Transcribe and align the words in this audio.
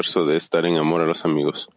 esfuerzo 0.00 0.26
de 0.26 0.36
estar 0.36 0.66
en 0.66 0.76
amor 0.76 1.02
a 1.02 1.06
los 1.06 1.24
amigos. 1.24 1.68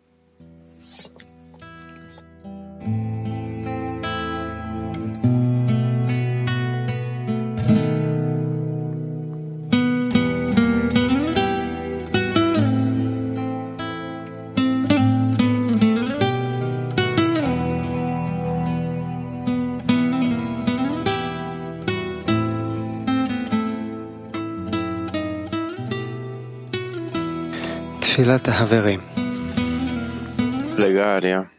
Plegaria 30.76 31.50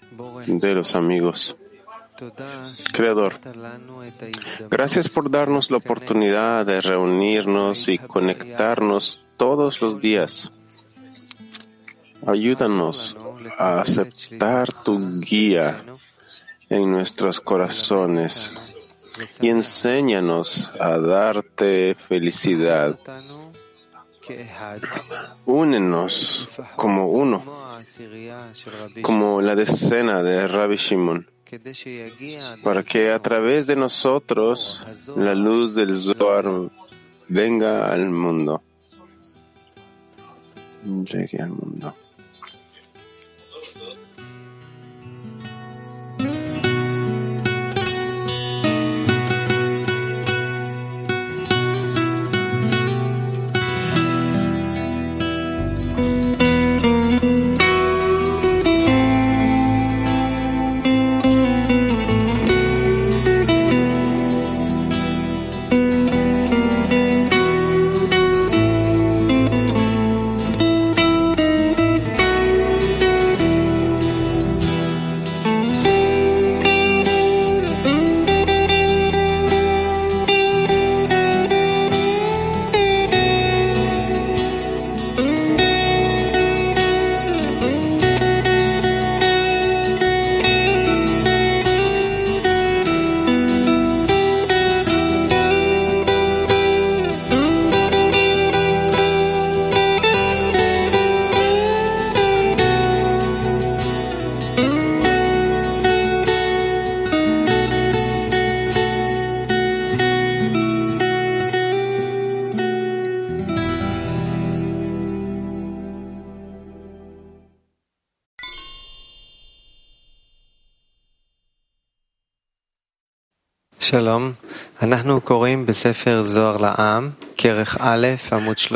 de 0.47 0.75
los 0.75 0.95
amigos. 0.95 1.56
Creador, 2.92 3.41
gracias 4.69 5.09
por 5.09 5.30
darnos 5.30 5.70
la 5.70 5.78
oportunidad 5.78 6.66
de 6.66 6.83
reunirnos 6.83 7.89
y 7.89 7.97
conectarnos 7.97 9.25
todos 9.39 9.80
los 9.80 9.98
días. 9.98 10.52
Ayúdanos 12.27 13.16
a 13.56 13.80
aceptar 13.80 14.70
tu 14.70 15.20
guía 15.20 15.83
en 16.69 16.91
nuestros 16.91 17.41
corazones 17.41 18.75
y 19.41 19.48
enséñanos 19.48 20.77
a 20.78 20.98
darte 20.98 21.95
felicidad 21.95 22.98
Únenos 25.46 26.48
como 26.77 27.09
uno, 27.09 27.42
como 29.02 29.41
la 29.41 29.55
decena 29.55 30.23
de 30.23 30.47
Rabbi 30.47 30.77
Shimon, 30.77 31.27
para 32.62 32.83
que 32.83 33.11
a 33.11 33.20
través 33.20 33.66
de 33.66 33.77
nosotros 33.77 34.86
la 35.16 35.34
luz 35.34 35.75
del 35.75 35.97
Zohar 35.97 36.70
venga 37.28 37.91
al 37.92 38.08
mundo. 38.11 38.62
Llegue 40.84 41.42
al 41.42 41.50
mundo. 41.50 41.94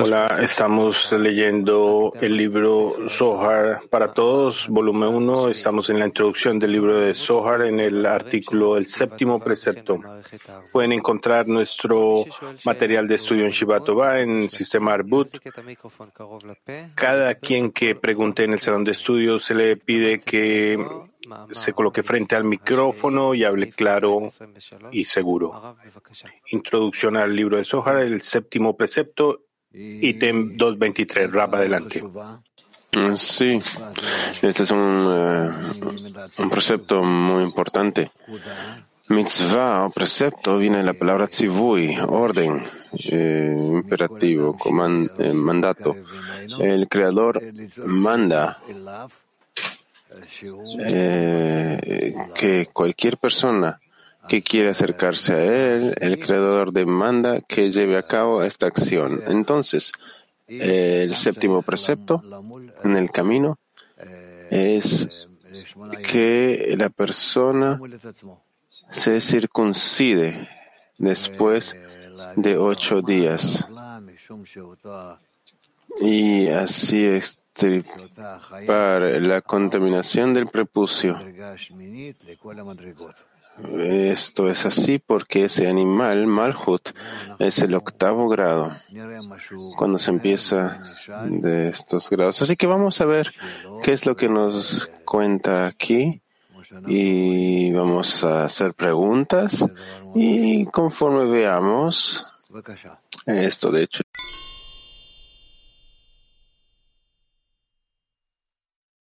Hola, 0.06 0.38
estamos 0.40 1.12
leyendo 1.12 2.14
el 2.18 2.34
libro 2.34 2.96
Zohar 3.10 3.82
para 3.90 4.14
todos, 4.14 4.68
volumen 4.68 5.10
1. 5.10 5.50
Estamos 5.50 5.90
en 5.90 5.98
la 5.98 6.06
introducción 6.06 6.58
del 6.58 6.72
libro 6.72 6.98
de 6.98 7.12
Zohar 7.14 7.60
en 7.60 7.78
el 7.80 8.06
artículo 8.06 8.78
El 8.78 8.86
séptimo 8.86 9.38
precepto. 9.38 10.00
Pueden 10.72 10.92
encontrar 10.92 11.46
nuestro 11.46 12.24
material 12.64 13.06
de 13.06 13.16
estudio 13.16 13.44
en 13.44 13.50
Shibatova 13.50 14.18
en 14.18 14.48
sistema 14.48 14.94
Arbut. 14.94 15.28
Cada 16.94 17.34
quien 17.34 17.70
que 17.70 17.94
pregunte 17.94 18.44
en 18.44 18.54
el 18.54 18.60
salón 18.60 18.84
de 18.84 18.92
estudio 18.92 19.38
se 19.38 19.54
le 19.54 19.76
pide 19.76 20.20
que 20.20 20.78
se 21.50 21.72
coloque 21.72 22.02
frente 22.02 22.34
al 22.34 22.44
micrófono 22.44 23.34
y 23.34 23.44
hable 23.44 23.70
claro 23.70 24.28
y 24.90 25.04
seguro. 25.04 25.76
Introducción 26.50 27.16
al 27.16 27.34
libro 27.34 27.56
de 27.56 27.64
Zohar, 27.64 27.98
el 27.98 28.22
séptimo 28.22 28.76
precepto, 28.76 29.42
ítem 29.72 30.56
223. 30.56 31.32
Rap, 31.32 31.54
adelante. 31.54 32.02
Mm, 32.94 33.16
sí, 33.16 33.58
este 34.42 34.62
es 34.64 34.70
un, 34.70 35.06
eh, 35.08 35.50
un 36.38 36.50
precepto 36.50 37.02
muy 37.02 37.42
importante. 37.42 38.12
Mitzvah 39.08 39.86
o 39.86 39.90
precepto 39.90 40.58
viene 40.58 40.78
de 40.78 40.84
la 40.84 40.94
palabra 40.94 41.26
tzivui, 41.26 41.96
orden, 42.08 42.62
eh, 43.10 43.54
imperativo, 43.56 44.56
eh, 45.18 45.32
mandato. 45.32 45.96
El 46.58 46.88
creador 46.88 47.42
manda 47.84 48.58
eh, 50.80 52.14
que 52.34 52.68
cualquier 52.72 53.18
persona 53.18 53.80
que 54.28 54.42
quiera 54.42 54.70
acercarse 54.70 55.32
a 55.32 55.44
él, 55.44 55.94
el 56.00 56.18
creador 56.18 56.72
demanda 56.72 57.40
que 57.40 57.70
lleve 57.70 57.96
a 57.96 58.02
cabo 58.02 58.42
esta 58.42 58.66
acción. 58.66 59.22
Entonces, 59.26 59.92
el 60.46 61.14
séptimo 61.14 61.62
precepto 61.62 62.22
en 62.84 62.96
el 62.96 63.10
camino 63.10 63.58
es 64.50 65.28
que 66.08 66.74
la 66.76 66.88
persona 66.88 67.80
se 68.90 69.20
circuncide 69.20 70.48
después 70.98 71.76
de 72.36 72.56
ocho 72.56 73.02
días. 73.02 73.66
Y 76.00 76.48
así 76.48 77.04
es 77.04 77.38
para 78.66 79.20
la 79.20 79.40
contaminación 79.42 80.34
del 80.34 80.46
prepucio. 80.46 81.18
Esto 83.78 84.48
es 84.48 84.64
así 84.64 84.98
porque 84.98 85.44
ese 85.44 85.68
animal, 85.68 86.26
Malhut, 86.26 86.90
es 87.38 87.58
el 87.58 87.74
octavo 87.74 88.28
grado, 88.28 88.74
cuando 89.76 89.98
se 89.98 90.10
empieza 90.10 90.82
de 91.26 91.68
estos 91.68 92.08
grados. 92.08 92.40
Así 92.40 92.56
que 92.56 92.66
vamos 92.66 93.00
a 93.00 93.04
ver 93.04 93.32
qué 93.82 93.92
es 93.92 94.06
lo 94.06 94.16
que 94.16 94.30
nos 94.30 94.90
cuenta 95.04 95.66
aquí 95.66 96.22
y 96.86 97.72
vamos 97.72 98.24
a 98.24 98.44
hacer 98.44 98.72
preguntas 98.72 99.66
y 100.14 100.64
conforme 100.66 101.26
veamos 101.26 102.34
esto, 103.26 103.70
de 103.70 103.82
hecho, 103.82 104.02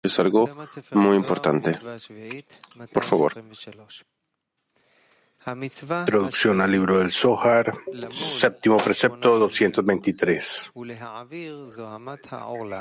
es 0.02 0.20
algo 0.20 0.50
muy 0.92 1.16
importante. 1.16 1.78
Por 2.94 3.04
favor. 3.04 3.34
Introducción 5.46 6.62
al 6.62 6.72
libro 6.72 7.00
del 7.00 7.12
Zohar, 7.12 7.74
séptimo 8.12 8.78
precepto 8.78 9.40
223. 9.40 10.72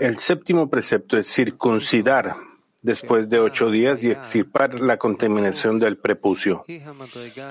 El 0.00 0.18
séptimo 0.18 0.68
precepto 0.68 1.16
es 1.16 1.32
circuncidar 1.32 2.36
después 2.82 3.28
de 3.28 3.38
ocho 3.38 3.70
días 3.70 4.02
y 4.02 4.10
extirpar 4.10 4.80
la 4.80 4.96
contaminación 4.96 5.78
del 5.78 5.98
prepucio. 5.98 6.64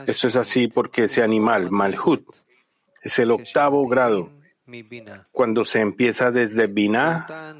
Esto 0.05 0.27
es 0.27 0.35
así 0.35 0.67
porque 0.67 1.05
ese 1.05 1.23
animal, 1.23 1.71
Malhut, 1.71 2.25
es 3.01 3.17
el 3.19 3.31
octavo 3.31 3.87
grado. 3.87 4.29
Cuando 5.31 5.63
se 5.63 5.79
empieza 5.79 6.31
desde 6.31 6.67
Binah, 6.67 7.55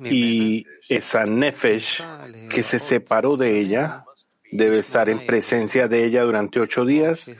y 0.00 0.66
esa 0.88 1.24
nefesh 1.24 2.02
que 2.48 2.62
se 2.62 2.78
separó 2.78 3.36
de 3.36 3.58
ella 3.58 4.04
debe 4.52 4.78
estar 4.78 5.08
en 5.08 5.26
presencia 5.26 5.88
de 5.88 6.04
ella 6.04 6.22
durante 6.22 6.60
ocho 6.60 6.84
días, 6.84 7.30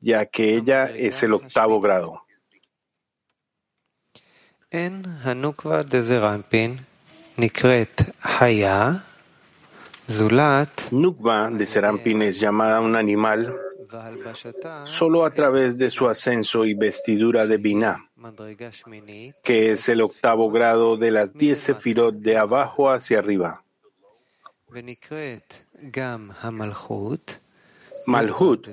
ya 0.00 0.26
que 0.26 0.56
ella 0.56 0.84
es 0.84 1.22
el 1.22 1.32
octavo 1.32 1.80
grado. 1.80 2.22
Nukva 10.92 11.50
de 11.50 11.66
Serampin 11.66 12.22
es 12.22 12.38
llamada 12.38 12.80
un 12.80 12.96
animal 12.96 13.56
solo 14.84 15.24
a 15.24 15.30
través 15.30 15.76
de 15.76 15.90
su 15.90 16.08
ascenso 16.08 16.64
y 16.64 16.74
vestidura 16.74 17.46
de 17.46 17.56
Binah, 17.56 18.10
que 19.42 19.72
es 19.72 19.88
el 19.88 20.02
octavo 20.02 20.50
grado 20.50 20.96
de 20.96 21.10
las 21.10 21.34
diez 21.34 21.60
sefirot 21.60 22.14
de 22.14 22.36
abajo 22.36 22.90
hacia 22.90 23.18
arriba. 23.18 23.62
Malhut, 28.06 28.68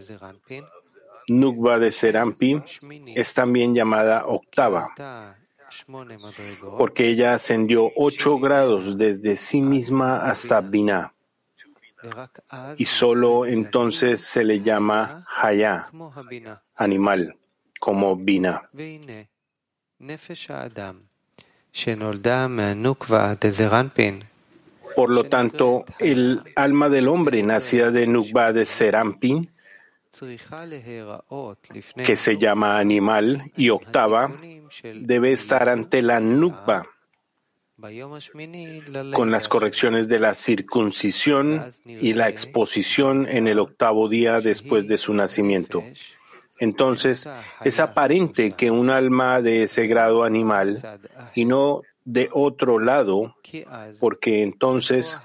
Nukva 1.30 1.80
de 1.80 1.92
Serampin, 1.92 2.64
es 3.16 3.34
también 3.34 3.76
llamada 3.76 4.26
octava, 4.28 4.94
porque 6.78 7.10
ella 7.10 7.34
ascendió 7.34 7.92
ocho 7.96 8.40
grados 8.40 8.98
desde 8.98 9.36
sí 9.36 9.62
misma 9.62 10.20
hasta 10.22 10.62
Binah 10.62 11.14
y 12.78 12.86
solo 12.86 13.46
entonces 13.46 14.22
se 14.22 14.44
le 14.44 14.62
llama 14.62 15.26
Haya, 15.42 15.90
animal, 16.76 17.36
como 17.80 18.16
Bina. 18.16 18.70
Por 24.96 25.14
lo 25.14 25.24
tanto, 25.26 25.86
el 26.00 26.42
alma 26.56 26.90
del 26.90 27.08
hombre 27.08 27.44
nacida 27.44 27.92
de 27.92 28.08
Nukba 28.08 28.54
de 28.54 28.66
Serampin, 28.66 29.52
que 32.04 32.16
se 32.16 32.38
llama 32.38 32.80
animal 32.80 33.52
y 33.56 33.70
octava, 33.70 34.32
debe 34.96 35.34
estar 35.34 35.70
ante 35.70 36.02
la 36.02 36.20
Nukba 36.20 36.88
con 39.14 39.30
las 39.30 39.48
correcciones 39.48 40.08
de 40.08 40.20
la 40.20 40.34
circuncisión 40.34 41.64
y 41.86 42.14
la 42.14 42.28
exposición 42.28 43.28
en 43.30 43.48
el 43.48 43.60
octavo 43.60 44.10
día 44.10 44.40
después 44.40 44.88
de 44.88 44.98
su 44.98 45.14
nacimiento. 45.14 45.84
Entonces, 46.60 47.30
es 47.64 47.80
aparente 47.80 48.54
que 48.54 48.72
un 48.72 48.90
alma 48.90 49.42
de 49.42 49.64
ese 49.64 49.86
grado 49.86 50.24
animal 50.24 50.80
y 51.36 51.46
no 51.46 51.82
de 52.04 52.30
otro 52.32 52.80
lado, 52.80 53.36
porque 54.00 54.42
entonces, 54.42 55.16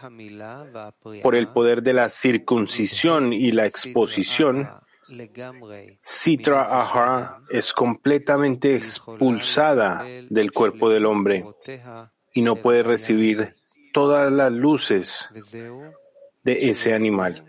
por 1.23 1.35
el 1.35 1.49
poder 1.49 1.83
de 1.83 1.95
la 1.95 2.11
circuncisión 2.11 3.33
y 3.33 3.53
la 3.53 3.65
exposición, 3.67 4.69
Sitra 6.03 6.63
Ahar 6.65 7.39
es 7.49 7.73
completamente 7.73 8.77
expulsada 8.77 10.05
del 10.29 10.53
cuerpo 10.53 10.91
del 10.91 11.07
hombre 11.07 11.45
y 12.35 12.43
no 12.43 12.57
puede 12.57 12.83
recibir 12.83 13.55
todas 13.93 14.33
las 14.33 14.53
luces 14.53 15.29
de 16.43 16.71
ese 16.71 16.95
animal. 16.95 17.45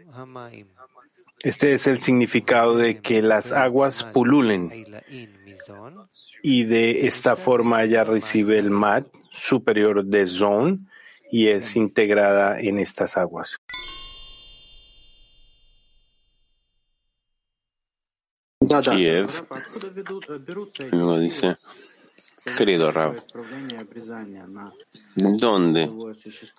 Este 1.42 1.74
es 1.74 1.88
el 1.88 2.00
significado 2.00 2.78
de 2.78 3.02
que 3.02 3.22
las 3.22 3.52
aguas 3.52 4.04
pululen 4.04 4.86
y 6.42 6.64
de 6.64 7.06
esta 7.06 7.36
forma 7.36 7.84
ella 7.84 8.04
recibe 8.04 8.58
el 8.60 8.70
mat 8.70 9.08
superior 9.32 10.06
de 10.06 10.26
Zon 10.28 10.88
y 11.32 11.48
es 11.48 11.76
integrada 11.76 12.60
en 12.60 12.80
estas 12.80 13.18
aguas. 13.18 13.58
luego 20.92 21.20
dice, 21.20 21.58
Querido 22.58 22.92
Rab, 22.92 23.24
¿dónde, 25.16 25.90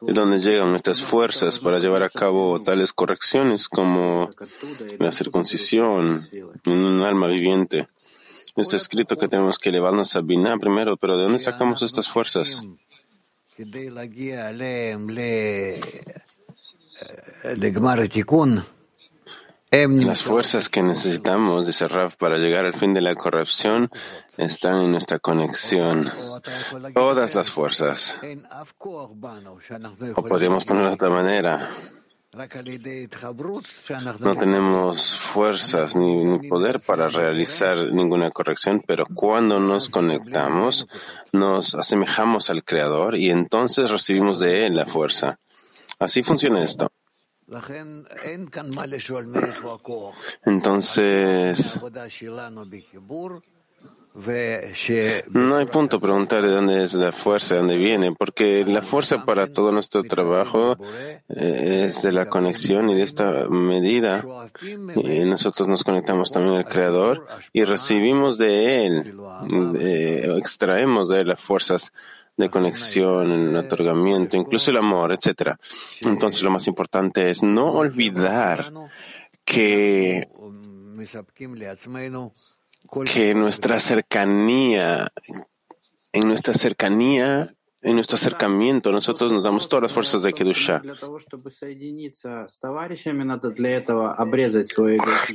¿de 0.00 0.12
dónde 0.12 0.40
llegan 0.40 0.74
estas 0.74 1.02
fuerzas 1.02 1.58
para 1.58 1.78
llevar 1.78 2.02
a 2.02 2.08
cabo 2.08 2.58
tales 2.58 2.92
correcciones 2.92 3.68
como 3.68 4.30
la 4.98 5.12
circuncisión 5.12 6.28
en 6.64 6.72
un 6.72 7.02
alma 7.02 7.26
viviente? 7.28 7.86
Está 8.56 8.76
escrito 8.76 9.16
que 9.16 9.28
tenemos 9.28 9.58
que 9.58 9.68
elevarnos 9.68 10.16
a 10.16 10.22
Binah 10.22 10.56
primero, 10.56 10.96
pero 10.96 11.16
¿de 11.16 11.24
dónde 11.24 11.38
sacamos 11.38 11.82
estas 11.82 12.08
fuerzas? 12.08 12.62
Las 19.74 20.22
fuerzas 20.22 20.68
que 20.68 20.84
necesitamos, 20.84 21.66
dice 21.66 21.88
Raf, 21.88 22.14
para 22.16 22.38
llegar 22.38 22.64
al 22.64 22.74
fin 22.74 22.94
de 22.94 23.00
la 23.00 23.16
corrupción 23.16 23.90
están 24.36 24.76
en 24.76 24.92
nuestra 24.92 25.18
conexión. 25.18 26.12
Todas 26.94 27.34
las 27.34 27.50
fuerzas. 27.50 28.16
O 30.14 30.22
podríamos 30.22 30.64
ponerlo 30.64 30.90
de 30.90 30.94
otra 30.94 31.10
manera. 31.10 31.68
No 34.20 34.36
tenemos 34.36 35.16
fuerzas 35.16 35.96
ni, 35.96 36.48
poder 36.48 36.78
para 36.78 37.08
realizar 37.08 37.92
ninguna 37.92 38.30
corrección, 38.30 38.80
pero 38.86 39.06
cuando 39.12 39.58
nos 39.58 39.88
conectamos, 39.88 40.86
nos 41.32 41.74
asemejamos 41.74 42.48
al 42.48 42.62
Creador 42.62 43.16
y 43.16 43.30
entonces 43.30 43.90
recibimos 43.90 44.38
de 44.38 44.66
Él 44.66 44.76
la 44.76 44.86
fuerza. 44.86 45.40
Así 45.98 46.22
funciona 46.22 46.62
esto. 46.62 46.92
Entonces, 50.44 51.78
no 55.30 55.56
hay 55.56 55.66
punto 55.66 55.98
preguntar 55.98 56.40
de 56.42 56.48
dónde 56.48 56.84
es 56.84 56.94
la 56.94 57.10
fuerza, 57.10 57.54
de 57.54 57.60
dónde 57.60 57.76
viene, 57.76 58.12
porque 58.12 58.64
la 58.64 58.80
fuerza 58.80 59.24
para 59.24 59.48
todo 59.48 59.72
nuestro 59.72 60.04
trabajo 60.04 60.76
eh, 61.28 61.84
es 61.86 62.02
de 62.02 62.12
la 62.12 62.26
conexión 62.26 62.90
y 62.90 62.94
de 62.94 63.02
esta 63.02 63.48
medida. 63.48 64.24
Y 64.94 65.24
nosotros 65.24 65.66
nos 65.66 65.82
conectamos 65.82 66.30
también 66.30 66.54
al 66.54 66.68
Creador 66.68 67.26
y 67.52 67.64
recibimos 67.64 68.38
de 68.38 68.86
Él, 68.86 69.16
extraemos 70.38 71.08
de 71.08 71.22
Él 71.22 71.28
las 71.28 71.40
fuerzas 71.40 71.92
de 72.36 72.50
conexión, 72.50 73.30
el 73.30 73.56
otorgamiento, 73.56 74.36
incluso 74.36 74.70
el 74.70 74.78
amor, 74.78 75.12
etcétera. 75.12 75.58
Entonces 76.02 76.42
lo 76.42 76.50
más 76.50 76.66
importante 76.66 77.30
es 77.30 77.42
no 77.42 77.72
olvidar 77.72 78.72
que 79.44 80.28
que 83.12 83.34
nuestra 83.34 83.80
cercanía, 83.80 85.08
en 86.12 86.28
nuestra 86.28 86.54
cercanía 86.54 87.54
en 87.84 87.94
nuestro 87.96 88.16
acercamiento, 88.16 88.90
nosotros 88.90 89.30
nos 89.30 89.44
damos 89.44 89.68
todas 89.68 89.82
las 89.82 89.92
fuerzas 89.92 90.22
de 90.22 90.32
Kedusha. 90.32 90.82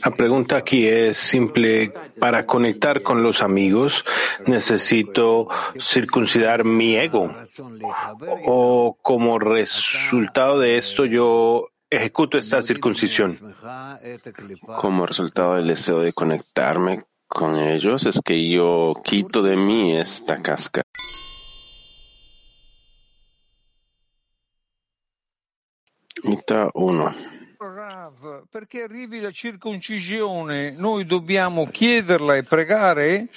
La 0.03 0.11
pregunta 0.11 0.57
aquí 0.57 0.87
es 0.87 1.17
simple. 1.17 1.93
Para 2.19 2.45
conectar 2.45 3.03
con 3.03 3.21
los 3.21 3.41
amigos, 3.41 4.03
necesito 4.47 5.47
circuncidar 5.79 6.63
mi 6.63 6.95
ego. 6.95 7.31
O 8.47 8.97
como 9.01 9.37
resultado 9.37 10.59
de 10.59 10.77
esto, 10.77 11.05
yo 11.05 11.69
ejecuto 11.89 12.39
esta 12.39 12.63
circuncisión. 12.63 13.37
Como 14.79 15.05
resultado 15.05 15.55
del 15.55 15.67
deseo 15.67 15.99
de 15.99 16.13
conectarme 16.13 17.03
con 17.27 17.59
ellos, 17.59 18.07
es 18.07 18.19
que 18.25 18.49
yo 18.49 18.95
quito 19.03 19.43
de 19.43 19.55
mí 19.55 19.95
esta 19.95 20.41
casca. 20.41 20.81
Mitad 26.23 26.69
1. 26.73 27.15
Rav, 27.61 28.47
perché 28.49 28.83
arrivi 28.83 29.19
la 29.19 29.31
circoncisione, 29.31 30.71
noi 30.71 31.05
dobbiamo 31.05 31.67
chiederla 31.67 32.38
e 32.38 32.43
pregare? 32.43 33.27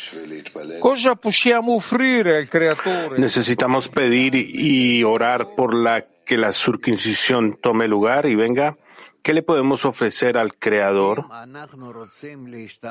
Cosa 0.79 1.17
possiamo 1.17 1.75
offrire 1.75 2.37
al 2.37 2.49
creatore? 2.49 3.19
Necesitamos 3.19 3.89
pedir 3.89 4.35
y 4.35 5.03
orar 5.03 5.55
por 5.55 5.75
la 5.75 6.07
que 6.25 6.37
la 6.37 6.53
circuncisión 6.53 7.59
tome 7.61 7.89
lugar 7.89 8.27
y 8.27 8.37
venga. 8.37 8.77
¿Qué 9.23 9.33
le 9.33 9.43
podemos 9.43 9.85
ofrecer 9.85 10.37
al 10.37 10.57
Creador 10.57 11.27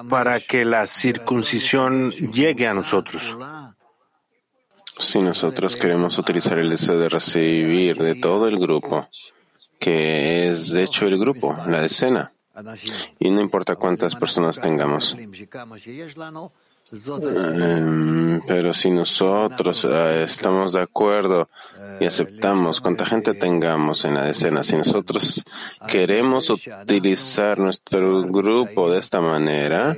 para 0.10 0.39
que 0.39 0.63
la 0.63 0.88
circuncisión 0.88 2.12
llegue 2.12 2.67
a 2.67 2.74
nosotros? 2.74 3.36
Si 4.98 5.19
nosotros 5.19 5.75
queremos 5.75 6.17
utilizar 6.17 6.57
el 6.57 6.69
deseo 6.69 6.98
de 7.00 7.10
recibir 7.10 7.98
de 7.98 8.15
todo 8.15 8.48
el 8.48 8.60
grupo, 8.60 9.10
que 9.81 10.47
es 10.47 10.71
de 10.71 10.83
hecho 10.83 11.07
el 11.07 11.17
grupo, 11.17 11.57
la 11.65 11.83
escena. 11.83 12.33
Y 13.19 13.31
no 13.31 13.41
importa 13.41 13.75
cuántas 13.75 14.15
personas 14.15 14.61
tengamos. 14.61 15.17
Em, 16.93 18.41
pero 18.45 18.74
si 18.74 18.91
nosotros 18.91 19.88
eh, 19.89 20.24
estamos 20.25 20.74
de 20.74 20.81
acuerdo 20.81 21.50
y 22.01 22.05
aceptamos 22.05 22.81
cuánta 22.81 23.05
gente 23.05 23.33
tengamos 23.33 24.03
en 24.03 24.15
la 24.15 24.29
escena, 24.29 24.62
si 24.62 24.75
nosotros 24.75 25.41
queremos 25.88 26.50
utilizar 26.50 27.60
nuestro 27.60 28.24
grupo 28.24 28.91
de 28.91 29.00
esta 29.00 29.21
manera, 29.21 29.95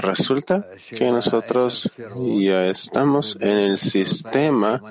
resulta 0.00 0.66
que 0.90 1.12
nosotros 1.12 1.88
ya 2.36 2.66
estamos 2.66 3.38
en 3.40 3.58
el 3.58 3.78
sistema 3.78 4.82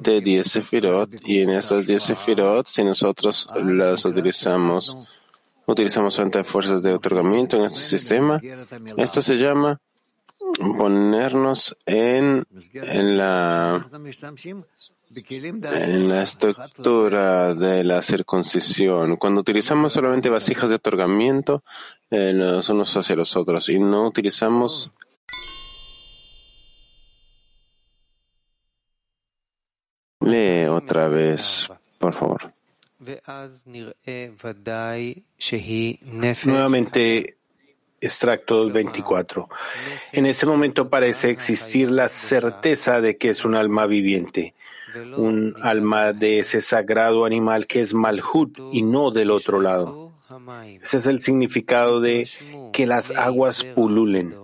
de 0.00 0.20
10 0.22 0.46
sefirot 0.50 1.10
y 1.26 1.42
en 1.42 1.50
estas 1.50 1.86
10 1.86 2.02
sefirot, 2.02 2.66
si 2.66 2.84
nosotros 2.84 3.48
las 3.54 4.06
utilizamos, 4.06 4.96
utilizamos 5.66 6.18
ante 6.18 6.42
fuerzas 6.42 6.80
de 6.82 6.94
otorgamiento 6.94 7.58
en 7.58 7.64
este 7.64 7.80
sistema, 7.80 8.40
esto 8.96 9.20
se 9.20 9.36
llama 9.36 9.78
ponernos 10.60 11.76
en, 11.86 12.44
en 12.74 13.18
la 13.18 13.88
en 15.12 16.08
la 16.08 16.22
estructura 16.22 17.54
de 17.54 17.82
la 17.82 18.00
circuncisión. 18.02 19.16
Cuando 19.16 19.40
utilizamos 19.40 19.92
solamente 19.92 20.28
vasijas 20.28 20.68
de 20.68 20.76
otorgamiento, 20.76 21.64
eh, 22.10 22.32
los 22.32 22.68
unos 22.68 22.96
hacia 22.96 23.16
los 23.16 23.36
otros, 23.36 23.68
y 23.68 23.78
no 23.80 24.06
utilizamos 24.06 24.92
Lee 30.20 30.66
otra 30.66 31.08
vez, 31.08 31.68
por 31.98 32.12
favor. 32.12 32.52
Nuevamente, 36.52 37.38
extracto 38.00 38.70
24. 38.70 39.48
En 40.12 40.26
este 40.26 40.46
momento 40.46 40.88
parece 40.88 41.30
existir 41.30 41.90
la 41.90 42.08
certeza 42.08 43.00
de 43.00 43.16
que 43.16 43.30
es 43.30 43.44
un 43.44 43.54
alma 43.54 43.86
viviente, 43.86 44.54
un 45.16 45.54
alma 45.62 46.12
de 46.12 46.40
ese 46.40 46.60
sagrado 46.60 47.24
animal 47.24 47.66
que 47.66 47.80
es 47.80 47.94
Malhut 47.94 48.58
y 48.72 48.82
no 48.82 49.10
del 49.10 49.30
otro 49.30 49.60
lado. 49.60 50.12
Ese 50.82 50.98
es 50.98 51.06
el 51.06 51.20
significado 51.20 52.00
de 52.00 52.28
que 52.72 52.86
las 52.86 53.10
aguas 53.10 53.64
pululen, 53.64 54.34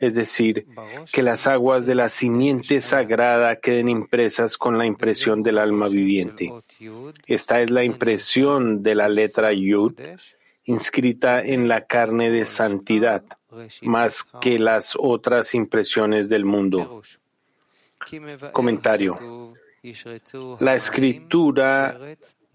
es 0.00 0.14
decir, 0.14 0.66
que 1.12 1.22
las 1.22 1.46
aguas 1.46 1.86
de 1.86 1.94
la 1.94 2.08
simiente 2.08 2.80
sagrada 2.80 3.56
queden 3.56 3.88
impresas 3.88 4.56
con 4.56 4.78
la 4.78 4.86
impresión 4.86 5.42
del 5.42 5.58
alma 5.58 5.88
viviente. 5.88 6.50
Esta 7.26 7.60
es 7.60 7.70
la 7.70 7.84
impresión 7.84 8.82
de 8.82 8.94
la 8.94 9.08
letra 9.08 9.52
Yud 9.52 9.94
inscrita 10.64 11.40
en 11.40 11.68
la 11.68 11.86
carne 11.86 12.30
de 12.30 12.44
santidad, 12.44 13.22
más 13.82 14.24
que 14.40 14.58
las 14.58 14.94
otras 14.98 15.54
impresiones 15.54 16.28
del 16.28 16.44
mundo. 16.44 17.02
Comentario. 18.52 19.54
La 20.60 20.74
escritura 20.74 21.98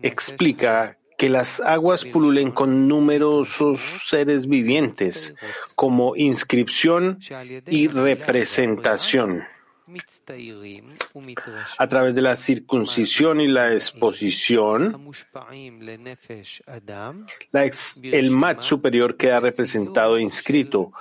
explica 0.01 0.97
que 1.17 1.29
las 1.29 1.59
aguas 1.59 2.05
pululen 2.05 2.51
con 2.51 2.87
numerosos 2.87 3.81
seres 4.07 4.47
vivientes 4.47 5.35
como 5.75 6.15
inscripción 6.15 7.19
y 7.67 7.87
representación. 7.89 9.43
A 11.77 11.87
través 11.87 12.15
de 12.15 12.21
la 12.21 12.35
circuncisión 12.35 13.41
y 13.41 13.47
la 13.47 13.73
exposición, 13.73 15.09
el 18.03 18.31
mat 18.31 18.61
superior 18.61 19.17
queda 19.17 19.39
representado 19.39 20.17
e 20.17 20.21
inscrito 20.21 20.91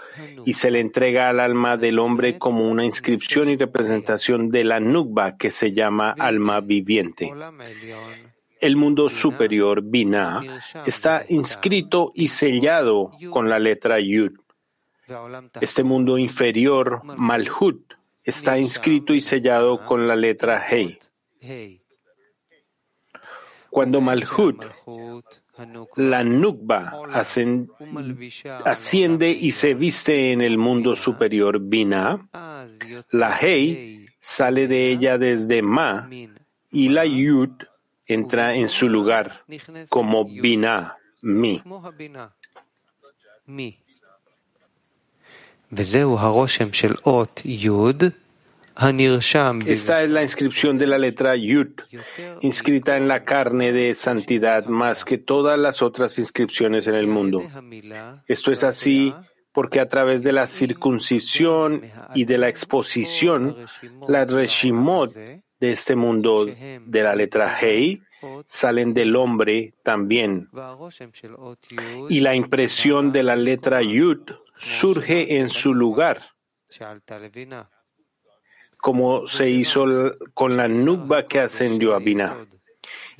y 0.44 0.54
se 0.54 0.70
le 0.70 0.80
entrega 0.80 1.28
al 1.28 1.40
alma 1.40 1.76
del 1.76 1.98
hombre 1.98 2.38
como 2.38 2.68
una 2.68 2.84
inscripción 2.84 3.48
y 3.48 3.56
representación 3.56 4.50
de 4.50 4.64
la 4.64 4.80
nukba 4.80 5.36
que 5.36 5.50
se 5.50 5.72
llama 5.72 6.14
alma 6.18 6.60
viviente. 6.60 7.30
El 8.60 8.76
mundo 8.76 9.08
superior, 9.08 9.82
Binah, 9.82 10.40
está 10.84 11.24
inscrito 11.28 12.12
y 12.14 12.28
sellado 12.28 13.12
con 13.30 13.48
la 13.48 13.58
letra 13.58 14.00
Yud. 14.00 14.32
Este 15.60 15.84
mundo 15.84 16.18
inferior, 16.18 17.02
Malhut, 17.16 17.97
está 18.28 18.58
inscrito 18.58 19.14
y 19.14 19.22
sellado 19.22 19.86
con 19.86 20.06
la 20.06 20.14
letra 20.14 20.62
Hei. 20.68 20.98
Cuando 23.70 24.02
Malhut, 24.02 24.64
la 25.96 26.24
Nukba, 26.24 27.00
asciende 28.64 29.30
y 29.30 29.50
se 29.50 29.72
viste 29.72 30.32
en 30.32 30.42
el 30.42 30.58
mundo 30.58 30.94
superior 30.94 31.58
Bina, 31.58 32.28
la 33.12 33.38
Hei 33.40 34.06
sale 34.20 34.68
de 34.68 34.90
ella 34.92 35.16
desde 35.16 35.62
Ma 35.62 36.08
y 36.70 36.88
la 36.90 37.06
Yud 37.06 37.50
entra 38.06 38.54
en 38.54 38.68
su 38.68 38.90
lugar 38.90 39.44
como 39.88 40.26
Bina, 40.26 40.98
Mi. 41.22 41.62
Esta 49.66 50.02
es 50.02 50.08
la 50.08 50.22
inscripción 50.22 50.78
de 50.78 50.86
la 50.86 50.98
letra 50.98 51.34
Yud, 51.34 51.80
inscrita 52.40 52.96
en 52.96 53.08
la 53.08 53.24
carne 53.24 53.72
de 53.72 53.94
santidad 53.94 54.66
más 54.66 55.04
que 55.04 55.18
todas 55.18 55.58
las 55.58 55.82
otras 55.82 56.18
inscripciones 56.18 56.86
en 56.86 56.94
el 56.94 57.08
mundo. 57.08 57.42
Esto 58.26 58.52
es 58.52 58.62
así 58.62 59.12
porque 59.52 59.80
a 59.80 59.88
través 59.88 60.22
de 60.22 60.32
la 60.32 60.46
circuncisión 60.46 61.82
y 62.14 62.24
de 62.24 62.38
la 62.38 62.48
exposición, 62.48 63.56
la 64.06 64.24
reshimot 64.24 65.12
de 65.12 65.72
este 65.72 65.96
mundo 65.96 66.46
de 66.46 67.02
la 67.02 67.16
letra 67.16 67.58
Hei 67.60 68.00
salen 68.46 68.94
del 68.94 69.16
hombre 69.16 69.74
también. 69.82 70.48
Y 72.08 72.20
la 72.20 72.34
impresión 72.36 73.10
de 73.10 73.22
la 73.24 73.36
letra 73.36 73.82
Yud 73.82 74.20
surge 74.58 75.38
en 75.38 75.48
su 75.48 75.74
lugar, 75.74 76.22
como 78.78 79.26
se 79.26 79.50
hizo 79.50 79.84
con 80.34 80.56
la 80.56 80.68
nubba 80.68 81.26
que 81.26 81.40
ascendió 81.40 81.94
a 81.94 81.98
Binah. 81.98 82.36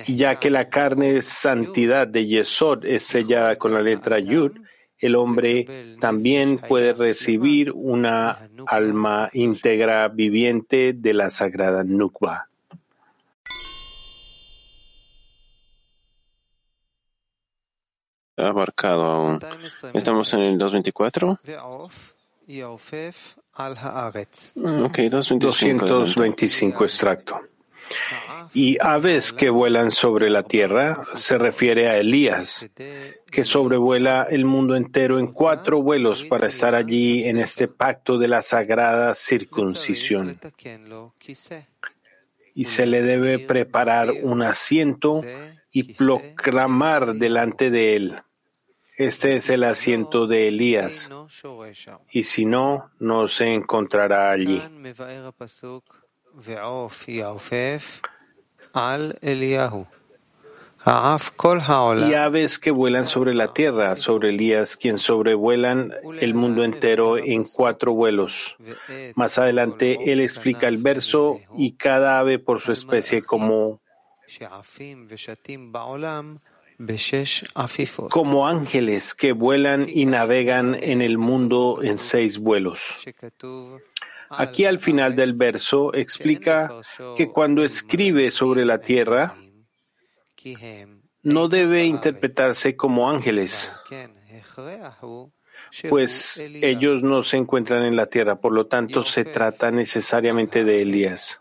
Ya 0.07 0.38
que 0.38 0.50
la 0.50 0.68
carne 0.68 1.14
de 1.14 1.23
santidad 1.23 2.07
de 2.07 2.26
Yesod 2.26 2.85
es 2.85 3.02
sellada 3.02 3.57
con 3.57 3.75
la 3.75 3.83
letra 3.83 4.21
Yud, 4.21 4.52
el 4.99 5.14
hombre 5.14 5.97
también 6.00 6.59
puede 6.59 6.92
recibir 6.92 7.73
una 7.73 8.49
alma 8.66 9.30
íntegra 9.33 10.09
viviente 10.09 10.92
de 10.92 11.14
la 11.14 11.30
sagrada 11.30 11.85
Nukba. 11.85 12.48
Abarcado 18.38 19.04
aún. 19.04 19.40
Estamos 19.92 20.33
en 20.35 20.40
el 20.40 20.59
224. 20.59 21.40
Ok, 24.85 24.99
225 25.11 26.85
extracto. 26.85 27.40
Y 28.54 28.78
aves 28.80 29.33
que 29.33 29.50
vuelan 29.50 29.90
sobre 29.90 30.30
la 30.30 30.42
tierra 30.42 31.04
se 31.14 31.38
refiere 31.38 31.88
a 31.88 31.99
Elías, 31.99 32.71
que 33.30 33.45
sobrevuela 33.45 34.26
el 34.30 34.45
mundo 34.45 34.75
entero 34.76 35.18
en 35.18 35.28
cuatro 35.28 35.83
vuelos 35.83 36.23
para 36.25 36.49
estar 36.49 36.75
allí 36.75 37.25
en 37.25 37.38
este 37.38 37.68
pacto 37.68 38.18
de 38.18 38.28
la 38.28 38.42
sagrada 38.42 39.14
circuncisión. 39.14 40.38
Y 42.54 42.64
se 42.64 42.87
le 42.87 43.02
debe 43.02 43.38
preparar 43.38 44.12
un 44.23 44.42
asiento 44.42 45.23
y 45.71 45.92
proclamar 45.95 47.14
delante 47.14 47.71
de 47.71 47.97
él. 47.97 48.21
Este 48.99 49.37
es 49.37 49.49
el 49.49 49.62
asiento 49.62 50.26
de 50.26 50.49
Elías, 50.49 51.09
y 52.11 52.25
si 52.25 52.45
no, 52.45 52.90
no 52.99 53.28
se 53.28 53.55
encontrará 53.55 54.33
allí. 54.33 54.61
Y 62.11 62.14
aves 62.14 62.59
que 62.59 62.73
vuelan 62.73 63.07
sobre 63.07 63.35
la 63.35 63.52
tierra, 63.52 63.95
sobre 63.95 64.31
Elías, 64.31 64.76
quien 64.76 64.99
sobrevuelan 64.99 65.93
el 66.21 66.35
mundo 66.35 66.64
entero 66.64 67.19
en 67.19 67.45
cuatro 67.45 67.93
vuelos. 67.93 68.57
Más 69.14 69.38
adelante, 69.38 70.12
él 70.12 70.21
explica 70.21 70.67
el 70.67 70.78
verso 70.78 71.38
y 71.57 71.76
cada 71.76 72.19
ave 72.19 72.40
por 72.40 72.61
su 72.61 72.73
especie 72.73 73.23
como 73.23 73.81
como 78.11 78.47
ángeles 78.47 79.14
que 79.14 79.32
vuelan 79.32 79.87
y 79.88 80.06
navegan 80.06 80.76
en 80.80 81.02
el 81.02 81.18
mundo 81.18 81.80
en 81.82 81.99
seis 81.99 82.38
vuelos. 82.38 83.04
Aquí 84.30 84.64
al 84.64 84.78
final 84.78 85.16
del 85.16 85.32
verso 85.32 85.94
explica 85.94 86.70
que 87.16 87.28
cuando 87.28 87.64
escribe 87.64 88.30
sobre 88.30 88.64
la 88.64 88.78
tierra, 88.78 89.37
no 91.23 91.49
debe 91.49 91.85
interpretarse 91.85 92.76
como 92.76 93.11
ángeles, 93.11 93.73
pues 95.88 96.38
ellos 96.38 97.02
no 97.02 97.23
se 97.23 97.38
encuentran 97.38 97.85
en 97.85 97.97
la 97.97 98.06
tierra, 98.06 98.37
por 98.37 98.52
lo 98.52 98.66
tanto 98.66 99.02
se 99.02 99.25
trata 99.25 99.70
necesariamente 99.70 100.62
de 100.62 100.82
Elías, 100.82 101.40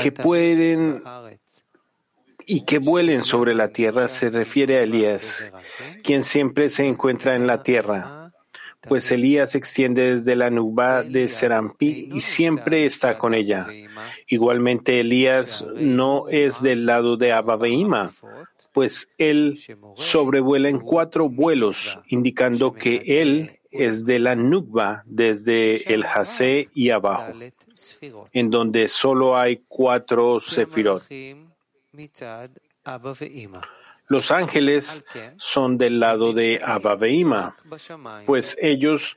que 0.00 0.12
pueden 0.12 1.02
y 2.46 2.64
que 2.64 2.78
vuelen 2.78 3.22
sobre 3.22 3.54
la 3.54 3.68
tierra 3.68 4.08
se 4.08 4.30
refiere 4.30 4.78
a 4.78 4.82
Elías, 4.82 5.50
quien 6.02 6.22
siempre 6.22 6.68
se 6.68 6.86
encuentra 6.86 7.34
en 7.34 7.46
la 7.46 7.62
tierra, 7.62 8.32
pues 8.88 9.10
Elías 9.10 9.54
extiende 9.54 10.14
desde 10.14 10.36
la 10.36 10.50
nubá 10.50 11.02
de 11.02 11.28
Serampi 11.28 12.10
y 12.14 12.20
siempre 12.20 12.86
está 12.86 13.18
con 13.18 13.34
ella. 13.34 13.66
Igualmente 14.28 15.00
Elías 15.00 15.64
no 15.76 16.28
es 16.28 16.62
del 16.62 16.86
lado 16.86 17.16
de 17.16 17.32
Abba 17.32 17.58
pues 18.72 19.08
él 19.18 19.60
sobrevuela 19.96 20.68
en 20.68 20.80
cuatro 20.80 21.28
vuelos, 21.28 22.00
indicando 22.08 22.72
que 22.72 23.02
él 23.06 23.60
es 23.70 24.04
de 24.04 24.18
la 24.18 24.34
Nukba 24.34 25.04
desde 25.06 25.94
el 25.94 26.04
Hase 26.04 26.68
y 26.74 26.90
abajo, 26.90 27.32
en 28.32 28.50
donde 28.50 28.88
solo 28.88 29.36
hay 29.36 29.62
cuatro 29.68 30.40
sefirot. 30.40 31.04
Los 34.06 34.30
ángeles 34.30 35.02
son 35.38 35.78
del 35.78 35.98
lado 35.98 36.32
de 36.32 36.60
Abba 36.62 36.96
pues 38.26 38.56
ellos 38.60 39.16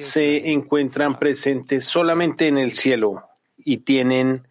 se 0.00 0.50
encuentran 0.52 1.18
presentes 1.18 1.84
solamente 1.84 2.46
en 2.46 2.58
el 2.58 2.74
cielo 2.74 3.24
y 3.58 3.78
tienen 3.78 4.46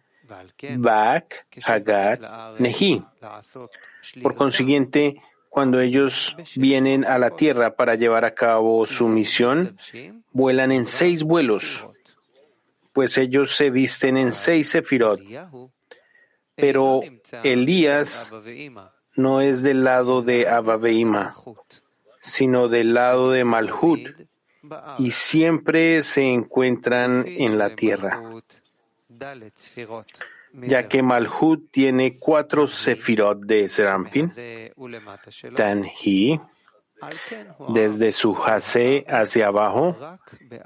Bak, 0.76 1.46
Hagat, 1.64 2.58
Nehi. 2.58 3.02
Por 4.22 4.34
consiguiente, 4.34 5.22
cuando 5.48 5.80
ellos 5.80 6.36
vienen 6.56 7.04
a 7.04 7.16
la 7.18 7.30
tierra 7.30 7.74
para 7.74 7.94
llevar 7.94 8.26
a 8.26 8.34
cabo 8.34 8.84
su 8.84 9.08
misión, 9.08 9.78
vuelan 10.32 10.70
en 10.72 10.84
seis 10.84 11.22
vuelos, 11.22 11.86
pues 12.92 13.16
ellos 13.16 13.56
se 13.56 13.70
visten 13.70 14.18
en 14.18 14.32
seis 14.32 14.68
sefirot. 14.68 15.20
Pero 16.58 17.00
Elías 17.44 18.30
no 19.14 19.40
es 19.40 19.62
del 19.62 19.84
lado 19.84 20.22
de 20.22 20.48
Abba 20.48 20.78
sino 22.20 22.68
del 22.68 22.94
lado 22.94 23.30
de 23.30 23.44
Malhut, 23.44 24.08
y 24.98 25.10
siempre 25.12 26.02
se 26.02 26.24
encuentran 26.24 27.24
en 27.26 27.58
la 27.58 27.74
tierra. 27.74 28.20
Ya 30.52 30.88
que 30.88 31.02
Malhut 31.02 31.70
tiene 31.70 32.18
cuatro 32.18 32.66
sefirot 32.66 33.40
de 33.40 33.68
Serampin, 33.68 34.30
Tanhi, 35.54 36.40
desde 37.68 38.12
su 38.12 38.36
Hase 38.36 39.04
hacia 39.08 39.46
abajo, 39.46 39.96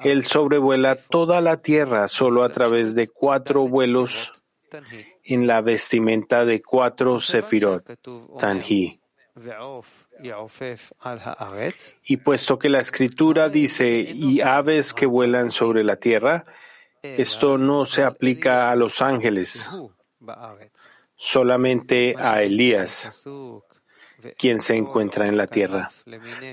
él 0.02 0.24
sobrevuela 0.24 0.96
toda 0.96 1.40
la 1.40 1.58
tierra 1.58 2.08
solo 2.08 2.42
a 2.44 2.48
través 2.48 2.94
de 2.94 3.08
cuatro 3.08 3.68
vuelos 3.68 4.32
en 5.24 5.46
la 5.46 5.60
vestimenta 5.60 6.44
de 6.44 6.62
cuatro 6.62 7.20
sefirot, 7.20 7.98
Tanhi. 8.38 9.00
Y 12.04 12.16
puesto 12.18 12.58
que 12.58 12.68
la 12.68 12.80
escritura 12.80 13.48
dice, 13.48 13.88
y 13.88 14.40
aves 14.40 14.92
que 14.92 15.06
vuelan 15.06 15.50
sobre 15.50 15.84
la 15.84 15.96
tierra, 15.96 16.44
esto 17.02 17.58
no 17.58 17.86
se 17.86 18.02
aplica 18.04 18.70
a 18.70 18.76
los 18.76 19.00
ángeles, 19.00 19.70
solamente 21.16 22.14
a 22.18 22.42
Elías, 22.42 23.24
quien 24.36 24.60
se 24.60 24.76
encuentra 24.76 25.26
en 25.26 25.36
la 25.36 25.46
tierra. 25.46 25.90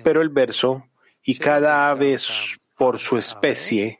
Pero 0.03 0.21
el 0.21 0.29
verso, 0.29 0.87
y 1.21 1.37
cada 1.37 1.89
ave 1.89 2.17
por 2.77 2.97
su 2.97 3.17
especie, 3.17 3.99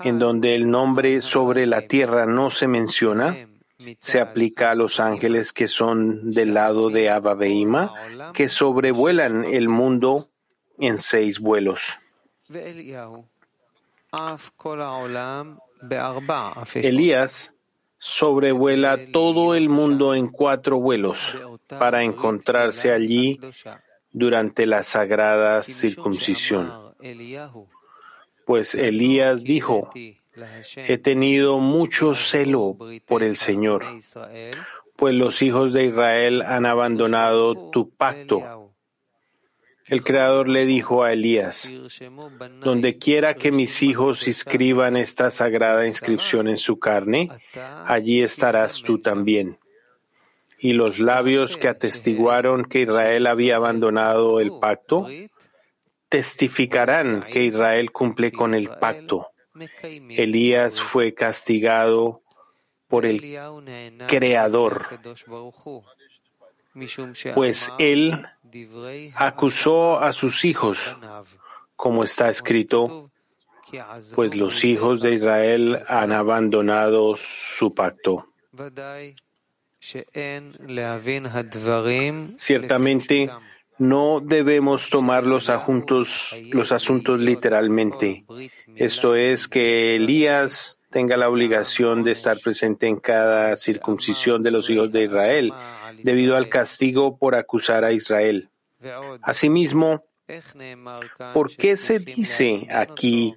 en 0.00 0.18
donde 0.18 0.54
el 0.54 0.70
nombre 0.70 1.20
sobre 1.22 1.66
la 1.66 1.82
tierra 1.82 2.26
no 2.26 2.50
se 2.50 2.66
menciona, 2.66 3.36
se 4.00 4.20
aplica 4.20 4.70
a 4.70 4.74
los 4.74 5.00
ángeles 5.00 5.52
que 5.52 5.68
son 5.68 6.30
del 6.32 6.54
lado 6.54 6.90
de 6.90 7.10
Abba 7.10 7.36
que 8.34 8.48
sobrevuelan 8.48 9.44
el 9.44 9.68
mundo 9.68 10.30
en 10.78 10.98
seis 10.98 11.38
vuelos. 11.38 11.98
Elías 16.74 17.52
sobrevuela 17.98 18.98
todo 19.12 19.54
el 19.54 19.68
mundo 19.68 20.14
en 20.14 20.28
cuatro 20.28 20.78
vuelos 20.78 21.36
para 21.66 22.02
encontrarse 22.02 22.92
allí 22.92 23.38
durante 24.10 24.66
la 24.66 24.82
sagrada 24.82 25.62
circuncisión. 25.62 26.94
Pues 28.48 28.74
Elías 28.74 29.44
dijo, 29.44 29.90
he 30.74 30.98
tenido 30.98 31.60
mucho 31.60 32.14
celo 32.14 32.76
por 33.06 33.22
el 33.22 33.36
Señor, 33.36 33.84
pues 34.96 35.14
los 35.14 35.40
hijos 35.42 35.72
de 35.72 35.84
Israel 35.84 36.42
han 36.42 36.66
abandonado 36.66 37.70
tu 37.70 37.90
pacto 37.90 38.68
el 39.88 40.02
Creador 40.02 40.48
le 40.48 40.66
dijo 40.66 41.02
a 41.02 41.14
Elías, 41.14 41.70
donde 42.60 42.98
quiera 42.98 43.34
que 43.34 43.50
mis 43.50 43.82
hijos 43.82 44.28
inscriban 44.28 44.98
esta 44.98 45.30
sagrada 45.30 45.86
inscripción 45.86 46.46
en 46.46 46.58
su 46.58 46.78
carne, 46.78 47.30
allí 47.86 48.22
estarás 48.22 48.82
tú 48.82 48.98
también. 48.98 49.58
Y 50.58 50.74
los 50.74 50.98
labios 50.98 51.56
que 51.56 51.68
atestiguaron 51.68 52.64
que 52.64 52.82
Israel 52.82 53.26
había 53.26 53.56
abandonado 53.56 54.40
el 54.40 54.52
pacto, 54.60 55.06
testificarán 56.08 57.24
que 57.30 57.44
Israel 57.44 57.92
cumple 57.92 58.32
con 58.32 58.54
el 58.54 58.68
pacto. 58.68 59.30
Elías 60.10 60.80
fue 60.80 61.14
castigado 61.14 62.22
por 62.86 63.04
el 63.04 63.20
Creador, 64.06 64.86
pues 67.34 67.72
él 67.78 68.26
acusó 69.14 70.00
a 70.00 70.12
sus 70.12 70.44
hijos, 70.44 70.96
como 71.76 72.04
está 72.04 72.30
escrito, 72.30 73.10
pues 74.14 74.34
los 74.34 74.64
hijos 74.64 75.00
de 75.02 75.14
Israel 75.14 75.82
han 75.88 76.12
abandonado 76.12 77.16
su 77.16 77.74
pacto. 77.74 78.32
Ciertamente, 82.38 83.30
no 83.78 84.20
debemos 84.20 84.90
tomar 84.90 85.24
los, 85.24 85.48
asuntos 85.48 86.32
literalmente. 87.20 88.24
Esto 88.74 89.14
es 89.14 89.48
que 89.48 89.94
Elías 89.94 90.78
tenga 90.90 91.16
la 91.16 91.28
obligación 91.28 92.02
de 92.02 92.12
estar 92.12 92.38
presente 92.38 92.86
en 92.86 92.98
cada 92.98 93.56
circuncisión 93.56 94.42
de 94.42 94.50
los 94.50 94.68
hijos 94.70 94.90
de 94.90 95.04
Israel 95.04 95.52
debido 96.02 96.36
al 96.36 96.48
castigo 96.48 97.16
por 97.16 97.34
acusar 97.34 97.84
a 97.84 97.92
Israel. 97.92 98.48
Asimismo, 99.22 100.04
¿por 101.32 101.54
qué 101.54 101.76
se 101.76 101.98
dice 101.98 102.66
aquí 102.70 103.34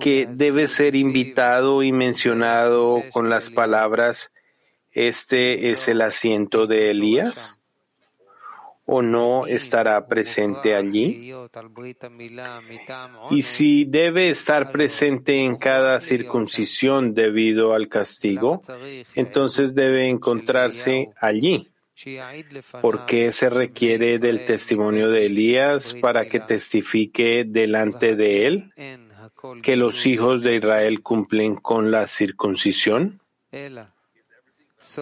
que 0.00 0.26
debe 0.30 0.68
ser 0.68 0.96
invitado 0.96 1.82
y 1.82 1.92
mencionado 1.92 3.02
con 3.12 3.28
las 3.28 3.50
palabras, 3.50 4.32
este 4.90 5.70
es 5.70 5.88
el 5.88 6.00
asiento 6.00 6.66
de 6.66 6.90
Elías? 6.90 7.58
¿O 8.84 9.00
no 9.00 9.46
estará 9.46 10.06
presente 10.06 10.74
allí? 10.74 11.32
Y 13.30 13.42
si 13.42 13.84
debe 13.84 14.28
estar 14.28 14.72
presente 14.72 15.44
en 15.44 15.56
cada 15.56 16.00
circuncisión 16.00 17.14
debido 17.14 17.74
al 17.74 17.88
castigo, 17.88 18.60
entonces 19.14 19.74
debe 19.74 20.08
encontrarse 20.08 21.10
allí. 21.20 21.72
¿Por 22.80 23.06
qué 23.06 23.32
se 23.32 23.50
requiere 23.50 24.18
del 24.18 24.44
testimonio 24.46 25.10
de 25.10 25.26
Elías 25.26 25.94
para 26.00 26.26
que 26.26 26.40
testifique 26.40 27.44
delante 27.46 28.16
de 28.16 28.46
él 28.46 28.72
que 29.62 29.76
los 29.76 30.06
hijos 30.06 30.42
de 30.42 30.56
Israel 30.56 31.02
cumplen 31.02 31.56
con 31.56 31.90
la 31.90 32.06
circuncisión? 32.06 33.20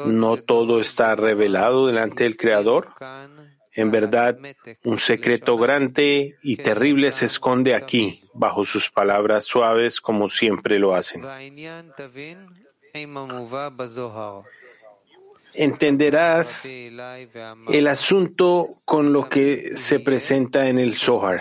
¿No 0.07 0.37
todo 0.37 0.81
está 0.81 1.17
revelado 1.17 1.87
delante 1.87 2.25
del 2.25 2.37
Creador? 2.37 2.89
En 3.81 3.91
verdad, 3.91 4.37
un 4.85 4.99
secreto 4.99 5.57
grande 5.57 6.37
y 6.43 6.57
terrible 6.57 7.13
se 7.13 7.25
esconde 7.25 7.75
aquí, 7.75 8.23
bajo 8.35 8.67
sus 8.67 8.91
palabras 8.91 9.47
suaves 9.47 10.03
como 10.03 10.29
siempre 10.29 10.79
lo 10.79 10.95
hacen. 10.95 11.25
Entenderás 15.55 16.67
el 16.67 17.87
asunto 17.87 18.83
con 18.85 19.15
lo 19.15 19.31
que 19.31 19.75
se 19.77 19.99
presenta 19.99 20.69
en 20.69 20.79
el 20.79 20.95
Zohar. 20.95 21.41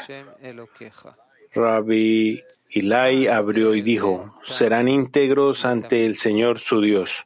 Rabbi 1.54 2.42
Ilai 2.70 3.28
abrió 3.28 3.76
y 3.76 3.82
dijo, 3.82 4.34
serán 4.46 4.88
íntegros 4.88 5.66
ante 5.66 6.06
el 6.06 6.16
Señor 6.16 6.60
su 6.60 6.80
Dios. 6.80 7.26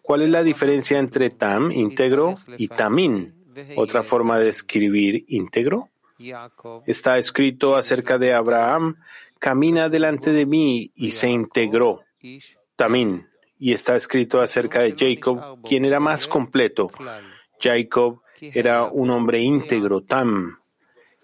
¿Cuál 0.00 0.22
es 0.22 0.30
la 0.30 0.42
diferencia 0.42 0.98
entre 0.98 1.28
tam, 1.28 1.70
íntegro, 1.70 2.38
y 2.56 2.68
tamin, 2.68 3.43
otra 3.76 4.02
forma 4.02 4.38
de 4.38 4.48
escribir 4.48 5.24
íntegro? 5.28 5.88
Está 6.86 7.18
escrito 7.18 7.76
acerca 7.76 8.18
de 8.18 8.32
Abraham, 8.32 8.96
camina 9.38 9.88
delante 9.88 10.32
de 10.32 10.46
mí 10.46 10.90
y 10.94 11.10
se 11.10 11.28
integró. 11.28 12.02
También. 12.76 13.28
Y 13.58 13.72
está 13.72 13.96
escrito 13.96 14.40
acerca 14.40 14.82
de 14.82 14.94
Jacob, 14.96 15.60
quien 15.62 15.84
era 15.84 16.00
más 16.00 16.26
completo. 16.26 16.90
Jacob 17.60 18.20
era 18.40 18.84
un 18.84 19.10
hombre 19.10 19.40
íntegro, 19.40 20.02
Tam. 20.02 20.58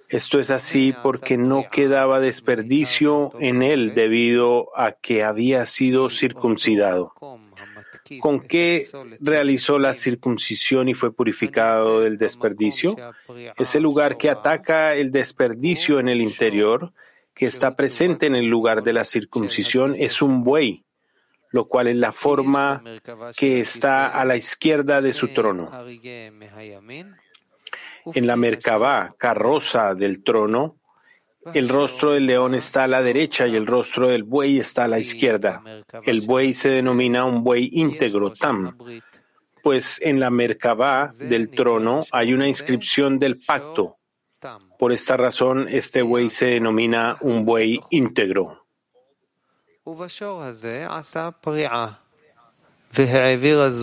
Esto 0.08 0.40
es 0.40 0.50
así 0.50 0.92
porque 1.04 1.36
no 1.36 1.70
quedaba 1.70 2.18
desperdicio 2.18 3.30
en 3.38 3.62
él 3.62 3.94
debido 3.94 4.76
a 4.76 4.92
que 4.92 5.22
había 5.22 5.64
sido 5.66 6.10
circuncidado. 6.10 7.14
¿Con 8.18 8.40
qué 8.40 8.86
realizó 9.20 9.78
la 9.78 9.94
circuncisión 9.94 10.88
y 10.88 10.94
fue 10.94 11.12
purificado 11.12 12.00
del 12.00 12.18
desperdicio? 12.18 12.96
Es 13.56 13.74
el 13.76 13.84
lugar 13.84 14.16
que 14.16 14.30
ataca 14.30 14.94
el 14.94 15.12
desperdicio 15.12 16.00
en 16.00 16.08
el 16.08 16.20
interior, 16.20 16.92
que 17.34 17.46
está 17.46 17.76
presente 17.76 18.26
en 18.26 18.34
el 18.34 18.48
lugar 18.48 18.82
de 18.82 18.92
la 18.92 19.04
circuncisión, 19.04 19.94
es 19.96 20.22
un 20.22 20.42
buey, 20.42 20.84
lo 21.50 21.68
cual 21.68 21.86
es 21.86 21.96
la 21.96 22.10
forma 22.12 22.82
que 23.36 23.60
está 23.60 24.08
a 24.08 24.24
la 24.24 24.36
izquierda 24.36 25.00
de 25.00 25.12
su 25.12 25.28
trono. 25.28 25.70
En 28.14 28.26
la 28.26 28.36
Merkabah, 28.36 29.14
carroza 29.16 29.94
del 29.94 30.24
trono, 30.24 30.79
el 31.54 31.68
rostro 31.68 32.12
del 32.12 32.26
león 32.26 32.54
está 32.54 32.84
a 32.84 32.86
la 32.86 33.02
derecha 33.02 33.46
y 33.46 33.56
el 33.56 33.66
rostro 33.66 34.08
del 34.08 34.24
buey 34.24 34.58
está 34.58 34.84
a 34.84 34.88
la 34.88 34.98
izquierda. 34.98 35.62
El 36.04 36.20
buey 36.22 36.54
se 36.54 36.68
denomina 36.68 37.24
un 37.24 37.42
buey 37.42 37.70
íntegro, 37.72 38.30
tam, 38.30 38.76
pues 39.62 39.98
en 40.02 40.20
la 40.20 40.30
Merkabah 40.30 41.12
del 41.12 41.50
trono 41.50 42.00
hay 42.12 42.32
una 42.32 42.46
inscripción 42.48 43.18
del 43.18 43.38
pacto. 43.38 43.96
Por 44.78 44.92
esta 44.92 45.16
razón, 45.16 45.68
este 45.68 46.02
buey 46.02 46.30
se 46.30 46.46
denomina 46.46 47.18
un 47.20 47.44
buey 47.44 47.80
íntegro. 47.90 48.64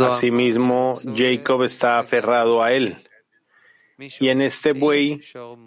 Asimismo, 0.07 0.99
Jacob 1.15 1.63
está 1.63 1.99
aferrado 1.99 2.61
a 2.61 2.73
él. 2.73 3.06
Y 3.97 4.29
en 4.29 4.41
este 4.41 4.73
buey 4.73 5.21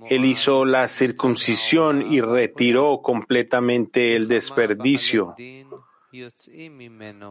él 0.08 0.24
hizo 0.24 0.64
la 0.64 0.88
circuncisión 0.88 2.12
y 2.12 2.20
retiró 2.20 3.00
completamente 3.02 4.14
el 4.14 4.28
desperdicio. 4.28 5.34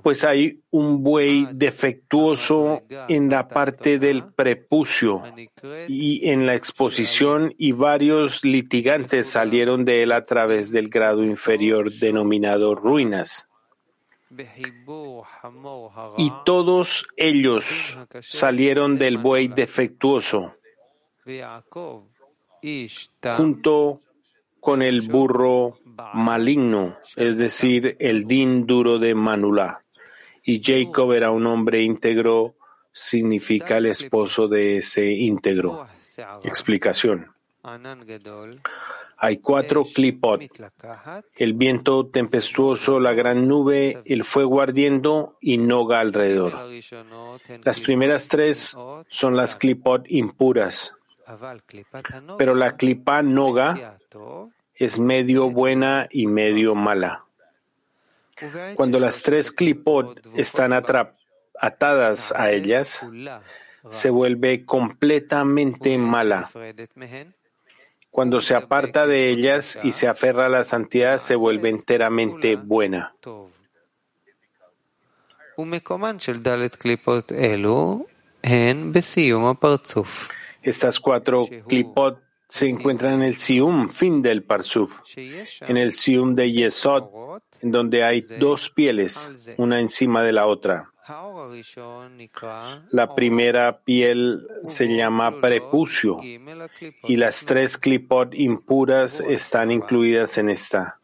Pues 0.03 0.23
hay 0.23 0.62
un 0.71 1.03
buey 1.03 1.47
defectuoso 1.51 2.83
en 3.09 3.29
la 3.29 3.47
parte 3.47 3.99
del 3.99 4.31
prepucio 4.33 5.23
y 5.88 6.29
en 6.29 6.45
la 6.45 6.55
exposición 6.55 7.53
y 7.57 7.73
varios 7.73 8.45
litigantes 8.45 9.29
salieron 9.29 9.83
de 9.83 10.03
él 10.03 10.13
a 10.13 10.23
través 10.23 10.71
del 10.71 10.88
grado 10.88 11.23
inferior 11.23 11.91
denominado 11.91 12.73
ruinas. 12.73 13.49
Y 16.17 16.31
todos 16.45 17.05
ellos 17.17 17.97
salieron 18.21 18.95
del 18.95 19.17
buey 19.17 19.47
defectuoso 19.49 20.53
junto 23.37 24.01
con 24.59 24.81
el 24.81 25.01
burro 25.01 25.79
maligno, 26.13 26.97
es 27.15 27.37
decir, 27.37 27.95
el 27.99 28.25
din 28.25 28.65
duro 28.65 28.99
de 28.99 29.15
Manulá. 29.15 29.83
Y 30.43 30.61
Jacob 30.63 31.13
era 31.13 31.31
un 31.31 31.45
hombre 31.47 31.81
íntegro, 31.81 32.55
significa 32.91 33.77
el 33.77 33.87
esposo 33.87 34.47
de 34.47 34.77
ese 34.77 35.05
íntegro. 35.05 35.85
Explicación. 36.43 37.27
Hay 39.21 39.37
cuatro 39.37 39.83
clipot, 39.83 40.41
el 41.35 41.53
viento 41.53 42.07
tempestuoso, 42.07 43.01
la 43.01 43.13
gran 43.13 43.47
nube, 43.47 44.01
el 44.05 44.23
fuego 44.23 44.61
ardiendo 44.61 45.37
y 45.41 45.57
noga 45.57 45.99
alrededor. 45.99 46.53
Las 47.63 47.81
primeras 47.81 48.29
tres 48.29 48.75
son 49.09 49.35
las 49.35 49.57
clipot 49.57 50.05
impuras, 50.09 50.95
pero 52.37 52.55
la 52.55 52.75
clipa 52.75 53.21
noga 53.21 53.97
es 54.75 54.99
medio 54.99 55.49
buena 55.49 56.07
y 56.09 56.27
medio 56.27 56.75
mala. 56.75 57.25
Cuando 58.75 58.99
las 58.99 59.21
tres 59.21 59.51
clipot 59.51 60.25
están 60.35 60.73
atadas 60.73 62.31
a 62.31 62.51
ellas, 62.51 63.05
se 63.89 64.09
vuelve 64.09 64.65
completamente 64.65 65.97
mala. 65.97 66.49
Cuando 68.11 68.41
se 68.41 68.55
aparta 68.55 69.05
de 69.05 69.29
ellas 69.29 69.79
y 69.83 69.91
se 69.91 70.07
aferra 70.07 70.47
a 70.47 70.49
la 70.49 70.63
santidad, 70.63 71.19
se 71.19 71.35
vuelve 71.35 71.69
enteramente 71.69 72.55
buena. 72.55 73.13
Estas 80.61 80.99
cuatro 80.99 81.47
clipot 81.67 82.19
se 82.49 82.67
encuentran 82.67 83.13
en 83.13 83.21
el 83.21 83.35
Sium, 83.35 83.89
fin 83.89 84.21
del 84.21 84.43
Parsuf, 84.43 84.91
en 85.15 85.77
el 85.77 85.93
Sium 85.93 86.33
de 86.35 86.51
Yesod, 86.51 87.03
en 87.61 87.71
donde 87.71 88.03
hay 88.03 88.21
dos 88.39 88.69
pieles, 88.69 89.53
una 89.57 89.79
encima 89.79 90.23
de 90.23 90.33
la 90.33 90.47
otra. 90.47 90.91
La 92.91 93.15
primera 93.15 93.79
piel 93.79 94.39
se 94.63 94.87
llama 94.95 95.41
prepucio 95.41 96.19
y 96.21 97.15
las 97.15 97.45
tres 97.45 97.77
clipot 97.79 98.33
impuras 98.35 99.19
están 99.19 99.71
incluidas 99.71 100.37
en 100.37 100.49
esta. 100.49 100.99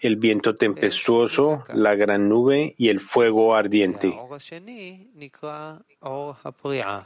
El 0.00 0.16
viento 0.16 0.56
tempestuoso, 0.56 1.64
la 1.74 1.96
gran 1.96 2.28
nube 2.28 2.74
y 2.78 2.88
el 2.90 3.00
fuego 3.00 3.56
ardiente. 3.56 4.16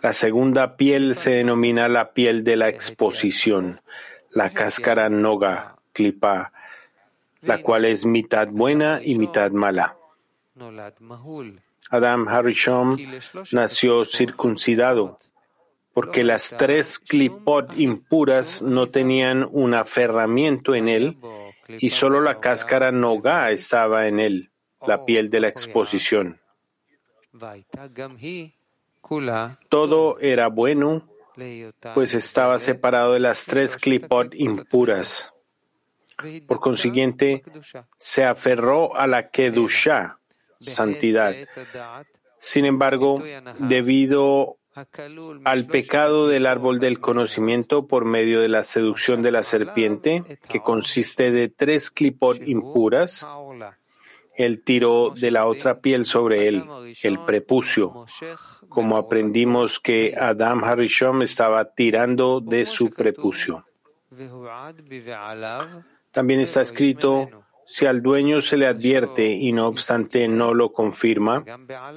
La 0.02 0.12
segunda 0.12 0.76
piel 0.76 1.16
se 1.16 1.30
denomina 1.30 1.88
la 1.88 2.12
piel 2.12 2.44
de 2.44 2.56
la 2.56 2.68
exposición, 2.68 3.80
la 4.30 4.50
cáscara 4.50 5.08
noga, 5.08 5.76
clipa, 5.94 6.52
la 7.40 7.62
cual 7.62 7.86
es 7.86 8.04
mitad 8.04 8.48
buena 8.48 9.00
y 9.02 9.18
mitad 9.18 9.50
mala. 9.50 9.96
Adam 11.90 12.28
Harishon 12.28 12.96
nació 13.52 14.04
circuncidado 14.04 15.18
porque 15.96 16.24
las 16.24 16.54
tres 16.58 16.98
clipot 16.98 17.72
impuras 17.78 18.60
no 18.60 18.86
tenían 18.86 19.48
un 19.50 19.72
aferramiento 19.72 20.74
en 20.74 20.88
él 20.88 21.16
y 21.68 21.88
solo 21.88 22.20
la 22.20 22.38
cáscara 22.38 22.92
noga 22.92 23.50
estaba 23.50 24.06
en 24.06 24.20
él, 24.20 24.50
la 24.86 25.06
piel 25.06 25.30
de 25.30 25.40
la 25.40 25.48
exposición. 25.48 26.38
Todo 29.70 30.18
era 30.20 30.48
bueno, 30.48 31.08
pues 31.94 32.12
estaba 32.12 32.58
separado 32.58 33.14
de 33.14 33.20
las 33.20 33.46
tres 33.46 33.78
clipot 33.78 34.34
impuras. 34.34 35.32
Por 36.46 36.60
consiguiente, 36.60 37.42
se 37.96 38.24
aferró 38.24 38.94
a 38.96 39.06
la 39.06 39.30
Kedusha, 39.30 40.18
santidad. 40.60 41.34
Sin 42.38 42.64
embargo, 42.64 43.22
debido 43.58 44.58
al 45.44 45.66
pecado 45.66 46.28
del 46.28 46.46
árbol 46.46 46.80
del 46.80 47.00
conocimiento 47.00 47.86
por 47.86 48.04
medio 48.04 48.40
de 48.40 48.48
la 48.48 48.62
seducción 48.62 49.22
de 49.22 49.30
la 49.30 49.42
serpiente, 49.42 50.22
que 50.48 50.60
consiste 50.60 51.30
de 51.30 51.48
tres 51.48 51.90
clipot 51.90 52.46
impuras, 52.46 53.26
él 54.36 54.62
tiró 54.62 55.10
de 55.10 55.30
la 55.30 55.46
otra 55.46 55.80
piel 55.80 56.04
sobre 56.04 56.46
él, 56.46 56.62
el 57.02 57.18
prepucio, 57.20 58.04
como 58.68 58.98
aprendimos 58.98 59.80
que 59.80 60.14
Adam 60.18 60.62
Harishon 60.62 61.22
estaba 61.22 61.72
tirando 61.72 62.40
de 62.40 62.66
su 62.66 62.90
prepucio. 62.90 63.64
También 66.12 66.40
está 66.40 66.60
escrito 66.60 67.28
si 67.66 67.86
al 67.86 68.02
dueño 68.02 68.40
se 68.40 68.56
le 68.56 68.66
advierte 68.66 69.26
y 69.26 69.52
no 69.52 69.66
obstante 69.66 70.28
no 70.28 70.54
lo 70.54 70.72
confirma, 70.72 71.44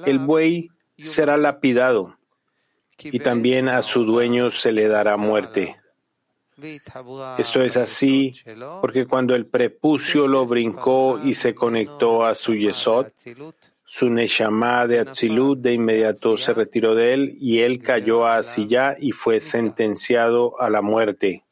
el 0.06 0.18
buey 0.18 0.70
será 0.98 1.36
lapidado 1.36 2.16
y 3.02 3.20
también 3.20 3.68
a 3.68 3.82
su 3.82 4.04
dueño 4.04 4.50
se 4.50 4.72
le 4.72 4.88
dará 4.88 5.16
muerte. 5.16 5.76
Esto 7.38 7.62
es 7.62 7.76
así 7.76 8.32
porque 8.80 9.06
cuando 9.06 9.34
el 9.34 9.46
prepucio 9.46 10.26
lo 10.26 10.44
brincó 10.46 11.18
y 11.24 11.34
se 11.34 11.54
conectó 11.54 12.24
a 12.24 12.34
su 12.34 12.54
yesod, 12.54 13.06
su 13.84 14.10
neshama 14.10 14.86
de 14.86 15.00
Atzilut 15.00 15.58
de 15.60 15.74
inmediato 15.74 16.36
se 16.36 16.52
retiró 16.52 16.94
de 16.94 17.14
él 17.14 17.36
y 17.40 17.60
él 17.60 17.82
cayó 17.82 18.26
a 18.26 18.36
Asiyah 18.36 18.96
y 19.00 19.12
fue 19.12 19.40
sentenciado 19.40 20.60
a 20.60 20.70
la 20.70 20.82
muerte. 20.82 21.44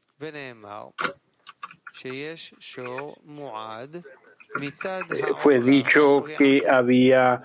Fue 5.38 5.60
dicho 5.60 6.24
que 6.36 6.64
había 6.68 7.42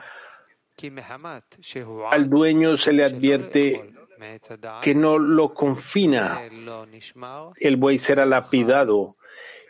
al 2.11 2.29
dueño 2.29 2.77
se 2.77 2.93
le 2.93 3.03
advierte 3.03 3.93
que 4.81 4.95
no 4.95 5.19
lo 5.19 5.53
confina, 5.53 6.41
el 7.57 7.75
buey 7.77 7.97
será 7.97 8.25
lapidado 8.25 9.15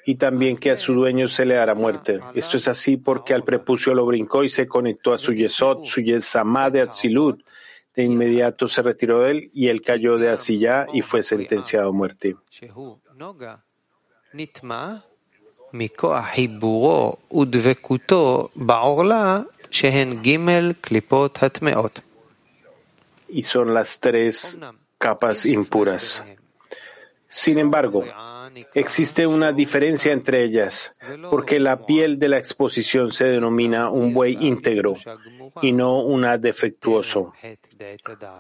y 0.06 0.16
también 0.16 0.58
que 0.58 0.72
a 0.72 0.78
su 0.78 0.94
dueño 0.94 1.28
se 1.28 1.46
le 1.46 1.58
hará 1.58 1.76
muerte. 1.76 2.20
Esto 2.36 2.58
es 2.58 2.68
así 2.68 2.98
porque 2.98 3.34
al 3.34 3.44
prepucio 3.44 3.94
lo 3.94 4.06
brincó 4.06 4.44
y 4.44 4.50
se 4.50 4.68
conectó 4.68 5.14
a 5.14 5.18
su 5.18 5.34
yesod, 5.34 5.86
su 5.86 6.02
yesamá 6.02 6.70
de 6.70 6.82
Atzilut. 6.82 7.42
De 7.96 8.04
inmediato 8.04 8.68
se 8.68 8.82
retiró 8.82 9.22
de 9.22 9.32
él 9.32 9.52
y 9.54 9.68
él 9.68 9.82
cayó 9.82 10.18
de 10.18 10.30
asilla 10.30 10.88
y 10.92 11.02
fue 11.02 11.22
sentenciado 11.22 11.90
a 11.90 11.92
muerte. 11.92 12.36
Y 23.28 23.44
son 23.44 23.74
las 23.74 24.00
tres 24.00 24.58
capas 24.98 25.46
impuras. 25.46 26.24
Sin 27.28 27.58
embargo, 27.58 28.04
existe 28.76 29.26
una 29.26 29.52
diferencia 29.52 30.14
entre 30.14 30.44
ellas, 30.44 30.96
porque 31.32 31.60
la 31.60 31.86
piel 31.86 32.20
de 32.20 32.30
la 32.30 32.38
exposición 32.38 33.12
se 33.12 33.26
denomina 33.26 33.90
un 33.90 34.14
buey 34.14 34.38
íntegro 34.40 34.94
y 35.62 35.72
no 35.72 36.02
una 36.04 36.38
defectuoso, 36.38 37.34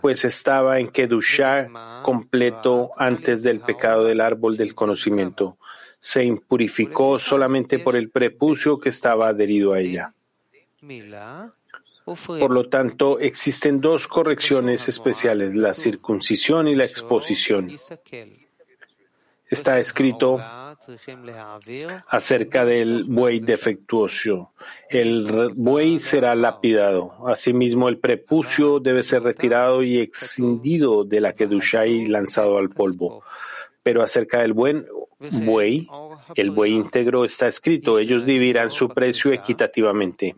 pues 0.01 0.25
estaba 0.25 0.79
en 0.79 0.89
Kedushá 0.89 2.01
completo 2.03 2.91
antes 2.95 3.41
del 3.41 3.62
pecado 3.62 4.06
del 4.06 4.21
árbol 4.21 4.56
del 4.58 4.75
conocimiento. 4.75 5.58
Se 6.06 6.22
impurificó 6.22 7.18
solamente 7.18 7.80
por 7.80 7.96
el 7.96 8.10
prepucio 8.10 8.78
que 8.78 8.89
estaba 8.89 9.30
adherido 9.30 9.72
a 9.72 9.80
ella. 9.80 10.13
Por 12.04 12.52
lo 12.52 12.68
tanto, 12.68 13.20
existen 13.20 13.80
dos 13.80 14.10
correcciones 14.10 14.89
especiales, 14.89 15.56
la 15.56 15.74
circuncisión 15.74 16.68
y 16.68 16.76
la 16.76 16.84
exposición. 16.84 17.72
Está 19.50 19.80
escrito 19.80 20.42
acerca 22.10 22.66
del 22.66 23.06
buey 23.06 23.39
defectuoso. 23.39 24.52
El 24.89 25.54
buey 25.56 26.00
será 26.00 26.36
lapidado. 26.36 27.26
Asimismo, 27.28 27.88
el 27.88 27.98
prepucio 28.00 28.82
debe 28.82 29.04
ser 29.04 29.24
retirado 29.24 29.82
y 29.84 30.00
excindido 30.00 31.06
de 31.06 31.22
la 31.22 31.32
kedusha 31.32 31.88
y 31.88 32.08
lanzado 32.08 32.58
al 32.58 32.70
polvo. 32.72 33.24
Pero 33.84 34.02
acerca 34.02 34.41
del 34.41 34.54
buen 34.54 34.86
buey, 35.19 35.88
el 36.36 36.52
buey 36.52 36.74
íntegro 36.74 37.26
está 37.26 37.48
escrito, 37.48 38.00
ellos 38.00 38.26
dividirán 38.26 38.72
su 38.72 38.89
precio 38.89 39.32
equitativamente. 39.34 40.36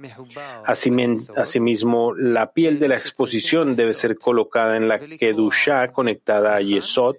Asimismo, 0.66 2.14
la 2.16 2.52
piel 2.52 2.80
de 2.80 2.88
la 2.88 2.98
exposición 2.98 3.76
debe 3.76 3.94
ser 3.94 4.18
colocada 4.18 4.78
en 4.78 4.88
la 4.88 5.00
kedusha 5.00 5.88
conectada 5.90 6.56
a 6.56 6.62
Yesod, 6.62 7.18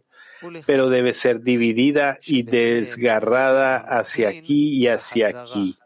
pero 0.67 0.91
debe 0.91 1.15
ser 1.15 1.43
dividida 1.43 2.19
y 2.27 2.43
desgarrada 2.43 3.77
hacia 3.77 4.29
aquí 4.29 4.77
y 4.77 4.89
hacia 4.89 5.29
aquí. 5.29 5.79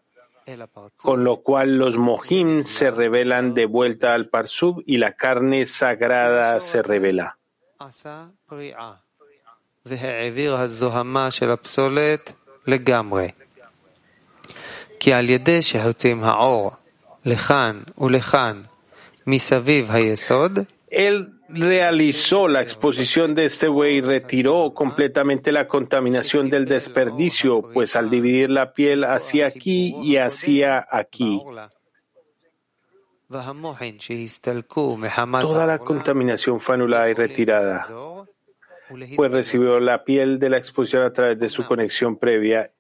Con 1.02 1.22
lo 1.22 1.42
cual 1.42 1.76
los 1.76 1.96
mojim 1.96 2.64
se 2.64 2.90
revelan 2.90 3.54
de 3.54 3.66
vuelta 3.66 4.14
al 4.14 4.28
parsub 4.28 4.82
y 4.84 4.96
la 4.96 5.12
carne 5.12 5.66
sagrada 5.66 6.60
se 6.60 6.82
revela. 6.82 7.38
כי 14.99 15.13
על 15.13 15.29
ידי 15.29 15.61
שהוצאים 15.61 16.23
האור 16.23 16.71
לכאן 17.25 17.81
ולכאן 17.97 18.61
מסביב 19.27 19.91
היסוד, 19.91 20.59
Él 20.91 21.35
realizó 21.49 22.47
la 22.47 22.61
exposición 22.61 23.35
de 23.35 23.45
este 23.45 23.67
buey 23.67 23.97
y 23.97 24.01
retiró 24.01 24.73
completamente 24.73 25.51
la 25.51 25.67
contaminación 25.67 26.49
del 26.49 26.65
desperdicio, 26.65 27.61
pues 27.73 27.95
al 27.95 28.09
dividir 28.09 28.49
la 28.49 28.73
piel 28.73 29.03
hacia 29.03 29.47
aquí 29.47 29.95
y 30.01 30.17
hacia 30.17 30.87
aquí, 30.89 31.41
toda 35.41 35.65
la 35.65 35.79
contaminación 35.79 36.59
fue 36.59 36.75
anulada 36.75 37.09
y 37.09 37.13
retirada, 37.13 37.85
pues 39.16 39.30
recibió 39.30 39.80
la 39.80 40.04
piel 40.04 40.38
de 40.38 40.50
la 40.50 40.58
exposición 40.58 41.02
a 41.02 41.12
través 41.12 41.38
de 41.38 41.48
su 41.48 41.64
conexión 41.66 42.16
previa. 42.16 42.70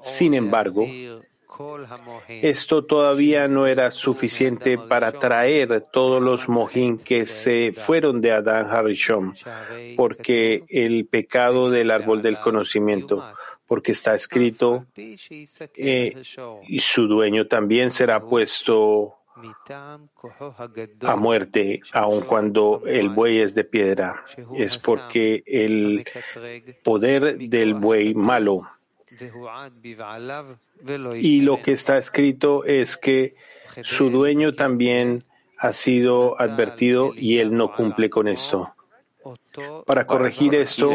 Sin 0.00 0.34
embargo, 0.34 0.86
esto 2.28 2.84
todavía 2.84 3.46
no 3.48 3.66
era 3.66 3.90
suficiente 3.90 4.78
para 4.78 5.12
traer 5.12 5.86
todos 5.92 6.22
los 6.22 6.48
mojín 6.48 6.98
que 6.98 7.26
se 7.26 7.72
fueron 7.72 8.20
de 8.20 8.32
Adán 8.32 8.68
Harishon, 8.70 9.34
porque 9.96 10.64
el 10.68 11.06
pecado 11.06 11.70
del 11.70 11.90
árbol 11.90 12.22
del 12.22 12.38
conocimiento, 12.40 13.24
porque 13.66 13.92
está 13.92 14.14
escrito, 14.14 14.86
eh, 14.96 16.14
y 16.68 16.80
su 16.80 17.06
dueño 17.06 17.46
también 17.46 17.90
será 17.90 18.20
puesto 18.20 19.21
a 21.02 21.16
muerte, 21.16 21.80
aun 21.92 22.20
cuando 22.22 22.82
el 22.86 23.08
buey 23.08 23.40
es 23.40 23.54
de 23.54 23.64
piedra. 23.64 24.24
Es 24.56 24.76
porque 24.78 25.42
el 25.46 26.04
poder 26.82 27.38
del 27.38 27.74
buey 27.74 28.14
malo 28.14 28.68
y 31.14 31.40
lo 31.42 31.62
que 31.62 31.72
está 31.72 31.98
escrito 31.98 32.64
es 32.64 32.96
que 32.96 33.34
su 33.82 34.10
dueño 34.10 34.52
también 34.52 35.24
ha 35.58 35.72
sido 35.72 36.40
advertido 36.40 37.12
y 37.14 37.38
él 37.38 37.54
no 37.56 37.74
cumple 37.74 38.10
con 38.10 38.28
esto. 38.28 38.74
Para 39.86 40.06
corregir 40.06 40.54
esto, 40.54 40.90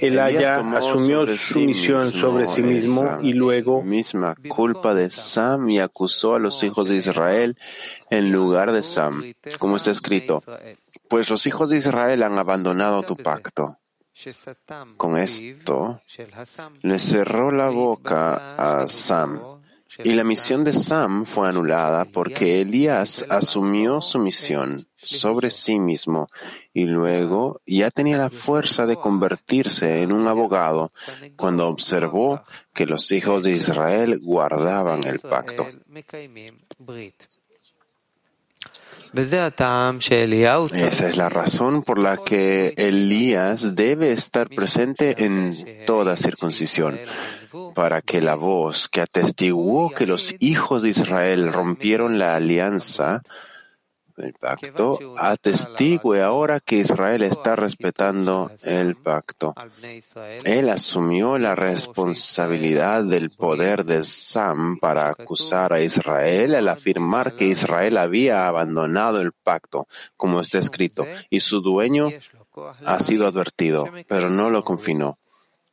el 0.00 0.18
Haya 0.18 0.56
asumió 0.76 1.26
su 1.36 1.60
misión 1.60 2.10
sobre 2.10 2.48
sí 2.48 2.62
mismo 2.62 3.18
y 3.22 3.32
luego 3.32 3.82
misma 3.82 4.34
culpa 4.48 4.94
de 4.94 5.08
Sam 5.10 5.70
y 5.70 5.78
acusó 5.78 6.34
a 6.34 6.38
los 6.38 6.62
hijos 6.62 6.88
de 6.88 6.96
Israel 6.96 7.56
en 8.10 8.32
lugar 8.32 8.72
de 8.72 8.82
Sam, 8.82 9.22
como 9.58 9.76
está 9.76 9.90
escrito, 9.90 10.42
pues 11.08 11.30
los 11.30 11.46
hijos 11.46 11.70
de 11.70 11.76
Israel 11.76 12.22
han 12.22 12.38
abandonado 12.38 13.02
tu 13.02 13.16
pacto. 13.16 13.78
Con 14.96 15.18
esto, 15.18 16.00
le 16.82 16.98
cerró 16.98 17.52
la 17.52 17.68
boca 17.68 18.56
a 18.56 18.88
Sam. 18.88 19.40
Y 20.04 20.12
la 20.12 20.24
misión 20.24 20.64
de 20.64 20.74
Sam 20.74 21.24
fue 21.24 21.48
anulada 21.48 22.04
porque 22.04 22.60
Elías 22.60 23.24
asumió 23.30 24.02
su 24.02 24.18
misión 24.18 24.86
sobre 25.06 25.50
sí 25.50 25.78
mismo 25.78 26.28
y 26.74 26.84
luego 26.84 27.60
ya 27.66 27.90
tenía 27.90 28.18
la 28.18 28.30
fuerza 28.30 28.86
de 28.86 28.96
convertirse 28.96 30.02
en 30.02 30.12
un 30.12 30.26
abogado 30.26 30.92
cuando 31.36 31.68
observó 31.68 32.42
que 32.74 32.86
los 32.86 33.12
hijos 33.12 33.44
de 33.44 33.52
Israel 33.52 34.20
guardaban 34.20 35.04
el 35.04 35.20
pacto. 35.20 35.66
Esa 39.14 41.08
es 41.08 41.16
la 41.16 41.28
razón 41.30 41.82
por 41.82 41.98
la 41.98 42.18
que 42.18 42.74
Elías 42.76 43.74
debe 43.74 44.12
estar 44.12 44.48
presente 44.48 45.24
en 45.24 45.84
toda 45.86 46.16
circuncisión, 46.16 46.98
para 47.74 48.02
que 48.02 48.20
la 48.20 48.34
voz 48.34 48.88
que 48.88 49.00
atestiguó 49.00 49.90
que 49.90 50.06
los 50.06 50.34
hijos 50.38 50.82
de 50.82 50.90
Israel 50.90 51.52
rompieron 51.52 52.18
la 52.18 52.36
alianza 52.36 53.22
el 54.16 54.32
pacto, 54.34 54.98
atestigue 55.18 56.22
ahora 56.22 56.60
que 56.60 56.76
Israel 56.76 57.22
está 57.22 57.56
respetando 57.56 58.50
el 58.64 58.96
pacto. 58.96 59.54
Él 60.44 60.70
asumió 60.70 61.38
la 61.38 61.54
responsabilidad 61.54 63.04
del 63.04 63.30
poder 63.30 63.84
de 63.84 64.04
Sam 64.04 64.78
para 64.78 65.08
acusar 65.08 65.72
a 65.72 65.80
Israel 65.80 66.54
al 66.54 66.68
afirmar 66.68 67.36
que 67.36 67.46
Israel 67.46 67.98
había 67.98 68.46
abandonado 68.46 69.20
el 69.20 69.32
pacto, 69.32 69.86
como 70.16 70.40
está 70.40 70.58
escrito, 70.58 71.06
y 71.30 71.40
su 71.40 71.60
dueño 71.60 72.08
ha 72.84 73.00
sido 73.00 73.26
advertido, 73.26 73.88
pero 74.08 74.30
no 74.30 74.50
lo 74.50 74.62
confinó 74.62 75.18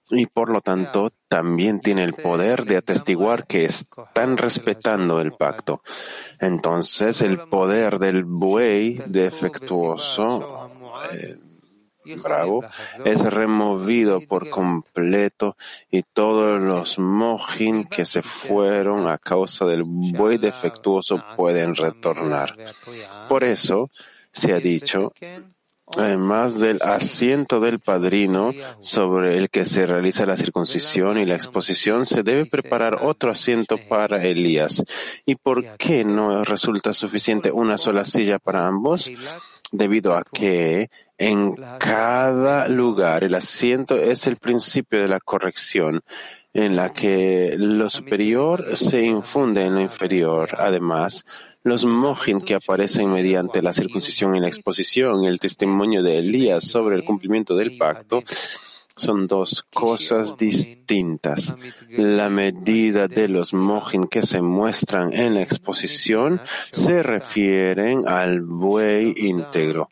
y 0.10 0.26
por 0.28 0.50
lo 0.50 0.62
tanto 0.62 1.10
también 1.28 1.80
tiene 1.80 2.04
el 2.04 2.13
poder 2.13 2.66
de 2.66 2.78
atestiguar 2.78 3.48
que 3.48 3.66
están 3.66 4.38
respetando 4.38 5.22
el 5.22 5.32
pacto. 5.32 5.82
Entonces 6.39 7.22
el 7.22 7.39
poder 7.39 8.00
del 8.00 8.24
buey 8.24 9.02
defectuoso, 9.08 10.70
eh, 11.13 11.38
bravo, 12.22 12.63
es 13.06 13.24
removido 13.24 14.22
por 14.22 14.50
completo 14.50 15.56
y 15.89 16.04
todos 16.04 16.62
los 16.62 17.00
mojin 17.00 17.86
que 17.86 18.06
se 18.06 18.22
fueron 18.22 19.08
a 19.08 19.18
causa 19.18 19.66
del 19.66 19.84
buey 19.84 20.38
defectuoso 20.38 21.24
pueden 21.36 21.76
retornar. 21.76 22.56
Por 23.30 23.44
eso 23.44 23.89
se 24.32 24.54
ha 24.54 24.60
dicho 24.60 25.13
además 25.97 26.60
del 26.60 26.82
asiento 26.82 27.60
del 27.60 27.79
padrino 27.79 28.51
sobre 28.79 29.38
el 29.38 29.49
que 29.49 29.65
se 29.65 29.86
realiza 29.86 30.25
la 30.25 30.38
circuncisión 30.38 31.17
y 31.17 31.25
la 31.25 31.36
exposición, 31.36 32.06
se 32.06 32.23
debe 32.23 32.45
preparar 32.45 32.99
otro 33.01 33.32
asiento 33.32 33.77
para 33.89 34.23
Elías. 34.23 34.84
¿Y 35.25 35.36
por 35.36 35.77
qué 35.77 36.03
no 36.03 36.43
resulta 36.43 36.93
suficiente 36.93 37.51
una 37.51 37.77
sola 37.77 38.06
silla 38.06 38.39
para 38.39 38.67
ambos? 38.67 39.12
debido 39.73 40.15
a 40.15 40.23
que 40.23 40.89
en 41.17 41.56
cada 41.79 42.67
lugar 42.69 43.23
el 43.23 43.34
asiento 43.36 43.95
es 43.97 44.27
el 44.27 44.38
principio 44.38 45.01
de 45.01 45.08
la 45.08 45.19
corrección, 45.19 46.01
en 46.53 46.75
la 46.75 46.93
que 46.93 47.56
lo 47.58 47.89
superior 47.89 48.77
se 48.77 49.01
infunde 49.01 49.65
en 49.65 49.73
lo 49.73 49.82
inferior. 49.82 50.56
Además, 50.60 51.25
los 51.63 51.86
mojin 51.86 52.41
que 52.41 52.56
aparecen 52.56 53.12
mediante 53.12 53.62
la 53.62 53.73
circuncisión 53.73 54.36
y 54.36 54.39
la 54.39 54.47
exposición 54.47 55.26
el 55.26 55.39
testimonio 55.39 56.04
de 56.04 56.19
Elías 56.19 56.65
sobre 56.65 56.95
el 56.95 57.04
cumplimiento 57.04 57.56
del 57.56 57.78
pacto 57.78 58.23
son 58.95 59.28
dos 59.28 59.65
cosas 59.73 60.38
distintas. 60.38 61.56
La 61.89 62.30
medida 62.30 63.08
de 63.08 63.28
los 63.28 63.54
mojin 63.54 64.08
que 64.08 64.21
se 64.21 64.41
muestran 64.41 65.13
en 65.13 65.36
la 65.36 65.41
exposición 65.41 66.39
se 66.71 67.02
refieren 67.02 68.08
al 68.08 68.41
buey 68.41 69.13
íntegro. 69.17 69.89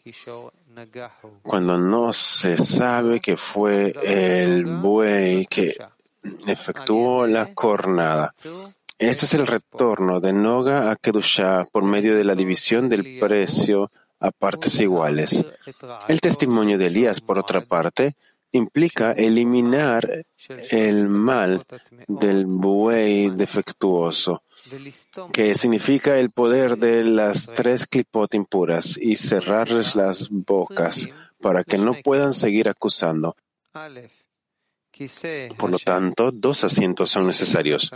Cuando 1.42 1.78
no 1.78 2.14
se 2.14 2.58
sabe 2.58 3.20
que 3.20 3.38
fue 3.38 3.94
el 4.04 4.66
buey 4.66 5.46
que 5.48 5.76
efectuó 6.46 7.26
la 7.28 7.54
cornada. 7.54 8.34
Este 9.02 9.26
es 9.26 9.34
el 9.34 9.48
retorno 9.48 10.20
de 10.20 10.32
Noga 10.32 10.92
a 10.92 10.96
Kedushah 10.96 11.66
por 11.72 11.84
medio 11.84 12.16
de 12.16 12.24
la 12.24 12.36
división 12.36 12.88
del 12.88 13.18
precio 13.20 13.92
a 14.20 14.30
partes 14.30 14.80
iguales. 14.80 15.44
El 16.08 16.22
testimonio 16.22 16.78
de 16.78 16.86
Elías, 16.86 17.20
por 17.20 17.40
otra 17.40 17.62
parte, 17.62 18.16
implica 18.52 19.14
eliminar 19.14 20.08
el 20.70 21.10
mal 21.10 21.66
del 22.08 22.46
buey 22.46 23.32
defectuoso, 23.32 24.44
que 25.34 25.56
significa 25.56 26.20
el 26.20 26.30
poder 26.30 26.78
de 26.78 27.04
las 27.04 27.48
tres 27.48 27.88
clipot 27.88 28.32
impuras 28.36 29.00
y 29.02 29.16
cerrarles 29.16 29.96
las 29.96 30.30
bocas 30.30 31.10
para 31.42 31.64
que 31.64 31.80
no 31.80 31.96
puedan 32.04 32.34
seguir 32.34 32.70
acusando. 32.70 33.36
Por 35.58 35.72
lo 35.72 35.80
tanto, 35.80 36.32
dos 36.32 36.64
asientos 36.64 37.10
son 37.10 37.26
necesarios. 37.26 37.92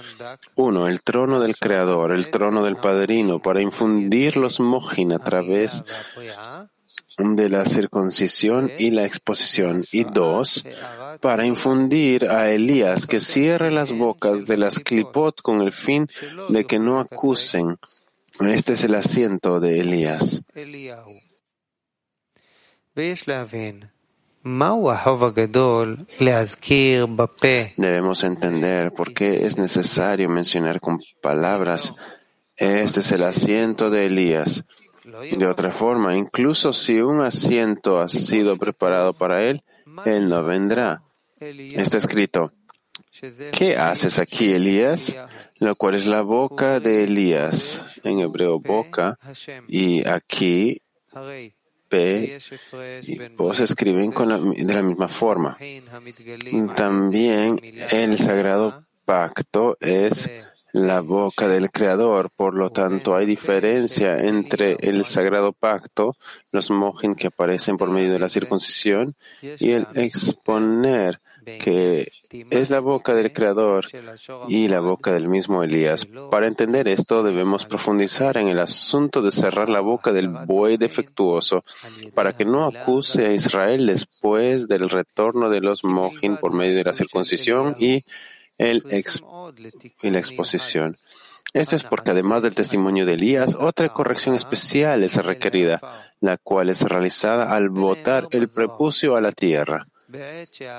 Uno, 0.55 0.88
el 0.88 1.03
trono 1.03 1.39
del 1.39 1.58
Creador, 1.58 2.12
el 2.12 2.29
trono 2.31 2.63
del 2.63 2.77
Padrino, 2.77 3.39
para 3.39 3.62
infundir 3.62 4.38
los 4.38 4.60
mojin 4.60 5.12
a 5.12 5.19
través 5.19 5.84
de 7.17 7.49
la 7.49 7.65
circuncisión 7.65 8.71
y 8.77 8.91
la 8.91 9.05
exposición. 9.05 9.84
Y 9.91 10.03
dos, 10.03 10.65
para 11.21 11.45
infundir 11.45 12.29
a 12.29 12.51
Elías 12.51 13.05
que 13.08 13.19
cierre 13.19 13.71
las 13.71 13.91
bocas 13.91 14.47
de 14.47 14.58
las 14.58 14.79
clipot 14.79 15.41
con 15.41 15.62
el 15.62 15.71
fin 15.71 16.08
de 16.49 16.65
que 16.65 16.79
no 16.79 16.99
acusen. 16.99 17.77
Este 18.39 18.73
es 18.73 18.84
el 18.84 18.95
asiento 18.95 19.60
de 19.60 19.79
Elías. 19.79 20.41
Debemos 27.77 28.23
entender 28.23 28.91
por 28.93 29.12
qué 29.12 29.47
es 29.47 29.58
necesario 29.58 30.29
mencionar 30.29 30.79
con 30.79 30.99
palabras, 31.19 31.95
este 32.55 32.99
es 32.99 33.12
el 33.12 33.23
asiento 33.23 33.89
de 33.89 34.05
Elías. 34.05 34.63
De 35.36 35.47
otra 35.47 35.71
forma, 35.71 36.15
incluso 36.15 36.73
si 36.73 37.01
un 37.01 37.21
asiento 37.21 37.99
ha 37.99 38.08
sido 38.08 38.55
preparado 38.58 39.13
para 39.13 39.43
él, 39.43 39.63
él 40.05 40.29
no 40.29 40.43
vendrá. 40.43 41.01
Está 41.39 41.97
escrito, 41.97 42.53
¿qué 43.51 43.77
haces 43.77 44.19
aquí, 44.19 44.53
Elías? 44.53 45.17
Lo 45.58 45.75
cual 45.75 45.95
es 45.95 46.05
la 46.05 46.21
boca 46.21 46.79
de 46.79 47.05
Elías, 47.05 47.99
en 48.03 48.19
hebreo 48.19 48.60
boca, 48.60 49.17
y 49.67 50.08
aquí 50.08 50.84
P 51.95 52.39
y 53.03 53.19
Po 53.29 53.53
se 53.53 53.63
escriben 53.63 54.12
de 54.12 54.73
la 54.73 54.84
misma 54.84 55.08
forma. 55.08 55.58
También 56.75 57.60
el 57.91 58.17
sagrado 58.17 58.86
pacto 59.05 59.77
es 59.79 60.29
la 60.73 60.99
boca 60.99 61.47
del 61.47 61.71
Creador. 61.71 62.29
Por 62.36 62.55
lo 62.55 62.69
tanto, 62.69 63.15
hay 63.15 63.25
diferencia 63.25 64.17
entre 64.17 64.75
el 64.81 65.05
sagrado 65.05 65.53
pacto, 65.53 66.17
los 66.51 66.69
mojin 66.69 67.15
que 67.15 67.27
aparecen 67.27 67.77
por 67.77 67.89
medio 67.89 68.12
de 68.12 68.19
la 68.19 68.29
circuncisión, 68.29 69.15
y 69.41 69.71
el 69.71 69.88
exponer, 69.93 71.21
que 71.45 72.12
es 72.49 72.69
la 72.69 72.79
boca 72.79 73.13
del 73.13 73.31
Creador 73.31 73.86
y 74.47 74.67
la 74.67 74.79
boca 74.79 75.12
del 75.13 75.29
mismo 75.29 75.63
Elías. 75.63 76.08
Para 76.31 76.47
entender 76.47 76.88
esto, 76.88 77.23
debemos 77.23 77.65
profundizar 77.65 78.38
en 78.38 78.47
el 78.47 78.60
asunto 78.60 79.21
de 79.21 79.31
cerrar 79.31 79.69
la 79.69 79.79
boca 79.79 80.12
del 80.12 80.29
buey 80.29 80.77
defectuoso 80.77 81.63
para 82.13 82.34
que 82.34 82.45
no 82.45 82.65
acuse 82.65 83.25
a 83.25 83.34
Israel 83.34 83.86
después 83.88 84.67
del 84.67 84.89
retorno 84.89 85.49
de 85.49 85.62
los 85.62 85.84
mojin 85.84 86.38
por 86.38 86.53
medio 86.53 86.75
de 86.75 86.84
la 86.84 86.93
circuncisión 86.93 87.75
y 87.79 88.03
el 88.58 88.84
la 90.01 90.19
exposición. 90.19 90.97
Esto 91.53 91.77
es 91.77 91.84
porque 91.86 92.12
además 92.12 92.43
del 92.43 92.53
testimonio 92.53 93.05
de 93.05 93.13
Elías, 93.13 93.55
otra 93.58 93.88
corrección 93.89 94.36
especial 94.36 95.03
es 95.03 95.15
requerida, 95.23 95.79
la 96.19 96.36
cual 96.38 96.69
es 96.69 96.81
realizada 96.81 97.53
al 97.53 97.69
botar 97.69 98.27
el 98.31 98.49
prepucio 98.49 99.15
a 99.15 99.21
la 99.21 99.31
tierra. 99.31 99.88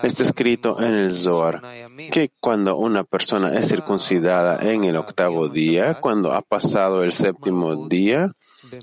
Está 0.02 0.22
escrito 0.22 0.80
en 0.80 0.94
el 0.94 1.12
Zohar 1.12 1.62
que 2.10 2.30
cuando 2.40 2.76
una 2.76 3.04
persona 3.04 3.52
es 3.58 3.68
circuncidada 3.68 4.58
en 4.70 4.84
el 4.84 4.96
octavo 4.96 5.48
día, 5.48 5.94
cuando 5.94 6.32
ha 6.32 6.42
pasado 6.42 7.02
el 7.02 7.12
séptimo 7.12 7.88
día, 7.88 8.32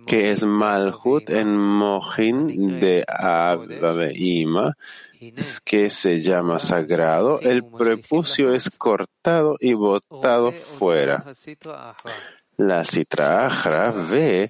que 0.05 0.31
es 0.31 0.43
Malhut 0.45 1.29
en 1.29 1.57
Mohin 1.57 2.79
de 2.79 3.03
Ababeima, 3.07 4.75
que 5.63 5.89
se 5.89 6.21
llama 6.21 6.59
sagrado, 6.59 7.39
el 7.41 7.63
prepucio 7.63 8.53
es 8.53 8.69
cortado 8.77 9.55
y 9.59 9.73
botado 9.73 10.51
fuera. 10.51 11.23
La 12.57 12.83
Sitra 12.85 13.49
ve 14.09 14.49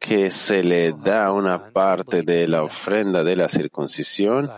que 0.00 0.30
se 0.30 0.62
le 0.62 0.92
da 0.92 1.32
una 1.32 1.68
parte 1.68 2.22
de 2.22 2.48
la 2.48 2.64
ofrenda 2.64 3.22
de 3.22 3.36
la 3.36 3.48
circuncisión 3.48 4.50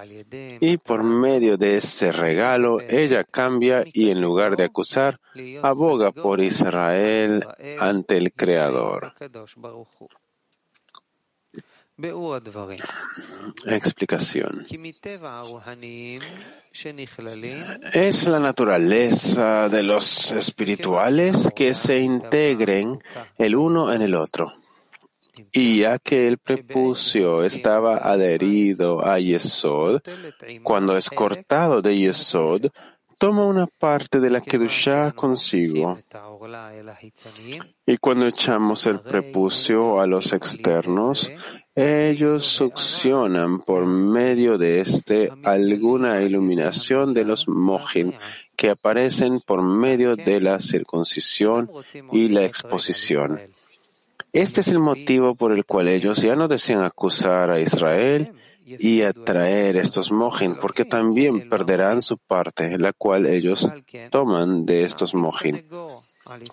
y 0.60 0.78
por 0.78 1.02
medio 1.02 1.56
de 1.58 1.76
ese 1.76 2.10
regalo 2.10 2.80
ella 2.80 3.24
cambia 3.24 3.84
y 3.84 4.10
en 4.10 4.20
lugar 4.20 4.56
de 4.56 4.64
acusar, 4.64 5.20
aboga 5.62 6.10
por 6.10 6.40
Israel 6.40 7.44
ante 7.78 8.16
el 8.16 8.32
Creador. 8.32 9.12
Explicación. 13.66 14.66
Es 17.92 18.28
la 18.28 18.38
naturaleza 18.38 19.68
de 19.68 19.82
los 19.82 20.32
espirituales 20.32 21.50
que 21.54 21.74
se 21.74 22.00
integren 22.00 23.02
el 23.38 23.56
uno 23.56 23.92
en 23.92 24.02
el 24.02 24.14
otro. 24.14 24.52
Y 25.52 25.80
ya 25.80 25.98
que 25.98 26.28
el 26.28 26.38
prepucio 26.38 27.44
estaba 27.44 27.98
adherido 27.98 29.04
a 29.04 29.18
Yesod, 29.18 30.00
cuando 30.62 30.96
es 30.96 31.08
cortado 31.10 31.82
de 31.82 31.96
Yesod, 31.96 32.66
toma 33.20 33.44
una 33.44 33.66
parte 33.66 34.18
de 34.18 34.30
la 34.30 34.40
Kedushá 34.40 35.12
consigo. 35.12 35.98
Y 37.84 37.98
cuando 37.98 38.26
echamos 38.26 38.86
el 38.86 39.00
prepucio 39.00 40.00
a 40.00 40.06
los 40.06 40.32
externos, 40.32 41.30
ellos 41.74 42.46
succionan 42.46 43.60
por 43.60 43.84
medio 43.84 44.56
de 44.56 44.80
este 44.80 45.30
alguna 45.44 46.22
iluminación 46.22 47.12
de 47.12 47.26
los 47.26 47.46
mojin 47.46 48.14
que 48.56 48.70
aparecen 48.70 49.40
por 49.40 49.60
medio 49.60 50.16
de 50.16 50.40
la 50.40 50.58
circuncisión 50.58 51.70
y 52.10 52.30
la 52.30 52.46
exposición. 52.46 53.38
Este 54.32 54.62
es 54.62 54.68
el 54.68 54.78
motivo 54.78 55.34
por 55.34 55.52
el 55.52 55.66
cual 55.66 55.88
ellos 55.88 56.22
ya 56.22 56.36
no 56.36 56.48
desean 56.48 56.84
acusar 56.84 57.50
a 57.50 57.60
Israel 57.60 58.32
y 58.78 59.02
atraer 59.02 59.76
estos 59.76 60.12
mojin, 60.12 60.56
porque 60.56 60.84
también 60.84 61.48
perderán 61.48 62.02
su 62.02 62.18
parte, 62.18 62.78
la 62.78 62.92
cual 62.92 63.26
ellos 63.26 63.72
toman 64.10 64.66
de 64.66 64.84
estos 64.84 65.14
mojin. 65.14 65.66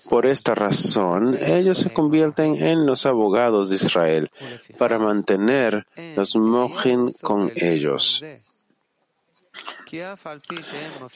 Por 0.09 0.25
esta 0.25 0.55
razón, 0.55 1.37
ellos 1.39 1.77
se 1.77 1.93
convierten 1.93 2.55
en 2.55 2.85
los 2.85 3.05
abogados 3.05 3.69
de 3.69 3.75
Israel 3.75 4.31
para 4.77 4.97
mantener 4.97 5.85
los 6.15 6.35
mojin 6.35 7.11
con 7.21 7.51
ellos. 7.55 8.23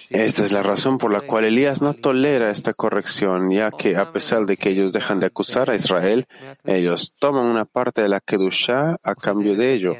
Esta 0.09 0.45
es 0.45 0.51
la 0.51 0.63
razón 0.63 0.97
por 0.97 1.11
la 1.11 1.21
cual 1.21 1.45
Elías 1.45 1.81
no 1.81 1.93
tolera 1.93 2.51
esta 2.51 2.73
corrección, 2.73 3.49
ya 3.49 3.71
que 3.71 3.97
a 3.97 4.11
pesar 4.13 4.45
de 4.45 4.57
que 4.57 4.69
ellos 4.69 4.93
dejan 4.93 5.19
de 5.19 5.27
acusar 5.27 5.69
a 5.69 5.75
Israel, 5.75 6.27
ellos 6.63 7.13
toman 7.19 7.45
una 7.45 7.65
parte 7.65 8.01
de 8.01 8.09
la 8.09 8.21
Kedushá 8.21 8.97
a 9.03 9.15
cambio 9.15 9.55
de 9.55 9.73
ello. 9.73 9.97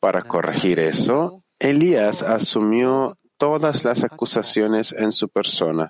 Para 0.00 0.22
corregir 0.22 0.78
eso, 0.80 1.42
Elías 1.58 2.22
asumió 2.22 3.14
todas 3.36 3.84
las 3.84 4.04
acusaciones 4.04 4.92
en 4.92 5.12
su 5.12 5.28
persona 5.30 5.88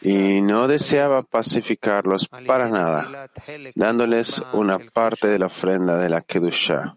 y 0.00 0.40
no 0.40 0.68
deseaba 0.68 1.22
pacificarlos 1.22 2.28
para 2.46 2.68
nada, 2.68 3.28
dándoles 3.74 4.42
una 4.52 4.78
parte 4.78 5.26
de 5.26 5.38
la 5.40 5.46
ofrenda 5.46 5.96
de 5.98 6.08
la 6.08 6.20
Kedushá. 6.20 6.96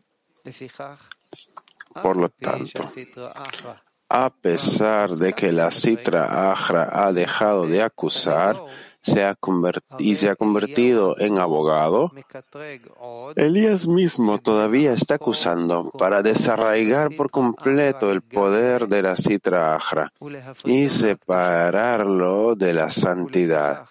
Por 2.02 2.18
lo 2.18 2.30
tanto, 2.30 2.84
a 4.10 4.30
pesar 4.30 5.10
de 5.12 5.34
que 5.34 5.52
la 5.52 5.72
Citra 5.72 6.52
Ajra 6.52 6.88
ha 6.92 7.12
dejado 7.12 7.66
de 7.66 7.82
acusar 7.82 8.60
se 9.04 9.24
ha 9.24 9.38
y 10.00 10.16
se 10.16 10.30
ha 10.30 10.36
convertido 10.36 11.20
en 11.20 11.38
abogado, 11.38 12.12
Elías 13.36 13.86
mismo 13.86 14.40
todavía 14.40 14.94
está 14.94 15.16
acusando 15.16 15.92
para 15.92 16.22
desarraigar 16.22 17.16
por 17.16 17.30
completo 17.30 18.12
el 18.12 18.22
poder 18.22 18.88
de 18.88 19.02
la 19.02 19.18
Citra 19.18 19.76
Ajra 19.76 20.14
y 20.64 20.90
separarlo 20.90 22.56
de 22.56 22.74
la 22.74 22.90
santidad. 22.90 23.86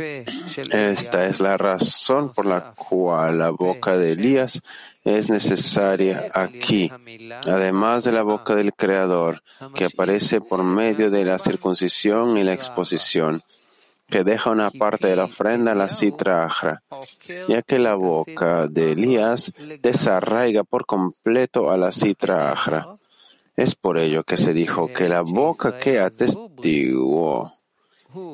Esta 0.00 1.26
es 1.26 1.40
la 1.40 1.56
razón 1.56 2.32
por 2.32 2.46
la 2.46 2.72
cual 2.72 3.38
la 3.38 3.50
boca 3.50 3.96
de 3.96 4.12
Elías 4.12 4.60
es 5.04 5.28
necesaria 5.28 6.26
aquí, 6.34 6.90
además 7.46 8.04
de 8.04 8.12
la 8.12 8.22
boca 8.22 8.54
del 8.54 8.72
Creador, 8.72 9.42
que 9.74 9.84
aparece 9.84 10.40
por 10.40 10.62
medio 10.62 11.10
de 11.10 11.24
la 11.24 11.38
circuncisión 11.38 12.36
y 12.36 12.44
la 12.44 12.54
exposición, 12.54 13.42
que 14.08 14.24
deja 14.24 14.50
una 14.50 14.70
parte 14.70 15.08
de 15.08 15.16
la 15.16 15.24
ofrenda 15.24 15.72
a 15.72 15.76
la 15.76 15.88
citra 15.88 16.48
ya 17.48 17.62
que 17.62 17.78
la 17.78 17.94
boca 17.94 18.66
de 18.68 18.92
Elías 18.92 19.52
desarraiga 19.80 20.64
por 20.64 20.86
completo 20.86 21.70
a 21.70 21.76
la 21.76 21.92
citra. 21.92 22.54
Es 23.56 23.74
por 23.74 23.98
ello 23.98 24.24
que 24.24 24.36
se 24.36 24.54
dijo 24.54 24.88
que 24.92 25.08
la 25.08 25.20
boca 25.20 25.78
que 25.78 26.00
atestiguó 26.00 27.59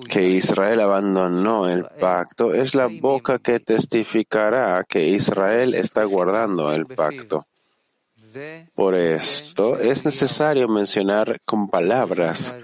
que 0.08 0.22
Israel 0.22 0.80
abandonó 0.80 1.68
el 1.68 1.84
pacto 1.84 2.54
es 2.54 2.74
la 2.74 2.86
boca 2.86 3.38
que 3.38 3.60
testificará 3.60 4.84
que 4.84 5.08
Israel 5.08 5.74
está 5.74 6.04
guardando 6.04 6.72
el 6.72 6.86
pacto. 6.86 7.46
Por 8.74 8.94
esto 8.94 9.78
es 9.78 10.04
necesario 10.04 10.68
mencionar 10.68 11.40
con 11.44 11.68
palabras. 11.68 12.54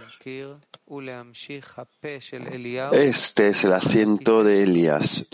Este 2.93 3.49
es 3.49 3.65
el 3.65 3.73
asiento 3.73 4.45
de 4.45 4.63
Elías. 4.63 5.27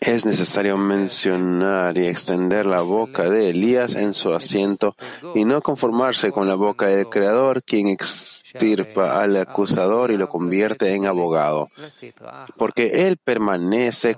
Es 0.00 0.26
necesario 0.26 0.76
mencionar 0.76 1.96
y 1.96 2.06
extender 2.06 2.66
la 2.66 2.82
boca 2.82 3.30
de 3.30 3.50
Elías 3.50 3.94
en 3.94 4.12
su 4.12 4.32
asiento 4.34 4.94
y 5.34 5.44
no 5.44 5.62
conformarse 5.62 6.32
con 6.32 6.48
la 6.48 6.54
boca 6.54 6.86
del 6.86 7.08
Creador, 7.08 7.62
quien 7.62 7.86
extirpa 7.86 9.22
al 9.22 9.36
acusador 9.36 10.10
y 10.10 10.18
lo 10.18 10.28
convierte 10.28 10.94
en 10.94 11.06
abogado, 11.06 11.68
porque 12.58 13.06
él 13.06 13.16
permanece 13.16 14.16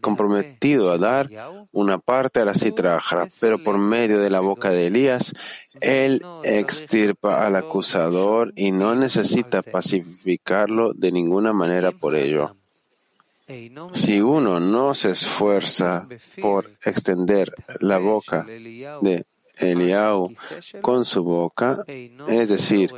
comprometido 0.00 0.92
a 0.92 0.98
dar 0.98 1.28
una 1.72 1.98
parte 1.98 2.40
a 2.40 2.44
la 2.44 2.54
citraja, 2.54 3.26
pero 3.40 3.58
por 3.58 3.78
medio 3.78 4.20
de 4.20 4.30
la 4.30 4.40
boca 4.40 4.70
de 4.70 4.86
Elías, 4.86 5.32
él 5.80 6.22
extirpa 6.44 7.44
al 7.46 7.56
acusador 7.56 8.52
y 8.54 8.70
no 8.70 8.94
necesita 8.94 9.62
pacificarlo 9.62 10.92
de 10.94 11.10
ninguna 11.10 11.52
manera 11.52 11.90
por 11.90 12.14
ello. 12.14 12.54
Si 13.92 14.20
uno 14.20 14.60
no 14.60 14.94
se 14.94 15.10
esfuerza 15.10 16.06
por 16.40 16.70
extender 16.84 17.52
la 17.80 17.98
boca 17.98 18.44
de 18.44 19.24
Eliau 19.56 20.32
con 20.80 21.04
su 21.04 21.22
boca, 21.24 21.84
es 22.28 22.48
decir, 22.48 22.92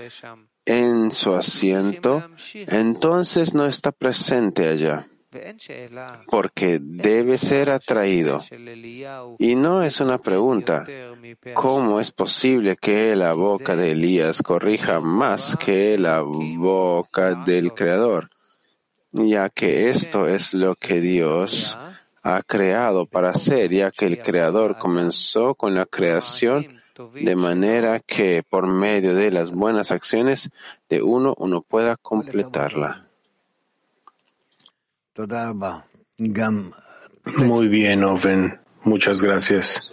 en 0.65 1.11
su 1.11 1.35
asiento, 1.35 2.23
entonces 2.55 3.55
no 3.55 3.67
está 3.67 3.93
presente 3.93 4.69
allá, 4.69 5.09
porque 6.29 6.79
debe 6.81 7.39
ser 7.39 7.71
atraído. 7.71 8.43
Y 9.39 9.55
no 9.55 9.83
es 9.83 10.01
una 10.01 10.19
pregunta, 10.19 10.87
¿cómo 11.55 12.01
es 12.01 12.11
posible 12.11 12.77
que 12.77 13.17
la 13.17 13.33
boca 13.33 13.75
de 13.75 13.93
Elías 13.93 14.43
corrija 14.43 15.01
más 15.01 15.57
que 15.57 15.99
la 15.99 16.23
boca 16.23 17.35
del 17.35 17.73
Creador? 17.73 18.31
Ya 19.13 19.51
que 19.51 19.91
esto 19.91 20.27
es 20.27 20.55
lo 20.55 20.75
que 20.75 21.01
Dios 21.01 21.77
ha 22.23 22.43
creado 22.43 23.07
para 23.07 23.31
hacer, 23.31 23.71
ya 23.71 23.91
que 23.91 24.07
el 24.07 24.21
Creador 24.21 24.79
comenzó 24.79 25.55
con 25.55 25.75
la 25.75 25.87
creación 25.87 26.81
de 27.15 27.37
manera 27.37 28.01
que 28.01 28.43
por 28.43 28.67
medio 28.67 29.15
de 29.15 29.31
las 29.31 29.51
buenas 29.51 29.91
acciones 29.91 30.51
de 30.89 31.03
uno 31.03 31.35
uno 31.39 31.63
pueda 31.63 31.97
completarla. 31.97 33.07
Muy 37.25 37.69
bien, 37.69 38.05
Oven. 38.05 38.61
Muchas 38.85 39.23
gracias. 39.23 39.93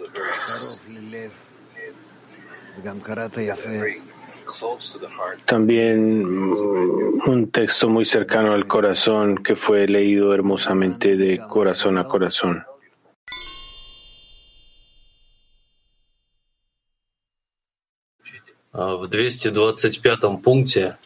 También 5.44 6.24
mm, 6.24 7.28
un 7.28 7.50
texto 7.50 7.88
muy 7.88 8.04
cercano 8.04 8.52
al 8.52 8.66
corazón 8.66 9.38
que 9.38 9.56
fue 9.56 9.86
leído 9.86 10.34
hermosamente 10.34 11.16
de 11.16 11.38
corazón 11.38 11.98
a 11.98 12.04
corazón. 12.04 12.64
В 18.72 19.08
225 19.08 20.38
пункте, 20.42 20.96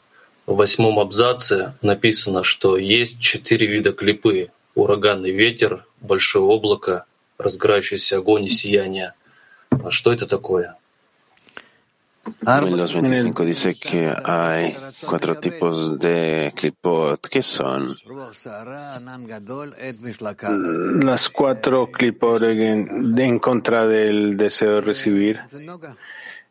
в 0.47 0.57
восьмом 0.57 1.01
абзаце 1.01 1.75
написано, 1.81 2.45
что 2.45 2.77
есть 2.77 3.21
четыре 3.21 3.67
вида 3.67 3.93
клипы– 3.93 4.51
ураганный 4.75 5.31
ветер, 5.31 5.85
большое 6.01 6.45
облако, 6.45 7.07
разгорающийся 7.39 8.19
огонь 8.19 8.45
и 8.45 8.51
сияние. 8.51 9.15
Что 9.91 10.13
это 10.13 10.27
такое? 10.27 10.77
En 12.47 12.65
el 12.69 12.77
225 12.77 13.45
dice 13.45 13.75
que 13.75 14.13
hay 14.25 14.77
cuatro 15.07 15.37
tipos 15.39 15.99
de 15.99 16.53
clipot. 16.55 17.27
¿Qué 17.29 17.43
son? 17.43 17.95
Las 21.05 21.29
cuatro 21.29 21.91
clipot 21.91 22.43
en 22.43 23.39
contra 23.39 23.87
del 23.87 24.37
deseo 24.37 24.77
de 24.77 24.81
recibir. 24.81 25.41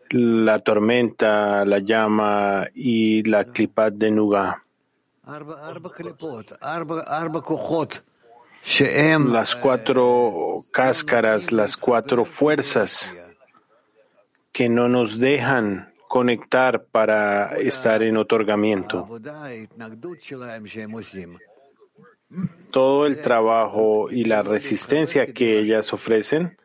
La 0.09 0.59
tormenta, 0.59 1.65
la 1.65 1.79
llama 1.79 2.67
y 2.73 3.23
la 3.23 3.45
clipat 3.45 3.93
de 3.93 4.11
Nuga. 4.11 4.63
Las 9.31 9.55
cuatro 9.55 10.65
cáscaras, 10.71 11.51
las 11.51 11.77
cuatro 11.77 12.25
fuerzas 12.25 13.13
que 14.53 14.69
no 14.69 14.87
nos 14.87 15.19
dejan 15.19 15.93
conectar 16.07 16.85
para 16.85 17.57
estar 17.57 18.03
en 18.03 18.17
otorgamiento. 18.17 19.09
Todo 22.71 23.05
el 23.07 23.21
trabajo 23.21 24.09
y 24.11 24.23
la 24.25 24.43
resistencia 24.43 25.33
que 25.33 25.59
ellas 25.59 25.91
ofrecen 25.91 26.57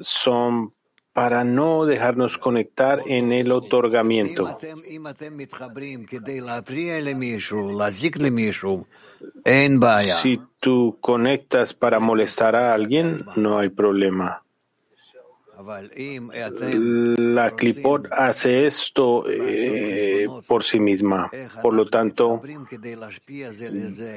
son 0.00 0.72
para 1.12 1.44
no 1.44 1.84
dejarnos 1.84 2.38
conectar 2.38 3.02
en 3.04 3.32
el 3.32 3.52
otorgamiento. 3.52 4.58
Si 10.22 10.40
tú 10.58 10.98
conectas 11.00 11.74
para 11.74 12.00
molestar 12.00 12.56
a 12.56 12.72
alguien, 12.72 13.26
no 13.36 13.58
hay 13.58 13.68
problema. 13.68 14.41
La 17.16 17.50
clipot 17.52 18.08
hace 18.10 18.66
esto 18.66 19.24
eh, 19.28 20.26
por 20.46 20.64
sí 20.64 20.80
misma. 20.80 21.30
Por 21.62 21.74
lo 21.74 21.88
tanto, 21.88 22.42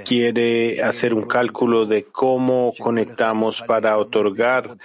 quiere 0.06 0.82
hacer 0.84 1.14
un 1.14 1.28
cálculo 1.28 1.86
de 1.86 2.06
cómo 2.06 2.74
conectamos 2.80 3.62
para 3.62 3.98
otorgar 3.98 4.78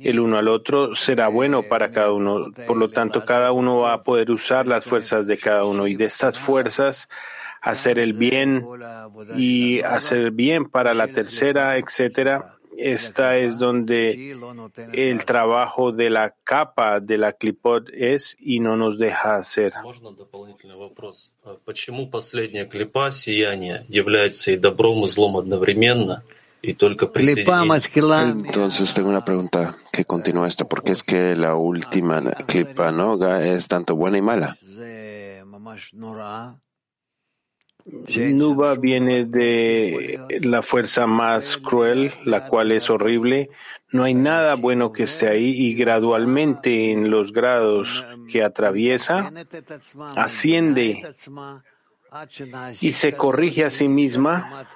el 0.00 0.20
uno 0.20 0.38
al 0.38 0.48
otro. 0.48 0.94
Será 0.94 1.28
bueno 1.28 1.62
para 1.62 1.90
cada 1.90 2.12
uno. 2.12 2.52
Por 2.66 2.76
lo 2.76 2.90
tanto, 2.90 3.24
cada 3.24 3.52
uno 3.52 3.78
va 3.80 3.94
a 3.94 4.02
poder 4.02 4.30
usar 4.30 4.66
las 4.66 4.84
fuerzas 4.84 5.26
de 5.26 5.38
cada 5.38 5.64
uno 5.64 5.86
y 5.86 5.94
de 5.94 6.06
estas 6.06 6.38
fuerzas 6.38 7.08
hacer 7.60 8.00
el 8.00 8.14
bien 8.14 8.66
y 9.36 9.82
hacer 9.82 10.32
bien 10.32 10.68
para 10.68 10.94
la 10.94 11.06
tercera, 11.06 11.76
etcétera 11.76 12.56
esta 12.76 13.38
es 13.38 13.58
donde 13.58 14.36
el 14.92 15.24
trabajo 15.24 15.92
de 15.92 16.10
la 16.10 16.34
capa 16.44 17.00
de 17.00 17.18
la 17.18 17.32
clipot 17.32 17.88
es 17.92 18.36
y 18.40 18.60
no 18.60 18.76
nos 18.76 18.98
deja 18.98 19.36
hacer. 19.36 19.72
Entonces 28.46 28.94
tengo 28.94 29.08
una 29.10 29.24
pregunta 29.24 29.76
que 29.92 30.04
continúa 30.04 30.46
esto. 30.46 30.68
¿Por 30.68 30.82
qué 30.82 30.92
es 30.92 31.02
que 31.02 31.34
la 31.34 31.56
última 31.56 32.22
clipa 32.46 32.92
noga 32.92 33.44
es 33.44 33.66
tanto 33.66 33.96
buena 33.96 34.18
y 34.18 34.22
mala? 34.22 34.56
Nuba 37.84 38.74
viene 38.76 39.24
de 39.24 40.18
la 40.42 40.62
fuerza 40.62 41.06
más 41.06 41.56
cruel, 41.56 42.12
la 42.24 42.46
cual 42.46 42.72
es 42.72 42.90
horrible. 42.90 43.50
No 43.90 44.04
hay 44.04 44.14
nada 44.14 44.54
bueno 44.54 44.92
que 44.92 45.02
esté 45.02 45.28
ahí 45.28 45.50
y 45.50 45.74
gradualmente 45.74 46.92
en 46.92 47.10
los 47.10 47.32
grados 47.32 48.04
que 48.30 48.42
atraviesa, 48.42 49.30
asciende 50.16 51.02
y 52.80 52.92
se 52.92 53.12
corrige 53.14 53.64
a 53.64 53.70
sí 53.70 53.88
misma 53.88 54.66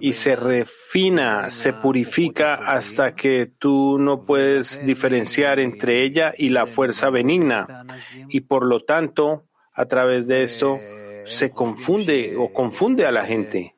y 0.00 0.12
se 0.12 0.36
refina, 0.36 1.50
se 1.50 1.72
purifica 1.72 2.54
hasta 2.54 3.14
que 3.14 3.50
tú 3.58 3.98
no 3.98 4.24
puedes 4.24 4.84
diferenciar 4.86 5.58
entre 5.58 6.04
ella 6.04 6.32
y 6.36 6.48
la 6.48 6.66
fuerza 6.66 7.10
benigna 7.10 7.84
y 8.28 8.42
por 8.42 8.64
lo 8.64 8.84
tanto 8.84 9.44
a 9.72 9.86
través 9.86 10.26
de 10.26 10.42
esto 10.42 10.78
se 11.26 11.50
confunde 11.50 12.36
o 12.36 12.52
confunde 12.52 13.06
a 13.06 13.10
la 13.10 13.24
gente. 13.24 13.74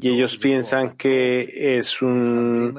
Y 0.00 0.08
ellos 0.08 0.36
piensan 0.38 0.96
que 0.96 1.78
es 1.78 2.02
un, 2.02 2.74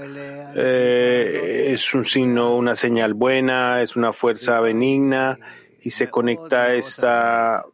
eh, 0.55 1.71
es 1.73 1.93
un 1.93 2.03
signo, 2.03 2.55
una 2.55 2.75
señal 2.75 3.13
buena, 3.13 3.81
es 3.81 3.95
una 3.95 4.11
fuerza 4.11 4.59
benigna 4.59 5.39
y 5.81 5.89
se 5.89 6.09
conecta 6.09 6.73
esta 6.73 7.65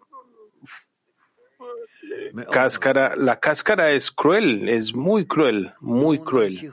cáscara. 2.51 3.15
La 3.15 3.39
cáscara 3.39 3.91
es 3.91 4.11
cruel, 4.11 4.69
es 4.69 4.93
muy 4.93 5.25
cruel, 5.25 5.73
muy 5.79 6.19
cruel. 6.19 6.71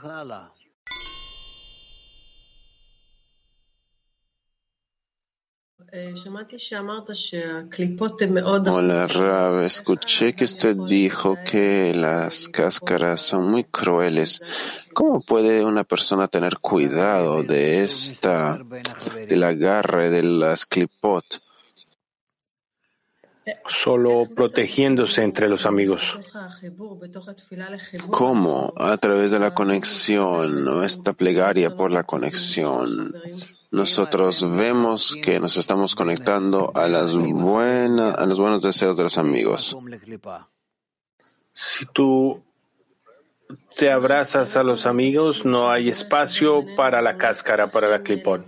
Hola, 8.72 9.06
Rab. 9.08 9.64
Escuché 9.64 10.34
que 10.34 10.44
usted 10.44 10.76
dijo 10.76 11.36
que 11.44 11.92
las 11.94 12.48
cáscaras 12.48 13.20
son 13.20 13.50
muy 13.50 13.64
crueles. 13.64 14.40
¿Cómo 14.94 15.20
puede 15.20 15.64
una 15.64 15.82
persona 15.82 16.28
tener 16.28 16.58
cuidado 16.58 17.42
de 17.42 17.82
esta, 17.82 18.60
del 19.28 19.42
agarre 19.42 20.10
de 20.10 20.22
las 20.22 20.64
clipot? 20.64 21.24
Solo 23.66 24.28
protegiéndose 24.32 25.22
entre 25.22 25.48
los 25.48 25.66
amigos. 25.66 26.16
¿Cómo? 28.10 28.72
A 28.76 28.96
través 28.98 29.32
de 29.32 29.40
la 29.40 29.54
conexión, 29.54 30.64
¿no? 30.64 30.84
esta 30.84 31.14
plegaria 31.14 31.74
por 31.74 31.90
la 31.90 32.04
conexión 32.04 33.12
nosotros 33.70 34.56
vemos 34.56 35.16
que 35.22 35.38
nos 35.38 35.56
estamos 35.56 35.94
conectando 35.94 36.72
a, 36.74 36.88
las 36.88 37.14
buenas, 37.14 38.18
a 38.18 38.26
los 38.26 38.38
buenos 38.38 38.62
deseos 38.62 38.96
de 38.96 39.04
los 39.04 39.18
amigos. 39.18 39.76
Si 41.54 41.86
tú 41.86 42.42
te 43.76 43.90
abrazas 43.90 44.56
a 44.56 44.62
los 44.62 44.86
amigos, 44.86 45.44
no 45.44 45.70
hay 45.70 45.88
espacio 45.88 46.64
para 46.76 47.02
la 47.02 47.16
cáscara, 47.16 47.70
para 47.70 47.88
la 47.88 48.02
clipón. 48.02 48.44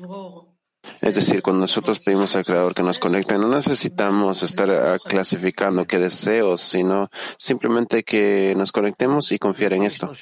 Es 1.01 1.15
decir, 1.15 1.43
cuando 1.43 1.63
nosotros 1.63 2.01
pedimos 2.01 2.35
al 2.35 2.45
Creador 2.45 2.75
que 2.75 2.83
nos 2.83 2.99
conecte, 2.99 3.39
no 3.39 3.49
necesitamos 3.49 4.43
estar 4.43 4.99
clasificando 5.05 5.85
qué 5.87 5.99
deseos, 5.99 6.61
sino 6.61 7.09
simplemente 7.39 8.03
que 8.03 8.55
nos 8.57 8.73
conectemos 8.73 9.31
y 9.33 9.39
confiar 9.39 9.75
en 9.75 9.85
esto. 9.85 10.13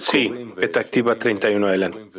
Sí, 0.00 0.28
Petactiva 0.56 1.16
31 1.16 1.68
adelante. 1.68 2.10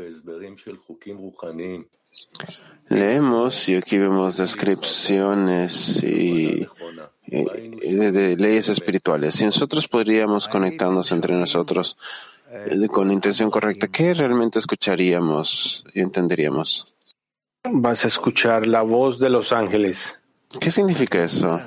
Leemos 2.90 3.68
y 3.68 3.76
aquí 3.76 3.98
vemos 3.98 4.38
descripciones 4.38 6.02
y, 6.02 6.66
de, 7.26 8.36
leyes 8.38 8.70
espirituales. 8.70 9.36
Si 9.36 9.44
nosotros 9.44 9.88
podríamos 9.90 10.48
conectarnos 10.48 11.12
entre 11.12 11.36
nosotros 11.36 11.98
eh, 12.50 12.88
con 12.88 13.12
intención 13.12 13.52
correcta, 13.52 13.90
¿qué 13.90 14.14
realmente 14.14 14.60
escucharíamos 14.60 15.84
y 15.94 16.00
entenderíamos? 16.00 16.96
Vas 17.70 18.06
a 18.06 18.08
escuchar 18.08 18.66
la 18.66 18.82
voz 18.82 19.20
de 19.20 19.30
los 19.30 19.52
ángeles. 19.52 20.22
¿Qué 20.58 20.72
significa 20.72 21.22
eso? 21.22 21.60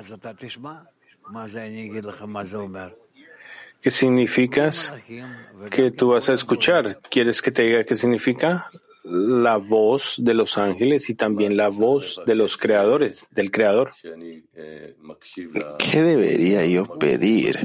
¿Qué 3.81 3.91
significa? 3.91 4.69
Que 5.71 5.91
tú 5.91 6.09
vas 6.09 6.29
a 6.29 6.33
escuchar. 6.33 6.99
¿Quieres 7.09 7.41
que 7.41 7.51
te 7.51 7.63
diga 7.63 7.83
qué 7.83 7.95
significa? 7.95 8.69
La 9.03 9.57
voz 9.57 10.15
de 10.19 10.35
los 10.35 10.57
ángeles 10.57 11.09
y 11.09 11.15
también 11.15 11.57
la 11.57 11.69
voz 11.69 12.21
de 12.25 12.35
los 12.35 12.57
creadores, 12.57 13.25
del 13.31 13.49
creador. 13.49 13.91
¿Qué 15.79 16.01
debería 16.01 16.65
yo 16.67 16.99
pedir? 16.99 17.57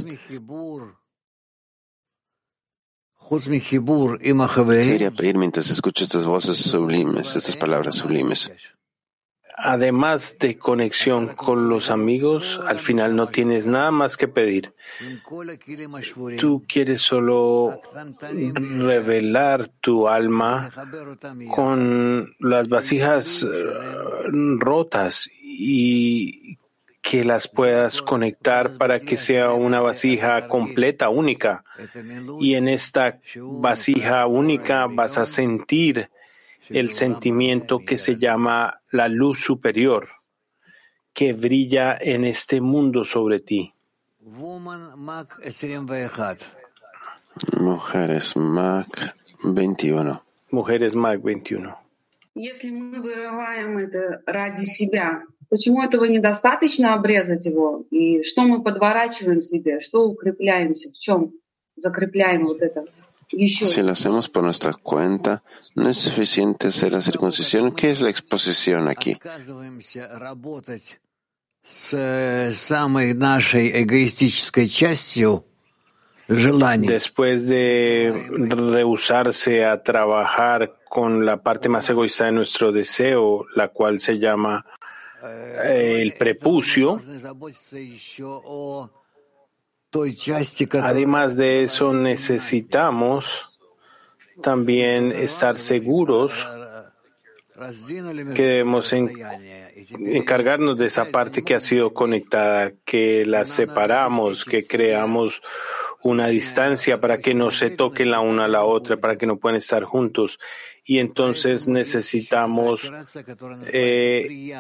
¿Qué 3.29 3.81
debería 4.65 5.11
pedir 5.11 5.37
mientras 5.37 5.71
escucho 5.71 6.05
estas 6.05 6.25
voces 6.25 6.57
sublimes, 6.57 7.37
estas 7.37 7.57
palabras 7.57 7.97
sublimes? 7.97 8.53
Además 9.57 10.37
de 10.39 10.59
conexión 10.59 11.29
con 11.29 11.69
los 11.69 11.91
amigos, 11.91 12.61
al 12.67 12.79
final 12.79 13.17
no 13.17 13.29
tienes 13.29 13.67
nada 13.67 13.91
más 13.91 14.17
que 14.17 14.29
pedir. 14.29 14.75
Tú 16.39 16.65
quieres 16.69 17.01
solo 17.01 17.81
revelar 18.53 19.71
tu 19.81 20.09
alma 20.09 20.71
con 21.55 22.35
las 22.39 22.69
vasijas 22.69 23.43
eh, 23.43 23.47
rotas 24.59 25.29
y 25.43 26.59
que 27.01 27.25
las 27.25 27.47
puedas 27.47 28.03
conectar 28.03 28.77
para 28.79 28.99
que 28.99 29.17
sea 29.17 29.53
una 29.53 29.81
vasija 29.81 30.49
completa, 30.49 31.09
única. 31.09 31.65
Y 32.41 32.55
en 32.55 32.69
esta 32.69 33.21
vasija 33.37 34.27
única 34.27 34.87
vas 34.87 35.17
a 35.17 35.25
sentir 35.25 36.11
el 36.70 36.92
sentimiento 36.92 37.80
que 37.80 37.98
se 37.98 38.18
llama 38.18 38.82
la 38.92 39.08
luz 39.08 39.40
superior 39.40 40.08
que 41.14 41.34
brilla 41.34 41.98
en 42.00 42.26
este 42.26 42.62
mundo 42.62 43.04
sobre 43.04 43.40
ti. 43.40 43.74
Mujeres 47.60 48.36
Mac 48.36 49.16
21. 49.44 50.22
Mujeres 50.52 50.96
Mac 50.96 51.20
21. 51.22 51.74
Если 52.34 52.70
мы 52.70 53.02
вырываем 53.02 53.78
это 53.78 54.22
ради 54.26 54.64
себя, 54.64 55.24
почему 55.50 55.84
этого 55.84 56.06
недостаточно 56.06 56.94
обрезать 56.94 57.46
его? 57.46 57.84
И 57.92 58.24
что 58.24 58.44
мы 58.44 58.64
подворачиваем 58.64 59.42
себе? 59.42 59.82
Что 59.82 60.08
укрепляемся? 60.08 60.90
В 60.92 60.98
чем 60.98 61.34
закрепляем 61.76 62.46
вот 62.46 62.62
это? 62.62 62.86
Si 63.29 63.83
lo 63.83 63.93
hacemos 63.93 64.29
por 64.29 64.45
nuestra 64.45 64.73
cuenta, 64.75 65.43
no 65.75 65.89
es 65.89 65.99
suficiente 65.99 66.69
hacer 66.69 66.93
la 66.93 67.01
circuncisión. 67.01 67.73
¿Qué 67.73 67.91
es 67.91 68.01
la 68.01 68.11
exposición 68.11 68.89
aquí? 68.89 69.17
Después 76.87 77.47
de 77.47 78.29
rehusarse 78.31 79.65
a 79.65 79.83
trabajar 79.83 80.81
con 80.89 81.25
la 81.25 81.43
parte 81.43 81.69
más 81.69 81.89
egoísta 81.91 82.27
de 82.27 82.33
nuestro 82.33 82.73
deseo, 82.73 83.47
la 83.55 83.69
cual 83.69 84.01
se 84.01 84.19
llama 84.19 84.65
eh, 85.23 86.03
el 86.03 86.15
prepucio, 86.15 87.01
Además 90.83 91.37
de 91.37 91.65
eso, 91.65 91.95
necesitamos 91.95 93.59
también 94.43 95.13
estar 95.13 95.59
seguros 95.59 96.47
que 98.35 98.43
debemos 98.43 98.93
encargarnos 98.93 100.77
de 100.77 100.87
esa 100.87 101.07
parte 101.07 101.43
que 101.43 101.55
ha 101.55 101.61
sido 101.61 101.95
conectada, 101.95 102.73
que 102.85 103.25
la 103.25 103.47
separamos, 103.47 104.45
que 104.45 104.67
creamos 104.67 105.41
una 106.03 106.29
distancia 106.29 107.01
para 107.01 107.19
que 107.19 107.35
no 107.35 107.51
se 107.51 107.71
toquen 107.71 108.11
la 108.11 108.21
una 108.21 108.45
a 108.45 108.49
la 108.49 108.65
otra, 108.65 108.99
para 108.99 109.17
que 109.17 109.27
no 109.27 109.39
puedan 109.39 109.57
estar 109.57 109.85
juntos. 109.85 110.39
Y 110.85 110.99
entonces 110.99 111.67
necesitamos 111.67 112.93
eh, 113.73 114.55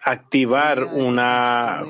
activar 0.00 0.84
una 0.84 1.84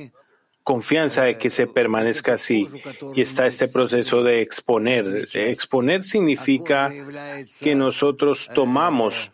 confianza 0.67 1.23
de 1.23 1.39
que 1.39 1.49
se 1.49 1.69
permanezca 1.69 2.35
así. 2.35 2.67
Y 3.14 3.21
está 3.21 3.47
este 3.47 3.69
proceso 3.69 4.25
de 4.25 4.43
exponer. 4.43 5.29
Exponer 5.33 6.03
significa 6.03 6.93
que 7.61 7.77
nosotros 7.77 8.51
tomamos 8.53 9.31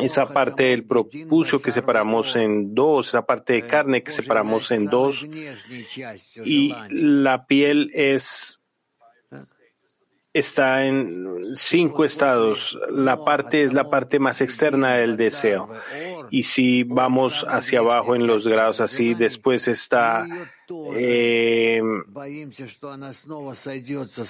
esa 0.00 0.28
parte 0.28 0.64
del 0.64 0.84
propucio 0.84 1.62
que 1.62 1.72
separamos 1.72 2.36
en 2.36 2.74
dos, 2.74 3.08
esa 3.08 3.24
parte 3.24 3.54
de 3.54 3.66
carne 3.66 4.02
que 4.02 4.12
separamos 4.12 4.70
en 4.70 4.84
dos, 4.84 5.26
y 6.44 6.74
la 6.90 7.46
piel 7.46 7.90
es 7.94 8.60
está 10.34 10.84
en 10.84 11.54
cinco 11.56 12.04
estados. 12.04 12.76
La 12.90 13.24
parte 13.24 13.62
es 13.62 13.72
la 13.72 13.88
parte 13.88 14.18
más 14.18 14.40
externa 14.40 14.96
del 14.96 15.16
deseo. 15.16 15.68
Y 16.30 16.42
si 16.42 16.82
vamos 16.82 17.46
hacia 17.48 17.78
abajo 17.78 18.16
en 18.16 18.26
los 18.26 18.46
grados 18.46 18.80
así, 18.80 19.14
después 19.14 19.68
está 19.68 20.26
eh, 20.96 21.80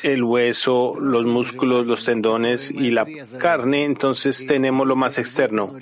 el 0.03 0.25
hueso, 0.25 0.95
los 1.01 1.25
músculos, 1.25 1.87
los 1.87 2.05
tendones 2.05 2.71
y 2.71 2.91
la 2.91 3.07
carne, 3.39 3.85
entonces 3.85 4.47
tenemos 4.47 4.87
lo 4.87 4.97
más 4.97 5.17
externo. 5.19 5.75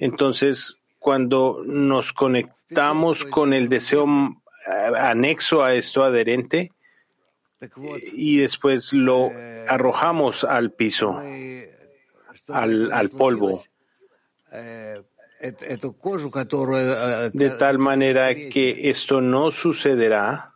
Entonces, 0.00 0.76
cuando 0.98 1.62
nos 1.64 2.12
conectamos 2.12 3.24
con 3.24 3.54
el 3.54 3.70
deseo 3.70 4.04
eh, 4.06 4.98
anexo 4.98 5.62
a 5.62 5.74
esto 5.74 6.04
adherente, 6.04 6.72
y 8.12 8.38
después 8.38 8.92
lo 8.92 9.30
arrojamos 9.68 10.44
al 10.44 10.72
piso, 10.72 11.20
al, 12.48 12.92
al 12.92 13.10
polvo, 13.10 13.62
de 17.32 17.50
tal 17.58 17.78
manera 17.78 18.34
que 18.34 18.90
esto 18.90 19.20
no 19.20 19.50
sucederá. 19.50 20.54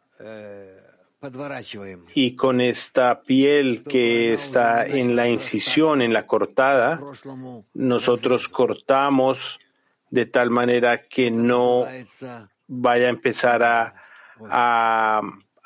Y 2.14 2.34
con 2.34 2.60
esta 2.60 3.22
piel 3.22 3.84
que 3.84 4.32
está 4.32 4.84
en 4.84 5.14
la 5.14 5.28
incisión, 5.28 6.02
en 6.02 6.12
la 6.12 6.26
cortada, 6.26 7.00
nosotros 7.74 8.48
cortamos 8.48 9.60
de 10.10 10.26
tal 10.26 10.50
manera 10.50 11.04
que 11.04 11.30
no 11.30 11.86
vaya 12.66 13.06
a 13.06 13.10
empezar 13.10 13.62
a, 13.62 13.94
a 14.50 15.22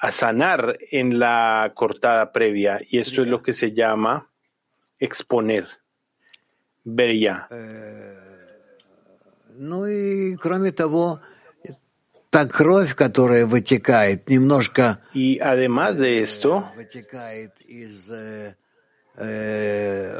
a 0.06 0.12
sanar 0.12 0.78
en 0.92 1.18
la 1.18 1.72
cortada 1.74 2.30
previa. 2.30 2.80
Y 2.88 2.98
esto 2.98 3.22
es 3.22 3.28
lo 3.28 3.42
que 3.42 3.52
se 3.52 3.72
llama 3.72 4.28
exponer, 5.00 5.66
ver 6.84 7.12
ya. 7.18 7.48
Ну 9.58 9.86
и 9.86 10.36
кроме 10.36 10.70
того, 10.70 11.20
та 12.30 12.46
кровь, 12.46 12.94
которая 12.94 13.46
вытекает, 13.46 14.28
немножко 14.28 15.00
y 15.12 15.40
además 15.40 15.98
de 15.98 16.22
esto, 16.22 16.70
вытекает 16.76 17.60
из 17.62 18.08
э, 18.08 18.54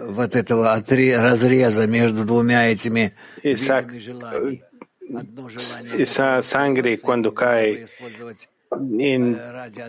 вот 0.09 0.34
этого 0.34 0.72
отре, 0.72 1.16
разреза 1.20 1.87
между 1.87 2.24
двумя 2.24 2.66
этими 2.66 3.14
esa, 3.45 3.87
желаний. 4.01 4.64
Одно 5.14 5.49
желание 5.49 6.03
esa 6.03 6.43
sangre 6.43 6.99
cuando 6.99 7.32
cae 7.32 7.87
en 8.99 9.41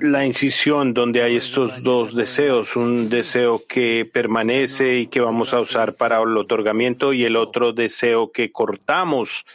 la 0.01 0.25
incisión 0.25 0.93
donde 0.93 1.23
hay 1.23 1.35
estos 1.35 1.81
dos 1.83 2.15
deseos, 2.15 2.75
un 2.75 3.09
deseo 3.09 3.63
que 3.67 4.09
permanece 4.11 4.99
y 4.99 5.07
que 5.07 5.19
vamos 5.19 5.53
a 5.53 5.59
usar 5.59 5.93
para 5.95 6.21
el 6.21 6.37
otorgamiento 6.37 7.13
y 7.13 7.25
el 7.25 7.35
otro 7.35 7.73
deseo 7.73 8.31
que 8.31 8.51
cortamos 8.51 9.45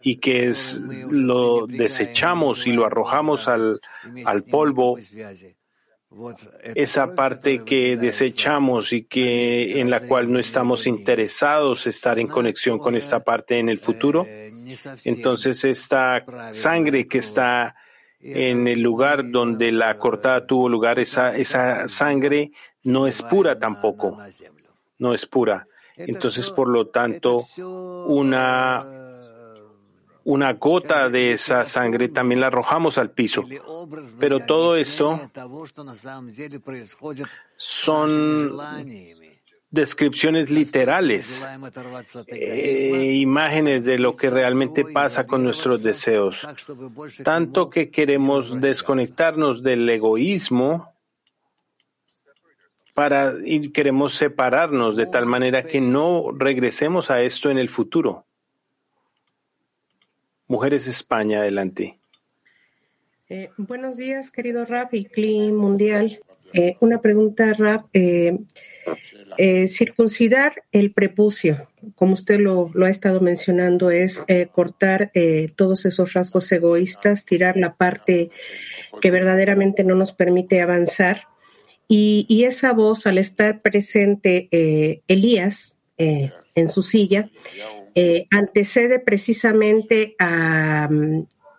y 0.00 0.16
que 0.16 0.44
es 0.44 0.80
lo 1.10 1.66
desechamos 1.66 2.66
y 2.66 2.72
lo 2.72 2.84
arrojamos 2.84 3.48
al, 3.48 3.80
al 4.24 4.42
polvo, 4.44 4.98
esa 6.74 7.14
parte 7.14 7.64
que 7.64 7.96
desechamos 7.96 8.92
y 8.92 9.04
que 9.04 9.80
en 9.80 9.90
la 9.90 10.00
cual 10.00 10.32
no 10.32 10.38
estamos 10.38 10.86
interesados 10.86 11.86
estar 11.86 12.18
en 12.18 12.28
conexión 12.28 12.78
con 12.78 12.94
esta 12.94 13.24
parte 13.24 13.58
en 13.58 13.68
el 13.68 13.78
futuro, 13.78 14.26
entonces 15.04 15.64
esta 15.64 16.24
sangre 16.50 17.08
que 17.08 17.18
está 17.18 17.74
en 18.24 18.66
el 18.66 18.80
lugar 18.80 19.30
donde 19.30 19.70
la 19.70 19.98
cortada 19.98 20.46
tuvo 20.46 20.68
lugar, 20.68 20.98
esa, 20.98 21.86
sangre 21.88 22.52
no 22.84 23.06
es 23.06 23.22
pura 23.22 23.58
tampoco, 23.58 24.18
no 24.98 25.14
es 25.14 25.26
pura. 25.26 25.66
Entonces, 25.96 26.50
por 26.50 26.68
lo 26.68 26.88
tanto, 26.88 27.44
una, 27.58 28.84
una 30.24 30.52
gota 30.54 31.08
de 31.08 31.32
esa 31.32 31.64
sangre 31.64 32.08
también 32.08 32.40
la 32.40 32.46
arrojamos 32.46 32.96
al 32.98 33.10
piso. 33.10 33.44
Pero 34.18 34.40
todo 34.40 34.76
esto 34.76 35.30
son 37.56 38.50
descripciones 39.74 40.50
literales, 40.50 41.44
eh, 42.28 43.16
imágenes 43.16 43.84
de 43.84 43.98
lo 43.98 44.16
que 44.16 44.30
realmente 44.30 44.84
pasa 44.84 45.26
con 45.26 45.42
nuestros 45.42 45.82
deseos. 45.82 46.46
Tanto 47.24 47.68
que 47.68 47.90
queremos 47.90 48.60
desconectarnos 48.60 49.62
del 49.62 49.88
egoísmo 49.88 50.94
para 52.94 53.34
y 53.44 53.70
queremos 53.70 54.14
separarnos 54.14 54.96
de 54.96 55.06
tal 55.06 55.26
manera 55.26 55.64
que 55.64 55.80
no 55.80 56.30
regresemos 56.30 57.10
a 57.10 57.20
esto 57.22 57.50
en 57.50 57.58
el 57.58 57.68
futuro. 57.68 58.24
Mujeres 60.46 60.86
España, 60.86 61.40
adelante. 61.40 61.98
Eh, 63.28 63.50
buenos 63.56 63.96
días, 63.96 64.30
querido 64.30 64.64
Rap 64.64 64.94
y 64.94 65.06
Clean 65.06 65.56
Mundial. 65.56 66.20
Eh, 66.54 66.76
una 66.78 67.00
pregunta, 67.00 67.52
Rap. 67.52 67.86
Eh, 67.92 68.38
eh, 69.36 69.66
circuncidar 69.66 70.62
el 70.70 70.92
prepucio, 70.92 71.68
como 71.96 72.12
usted 72.14 72.38
lo, 72.38 72.70
ha 72.84 72.88
estado 72.88 73.20
mencionando, 73.20 73.90
es 73.90 74.22
eh, 74.28 74.46
cortar 74.52 75.10
todos 75.56 75.84
esos 75.84 76.12
rasgos 76.12 76.50
egoístas, 76.52 77.24
tirar 77.24 77.56
la 77.56 77.74
parte 77.74 78.30
que 79.00 79.10
verdaderamente 79.10 79.82
no 79.82 79.96
nos 79.96 80.12
permite 80.12 80.60
avanzar. 80.60 81.26
Y, 81.88 82.44
esa 82.46 82.72
voz, 82.72 83.06
al 83.06 83.18
estar 83.18 83.60
presente 83.60 84.48
Elías 85.08 85.78
en 85.98 86.68
su 86.68 86.82
silla, 86.82 87.30
antecede 88.30 89.00
precisamente 89.00 90.14
a 90.18 90.88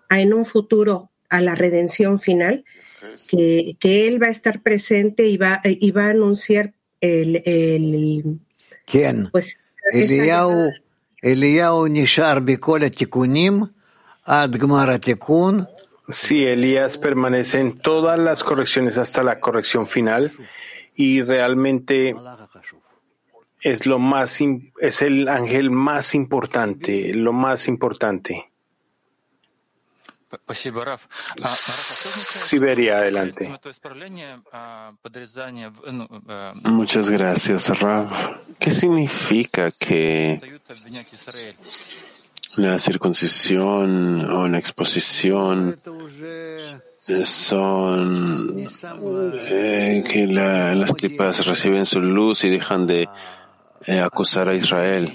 en 0.09 0.33
un 0.33 0.45
futuro 0.45 1.11
a 1.29 1.41
la 1.41 1.55
redención 1.55 2.19
final, 2.19 2.63
que, 3.30 3.76
que, 3.80 4.08
él 4.08 4.22
va 4.22 4.28
a 4.28 4.32
estar 4.32 4.62
presente 4.62 5.28
y 5.28 5.38
va, 5.38 5.62
y 5.64 5.91
va 5.91 6.06
a 6.06 6.10
anunciar 6.12 6.74
el... 7.01 7.41
el 7.45 8.39
¿Quién? 8.86 9.30
Pues, 9.32 9.58
Eliyahu, 9.91 10.72
Eliyahu 11.22 11.88
Nishar 11.88 12.41
Bikola 12.41 12.89
Tikunim, 12.89 13.68
Sí, 16.10 16.45
Elías 16.45 16.97
permanece 16.97 17.60
en 17.60 17.80
todas 17.80 18.20
las 18.20 18.43
correcciones 18.43 18.97
hasta 18.97 19.24
la 19.24 19.39
corrección 19.39 19.88
final 19.88 20.32
y 20.95 21.22
realmente 21.22 22.16
es 23.62 23.86
lo 23.86 23.97
más 23.97 24.39
es 24.80 25.01
el 25.01 25.28
ángel 25.28 25.72
más 25.72 26.14
importante, 26.14 27.14
lo 27.14 27.34
más 27.34 27.68
importante. 27.68 28.51
Siberia, 32.45 32.97
adelante. 32.97 33.49
Muchas 36.63 37.09
gracias, 37.09 37.79
Rab. 37.79 38.09
¿Qué 38.59 38.71
significa 38.71 39.71
que 39.71 40.39
la 42.57 42.79
circuncisión 42.79 44.25
o 44.29 44.47
la 44.47 44.59
exposición 44.59 45.79
son 47.25 48.67
eh, 49.51 50.03
que 50.09 50.27
la, 50.27 50.73
las 50.75 50.93
clipas 50.93 51.45
reciben 51.45 51.86
su 51.86 52.01
luz 52.01 52.43
y 52.43 52.49
dejan 52.49 52.88
de 52.88 53.07
eh, 53.86 53.99
acusar 53.99 54.49
a 54.49 54.55
Israel? 54.55 55.13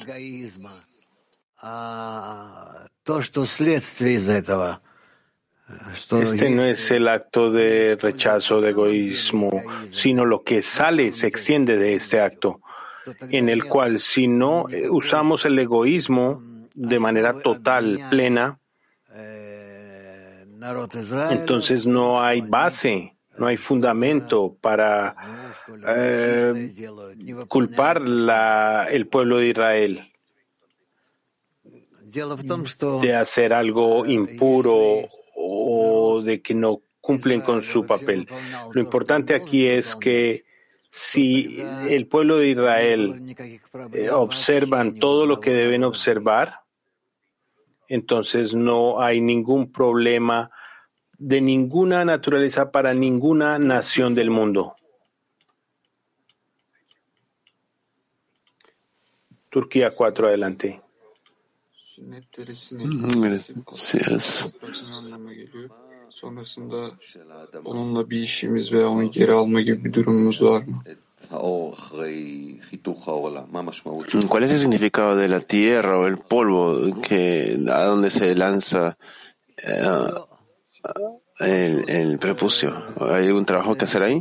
Este 6.21 6.51
no 6.51 6.65
es 6.65 6.91
el 6.91 7.09
acto 7.09 7.51
de 7.51 7.97
rechazo, 7.97 8.61
de 8.61 8.71
egoísmo, 8.71 9.51
sino 9.93 10.25
lo 10.25 10.43
que 10.43 10.63
sale, 10.63 11.13
se 11.13 11.27
extiende 11.27 11.77
de 11.77 11.95
este 11.95 12.21
acto, 12.21 12.61
en 13.29 13.49
el 13.49 13.65
cual 13.65 13.99
si 13.99 14.27
no 14.27 14.69
eh, 14.69 14.89
usamos 14.89 15.45
el 15.45 15.59
egoísmo 15.59 16.43
de 16.75 16.99
manera 16.99 17.35
total, 17.41 17.99
plena, 18.11 18.59
entonces 21.31 21.87
no 21.87 22.21
hay 22.21 22.41
base, 22.43 23.17
no 23.39 23.47
hay 23.47 23.57
fundamento 23.57 24.57
para 24.61 25.17
eh, 25.87 26.75
culpar 27.49 28.03
la, 28.03 28.87
el 28.91 29.07
pueblo 29.07 29.39
de 29.39 29.49
Israel 29.49 30.07
de 33.01 33.15
hacer 33.15 33.53
algo 33.53 34.05
impuro 34.05 35.09
o 35.53 36.23
de 36.23 36.41
que 36.41 36.55
no 36.55 36.83
cumplen 37.01 37.41
con 37.41 37.63
su 37.63 37.87
papel. 37.87 38.27
Lo 38.73 38.81
importante 38.81 39.35
aquí 39.35 39.67
es 39.67 39.97
que 39.97 40.45
si 40.91 41.63
el 41.89 42.07
pueblo 42.07 42.39
de 42.39 42.49
Israel 42.49 43.37
eh, 43.93 44.11
observan 44.11 44.99
todo 44.99 45.27
lo 45.27 45.41
que 45.41 45.51
deben 45.51 45.85
observar, 45.85 46.61
entonces 47.89 48.55
no 48.55 49.01
hay 49.01 49.21
ningún 49.21 49.73
problema 49.73 50.51
de 51.19 51.41
ninguna 51.41 52.05
naturaleza 52.05 52.71
para 52.71 52.95
ninguna 52.95 53.59
nación 53.59 54.15
del 54.15 54.31
mundo. 54.31 54.75
Turquía 59.51 59.91
4, 59.91 60.29
adelante. 60.29 60.81
Gracias. 63.69 64.43
Toprakçının 64.53 64.93
anlamına 64.93 65.33
geliyor. 65.35 65.71
Sonrasında 66.11 66.91
onunla 67.65 68.11
bir 68.11 68.21
işimiz 68.23 68.73
veya 68.73 68.89
onu 68.89 69.11
geri 69.11 69.33
alma 69.33 69.61
gibi 69.61 69.85
bir 69.85 69.93
durumumuz 69.93 70.43
var 70.43 70.63
mı? 70.63 70.83
¿Cuál 74.29 74.43
es 74.43 74.51
el 74.51 74.59
significado 74.59 75.17
de 75.17 75.29
la 75.29 75.41
tierra 75.41 75.99
o 76.01 76.07
el 76.09 76.17
polvo 76.17 77.01
que 77.03 77.57
a 77.71 77.85
donde 77.87 78.11
se 78.11 78.35
lanza 78.35 78.97
eh, 79.67 79.85
el, 81.41 81.85
el 81.89 82.19
prepucio? 82.19 82.73
¿Hay 83.01 83.27
algún 83.29 83.45
trabajo 83.45 83.77
que 83.77 83.85
hacer 83.85 84.03
ahí? 84.03 84.21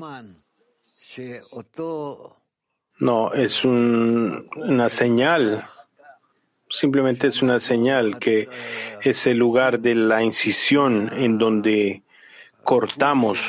No, 2.99 3.33
es 3.33 3.63
un- 3.65 4.47
una 4.55 4.89
señal. 4.89 5.63
Simplemente 6.69 7.27
es 7.27 7.41
una 7.41 7.59
señal 7.59 8.19
que 8.19 8.47
es 9.01 9.27
el 9.27 9.37
lugar 9.37 9.79
de 9.79 9.95
la 9.95 10.23
incisión 10.23 11.11
en 11.13 11.37
donde 11.37 12.03
cortamos 12.63 13.39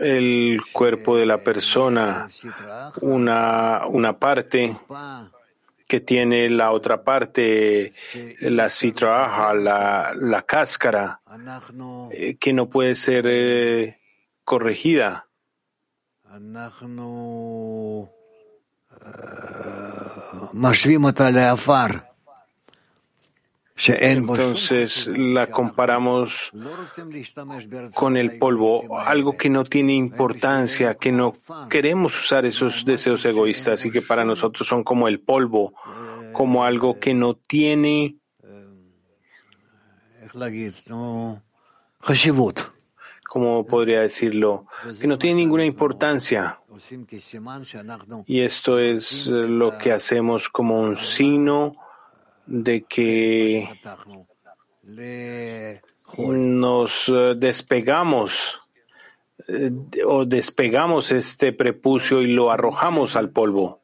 el 0.00 0.60
cuerpo 0.72 1.16
de 1.16 1.26
la 1.26 1.38
persona, 1.38 2.28
una, 3.00 3.86
una 3.86 4.18
parte 4.18 4.76
que 5.86 6.00
tiene 6.00 6.48
la 6.50 6.72
otra 6.72 7.02
parte, 7.02 7.92
la 8.40 8.68
citraja, 8.68 9.54
la, 9.54 10.12
la 10.16 10.42
cáscara, 10.42 11.20
eh, 12.10 12.36
que 12.36 12.52
no 12.52 12.68
puede 12.68 12.94
ser 12.94 13.26
eh, 13.28 14.00
corregida. 14.44 15.26
Entonces 23.76 25.06
la 25.08 25.48
comparamos 25.48 26.50
con 27.94 28.16
el 28.16 28.38
polvo, 28.38 28.98
algo 28.98 29.36
que 29.36 29.50
no 29.50 29.64
tiene 29.64 29.94
importancia, 29.94 30.94
que 30.94 31.12
no 31.12 31.34
queremos 31.68 32.18
usar 32.18 32.46
esos 32.46 32.86
deseos 32.86 33.24
egoístas 33.26 33.84
y 33.84 33.90
que 33.90 34.00
para 34.00 34.24
nosotros 34.24 34.66
son 34.66 34.82
como 34.82 35.08
el 35.08 35.20
polvo, 35.20 35.74
como 36.32 36.64
algo 36.64 36.98
que 36.98 37.12
no 37.12 37.34
tiene 37.34 38.16
como 43.28 43.66
podría 43.66 44.00
decirlo? 44.00 44.66
Que 44.98 45.06
no 45.06 45.18
tiene 45.18 45.36
ninguna 45.36 45.64
importancia. 45.64 46.58
Y 48.26 48.40
esto 48.40 48.78
es 48.78 49.26
eh, 49.26 49.30
lo 49.30 49.78
que 49.78 49.92
hacemos 49.92 50.48
como 50.48 50.80
un 50.80 50.96
sino 50.96 51.72
de 52.46 52.84
que 52.84 53.68
nos 56.16 57.08
eh, 57.08 57.34
despegamos 57.36 58.60
eh, 59.48 59.70
o 60.04 60.24
despegamos 60.24 61.12
este 61.12 61.52
prepucio 61.52 62.22
y 62.22 62.28
lo 62.28 62.50
arrojamos 62.50 63.16
al 63.16 63.30
polvo. 63.30 63.80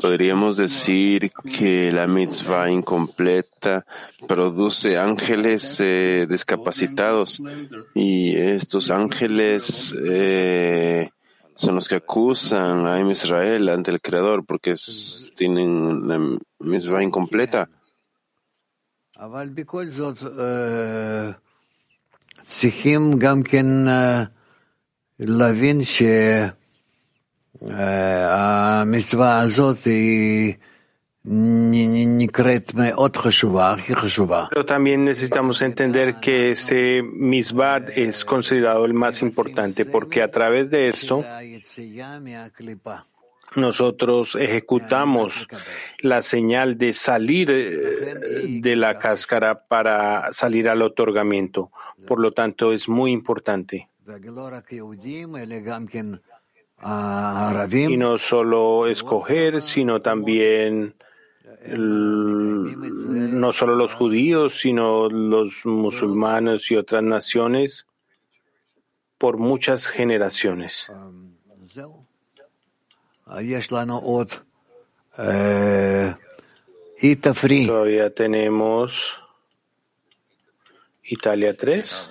Podríamos 0.00 0.56
decir 0.56 1.30
que 1.56 1.92
la 1.92 2.06
mitzvah 2.06 2.70
incompleta 2.70 3.84
produce 4.26 4.98
ángeles 4.98 5.80
eh, 5.80 6.26
discapacitados 6.28 7.40
y 7.94 8.36
estos 8.36 8.90
ángeles 8.90 9.94
eh, 10.04 11.10
son 11.54 11.74
los 11.76 11.88
que 11.88 11.96
acusan 11.96 12.86
a 12.86 13.00
Israel 13.10 13.68
ante 13.68 13.90
el 13.90 14.00
Creador 14.00 14.44
porque 14.44 14.74
tienen 15.34 16.08
la 16.08 16.18
mitzvah 16.58 17.02
incompleta. 17.02 17.68
אבל 27.61 27.71
בכל 27.71 27.73
זאת 27.73 27.77
אה, 27.79 28.07
צריכים 28.07 28.45
גם 28.47 28.67
כן 28.67 28.77
אה, 28.77 28.77
להבין 28.77 29.01
שהמצווה 29.01 29.39
הזאת 29.39 29.83
היא 29.85 30.53
נ- 31.25 31.93
נ- 31.95 32.17
נקראת 32.17 32.73
מאוד 32.75 33.17
חשובה, 33.17 33.71
הכי 33.71 33.95
חשובה. 33.95 34.45
Pero 34.51 34.65
también 34.65 35.03
necesitamos 35.05 35.61
entender 35.61 36.07
que 36.21 36.51
este 36.51 37.01
misbad 37.03 37.89
es 37.89 38.23
considerado 38.25 38.85
el 38.85 38.93
más 38.93 39.21
importante 39.21 39.85
porque 39.85 40.21
a 40.23 40.31
través 40.31 40.69
de 40.69 40.87
esto 40.87 41.23
היציאה 41.25 42.19
מהקליפה. 42.19 42.95
nosotros 43.55 44.35
ejecutamos 44.39 45.47
la 46.11 46.21
señal 46.21 46.77
de 46.77 46.93
salir 46.93 47.47
eh, 47.49 48.59
de 48.65 48.75
la 48.75 48.99
cáscara 48.99 49.51
para 49.71 50.31
salir 50.31 50.69
al 50.69 50.81
otorgamiento. 50.81 51.71
Por 52.05 52.19
lo 52.19 52.31
tanto, 52.33 52.71
es 52.71 52.87
muy 52.87 53.11
importante. 53.11 53.89
y 56.82 57.96
no 57.96 58.18
solo 58.18 58.86
escoger, 58.86 59.62
sino 59.62 60.02
también 60.02 60.94
no 61.68 63.52
solo 63.52 63.76
los 63.76 63.94
judíos, 63.94 64.58
sino 64.58 65.08
los 65.08 65.64
musulmanes 65.64 66.70
y 66.70 66.76
otras 66.76 67.02
naciones 67.02 67.86
por 69.18 69.38
muchas 69.38 69.86
generaciones. 69.86 70.90
Todavía 77.66 78.12
tenemos 78.12 79.18
Italia 81.04 81.56
3 81.56 82.08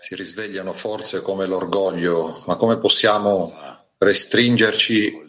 si 0.00 0.14
risvegliano 0.14 0.72
forze 0.72 1.22
come 1.22 1.46
l'orgoglio, 1.46 2.42
ma 2.46 2.56
come 2.56 2.76
possiamo 2.78 3.52
restringerci 3.98 5.24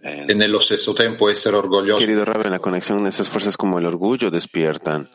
e 0.00 0.34
nello 0.34 0.58
stesso 0.58 0.92
tempo 0.92 1.28
essere 1.28 1.56
orgogliosi? 1.56 2.04
Querido 2.04 2.24
Rabbi, 2.24 2.46
en 2.46 2.50
la 2.50 2.58
conexión 2.58 3.02
de 3.02 3.10
esas 3.10 3.28
fuerzas 3.28 3.56
como 3.56 3.78
el 3.78 3.86
orgullo 3.86 4.30
despiertan. 4.30 5.10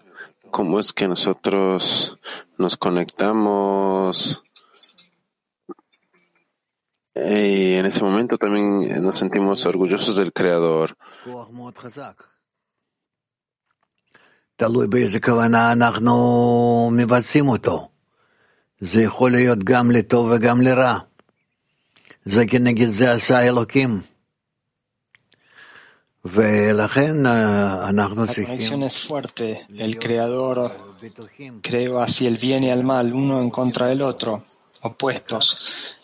¿Cómo 0.51 0.79
es 0.79 0.93
que 0.93 1.07
nosotros 1.07 2.17
nos 2.57 2.75
conectamos 2.77 4.43
y 7.15 7.73
en 7.73 7.85
ese 7.85 8.01
momento 8.03 8.37
también 8.37 9.03
nos 9.03 9.19
sentimos 9.19 9.65
orgullosos 9.65 10.15
del 10.15 10.31
Creador? 10.31 10.95
כוח 11.23 11.49
מאוד 11.51 11.77
חזק. 11.77 12.23
תלוי 14.55 14.87
באיזה 14.87 15.19
כוונה 15.19 15.71
אנחנו 15.71 16.91
מבצעים 16.93 17.47
אותו. 17.47 17.89
זה 18.79 19.01
יכול 19.01 19.31
להיות 19.31 19.63
גם 19.63 19.91
לטוב 19.91 20.31
וגם 20.31 20.61
לרע. 20.61 20.97
זה 22.25 22.47
כנגד 22.47 22.89
זה 22.89 23.11
עשה 23.11 23.47
אלוקים. 23.47 24.01
ולכן 26.25 27.25
אה, 27.25 27.89
אנחנו 27.89 28.23
La 28.23 28.27
צריכים 28.27 28.57
conexión 28.57 28.83
es 28.83 29.09
fuerte. 29.09 29.73
El 29.77 29.97
Creador 29.99 30.57
בטוחים 31.01 31.59
creó 31.61 32.01
así 32.01 32.27
el 32.27 32.37
bien 32.37 32.63
y 32.63 32.69
el 32.69 32.83
mal, 32.83 33.13
uno 33.13 33.41
en 33.41 33.49
contra 33.49 33.85
del 33.87 34.01
otro, 34.01 34.43
opuestos. 34.81 35.43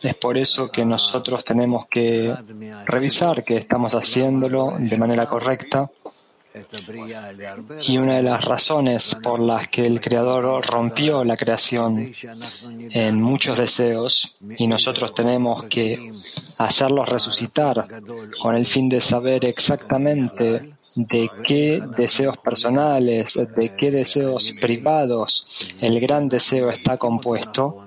Es 0.01 0.15
por 0.15 0.37
eso 0.37 0.71
que 0.71 0.85
nosotros 0.85 1.43
tenemos 1.43 1.87
que 1.87 2.33
revisar 2.85 3.43
que 3.43 3.57
estamos 3.57 3.93
haciéndolo 3.93 4.73
de 4.79 4.97
manera 4.97 5.25
correcta. 5.25 5.89
Y 7.82 7.98
una 7.98 8.16
de 8.16 8.22
las 8.22 8.44
razones 8.44 9.16
por 9.22 9.38
las 9.38 9.68
que 9.68 9.86
el 9.86 10.00
Creador 10.00 10.66
rompió 10.66 11.24
la 11.24 11.36
creación 11.36 12.12
en 12.90 13.22
muchos 13.22 13.56
deseos 13.56 14.36
y 14.56 14.66
nosotros 14.66 15.14
tenemos 15.14 15.64
que 15.64 16.12
hacerlos 16.58 17.08
resucitar 17.08 17.86
con 18.40 18.56
el 18.56 18.66
fin 18.66 18.88
de 18.88 19.00
saber 19.00 19.44
exactamente 19.44 20.74
de 20.96 21.30
qué 21.44 21.82
deseos 21.96 22.36
personales, 22.38 23.34
de 23.34 23.76
qué 23.76 23.92
deseos 23.92 24.52
privados 24.60 25.46
el 25.80 26.00
gran 26.00 26.28
deseo 26.28 26.68
está 26.70 26.96
compuesto 26.96 27.86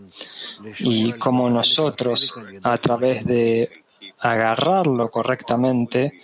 y 0.79 1.11
cómo 1.13 1.49
nosotros 1.49 2.33
a 2.63 2.77
través 2.77 3.25
de 3.25 3.83
agarrarlo 4.19 5.11
correctamente 5.11 6.21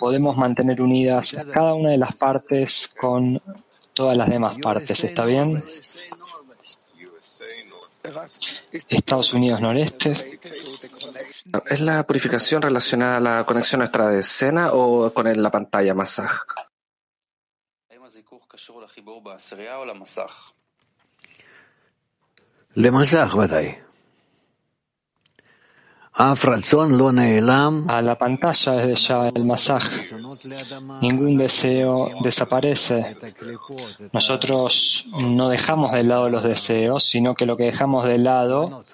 podemos 0.00 0.36
mantener 0.36 0.80
unidas 0.80 1.36
cada 1.52 1.74
una 1.74 1.90
de 1.90 1.98
las 1.98 2.16
partes 2.16 2.92
con 2.98 3.40
todas 3.92 4.16
las 4.16 4.28
demás 4.28 4.56
partes. 4.60 5.04
¿Está 5.04 5.26
bien? 5.26 5.62
Estados 8.72 9.34
Unidos 9.34 9.60
noreste. 9.60 10.40
¿Es 11.66 11.80
la 11.80 12.02
purificación 12.06 12.62
relacionada 12.62 13.18
a 13.18 13.20
la 13.20 13.44
conexión 13.44 13.82
a 13.82 13.84
nuestra 13.84 14.18
escena 14.18 14.72
o 14.72 15.12
con 15.12 15.30
la 15.40 15.50
pantalla 15.50 15.94
Masaj? 15.94 16.44
Le 22.74 22.90
Masaj, 22.90 23.34
a 27.88 28.02
la 28.02 28.14
pantalla 28.18 28.72
desde 28.72 28.94
ya 28.94 29.28
el 29.28 29.46
masaje. 29.46 30.06
Ningún 31.00 31.38
deseo 31.38 32.10
desaparece. 32.22 33.16
Nosotros 34.12 35.06
no 35.16 35.48
dejamos 35.48 35.92
de 35.92 36.04
lado 36.04 36.28
los 36.28 36.42
deseos, 36.42 37.04
sino 37.04 37.34
que 37.34 37.46
lo 37.46 37.56
que 37.56 37.64
dejamos 37.64 38.04
de 38.04 38.18
lado 38.18 38.84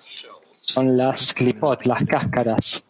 son 0.60 0.96
las 0.96 1.34
clipot, 1.34 1.84
las 1.84 2.04
cáscaras. 2.04 2.84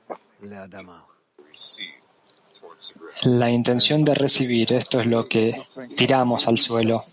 La 3.22 3.50
intención 3.50 4.04
de 4.04 4.14
recibir, 4.14 4.70
esto 4.74 5.00
es 5.00 5.06
lo 5.06 5.26
que 5.26 5.62
tiramos 5.96 6.46
al 6.46 6.58
suelo. 6.58 7.04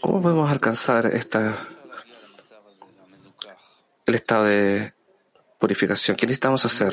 ¿Cómo 0.00 0.22
podemos 0.22 0.50
alcanzar 0.50 1.04
esta, 1.04 1.54
el 4.06 4.14
estado 4.14 4.44
de 4.44 4.95
purificación. 5.58 6.16
¿Qué 6.16 6.26
necesitamos 6.26 6.64
hacer? 6.64 6.92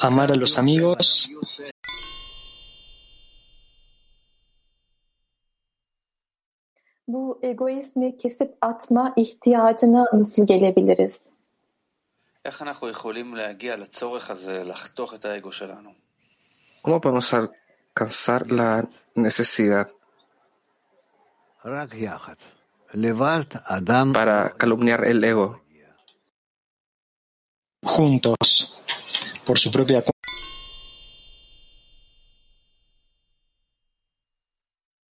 Amar 0.00 0.32
a 0.32 0.36
los 0.36 0.58
amigos. 0.58 1.30
Bu 7.06 7.38
egoizmi 7.42 8.16
kesip 8.16 8.56
atma 8.60 9.12
ihtiyacına 9.16 10.06
nasıl 10.12 10.46
gelebiliriz? 10.46 11.14
¿Cómo 16.82 17.00
podemos 17.00 17.34
alcanzar 17.34 18.50
la 18.50 18.84
necesidad? 19.16 19.88
para 24.12 24.50
calumniar 24.50 25.04
el 25.06 25.24
ego. 25.24 25.62
Juntos, 27.82 28.78
por 29.44 29.58
su 29.58 29.70
propia 29.70 30.00
cuenta. 30.00 30.12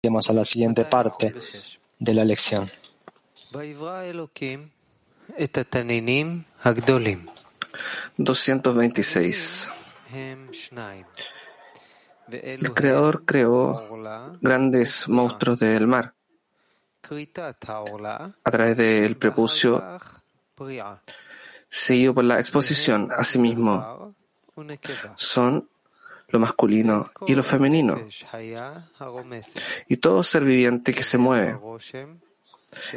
Vamos 0.02 0.30
a 0.30 0.32
la 0.32 0.44
siguiente 0.44 0.84
parte 0.84 1.34
de 1.98 2.14
la 2.14 2.24
lección. 2.24 2.70
Etatanenim 5.36 6.44
Agdolim. 6.62 7.26
226. 8.16 9.68
El 12.30 12.74
creador 12.74 13.24
creó 13.24 14.38
grandes 14.40 15.08
monstruos 15.08 15.58
del 15.58 15.86
mar 15.86 16.14
a 18.44 18.50
través 18.50 18.76
del 18.76 19.16
prepucio 19.16 19.82
seguido 21.68 22.14
por 22.14 22.24
la 22.24 22.38
exposición 22.40 23.08
a 23.16 23.24
sí 23.24 23.38
mismo. 23.38 24.14
Son 25.16 25.68
lo 26.28 26.38
masculino 26.38 27.10
y 27.26 27.34
lo 27.34 27.42
femenino. 27.42 28.00
Y 29.88 29.96
todo 29.96 30.22
ser 30.22 30.44
viviente 30.44 30.92
que 30.92 31.02
se 31.02 31.18
mueve 31.18 31.58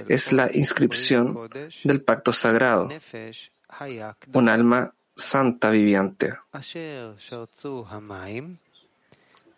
es 0.08 0.32
la 0.32 0.50
inscripción 0.54 1.50
del 1.84 2.02
pacto 2.02 2.34
sagrado, 2.34 2.90
un 4.34 4.50
alma 4.50 4.94
santa 5.16 5.70
viviente. 5.72 6.34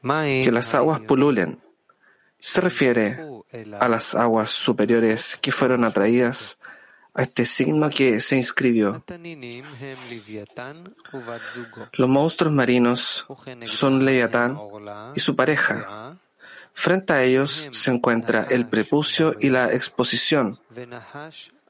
Que 0.01 0.51
las 0.51 0.75
aguas 0.75 1.01
pululen 1.01 1.64
se 2.45 2.61
refiere 2.61 3.17
a 3.79 3.89
las 3.89 4.13
aguas 4.13 4.51
superiores 4.51 5.35
que 5.41 5.51
fueron 5.51 5.83
atraídas 5.83 6.59
a 7.15 7.23
este 7.23 7.43
signo 7.47 7.89
que 7.89 8.21
se 8.21 8.37
inscribió. 8.37 9.03
Los 11.93 12.07
monstruos 12.07 12.53
marinos 12.53 13.25
son 13.65 14.05
Leviatán 14.05 14.59
y 15.15 15.19
su 15.21 15.35
pareja. 15.35 16.19
Frente 16.71 17.13
a 17.13 17.23
ellos 17.23 17.67
se 17.71 17.89
encuentra 17.89 18.45
el 18.51 18.67
prepucio 18.67 19.35
y 19.39 19.49
la 19.49 19.73
exposición, 19.73 20.59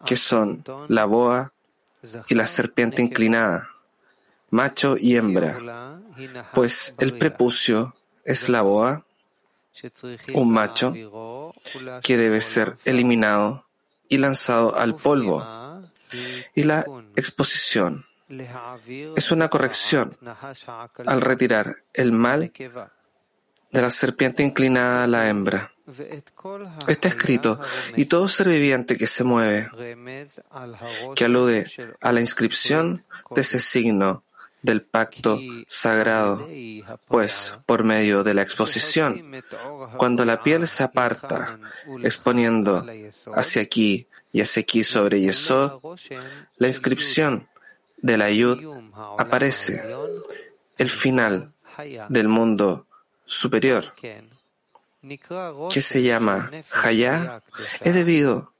que 0.05 0.17
son 0.17 0.61
la 0.89 1.05
boa 1.05 1.53
y 2.27 2.35
la 2.35 2.47
serpiente 2.47 3.01
inclinada, 3.01 3.69
macho 4.49 4.97
y 4.99 5.15
hembra, 5.15 6.01
pues 6.53 6.95
el 6.97 7.17
prepucio 7.17 7.95
es 8.25 8.49
la 8.49 8.61
boa 8.61 9.04
un 10.33 10.51
macho 10.51 10.93
que 12.01 12.17
debe 12.17 12.41
ser 12.41 12.77
eliminado 12.85 13.65
y 14.07 14.17
lanzado 14.17 14.75
al 14.77 14.95
polvo. 14.95 15.45
Y 16.53 16.63
la 16.63 16.85
exposición 17.15 18.05
es 19.15 19.31
una 19.31 19.49
corrección 19.49 20.17
al 21.05 21.21
retirar 21.21 21.83
el 21.93 22.11
mal 22.11 22.51
de 23.71 23.81
la 23.81 23.89
serpiente 23.89 24.43
inclinada 24.43 25.03
a 25.03 25.07
la 25.07 25.27
hembra. 25.29 25.71
Está 26.87 27.09
escrito, 27.09 27.59
y 27.95 28.05
todo 28.05 28.27
ser 28.27 28.49
viviente 28.49 28.97
que 28.97 29.05
se 29.05 29.23
mueve, 29.23 29.69
que 31.15 31.25
alude 31.25 31.65
a 32.01 32.11
la 32.11 32.21
inscripción 32.21 33.05
de 33.29 33.41
ese 33.41 33.59
signo 33.59 34.24
del 34.65 34.81
pacto 34.81 35.39
sagrado, 35.67 36.47
pues 37.07 37.53
por 37.67 37.83
medio 37.83 38.23
de 38.23 38.33
la 38.33 38.41
exposición, 38.41 39.31
cuando 39.97 40.25
la 40.25 40.41
piel 40.41 40.67
se 40.67 40.83
aparta, 40.83 41.59
exponiendo 42.03 42.83
hacia 43.35 43.61
aquí 43.61 44.07
y 44.33 44.41
hacia 44.41 44.61
aquí 44.61 44.83
sobre 44.83 45.21
Yesod, 45.21 45.79
la 46.57 46.67
inscripción 46.67 47.47
de 47.97 48.17
la 48.17 48.31
Yud 48.31 48.59
aparece, 49.19 49.83
el 50.77 50.89
final 50.89 51.53
del 52.09 52.27
mundo 52.27 52.87
superior, 53.25 53.93
que 53.95 55.81
se 55.81 56.01
llama 56.01 56.49
Hayá, 56.71 57.43
es 57.81 57.93
debido 57.93 58.54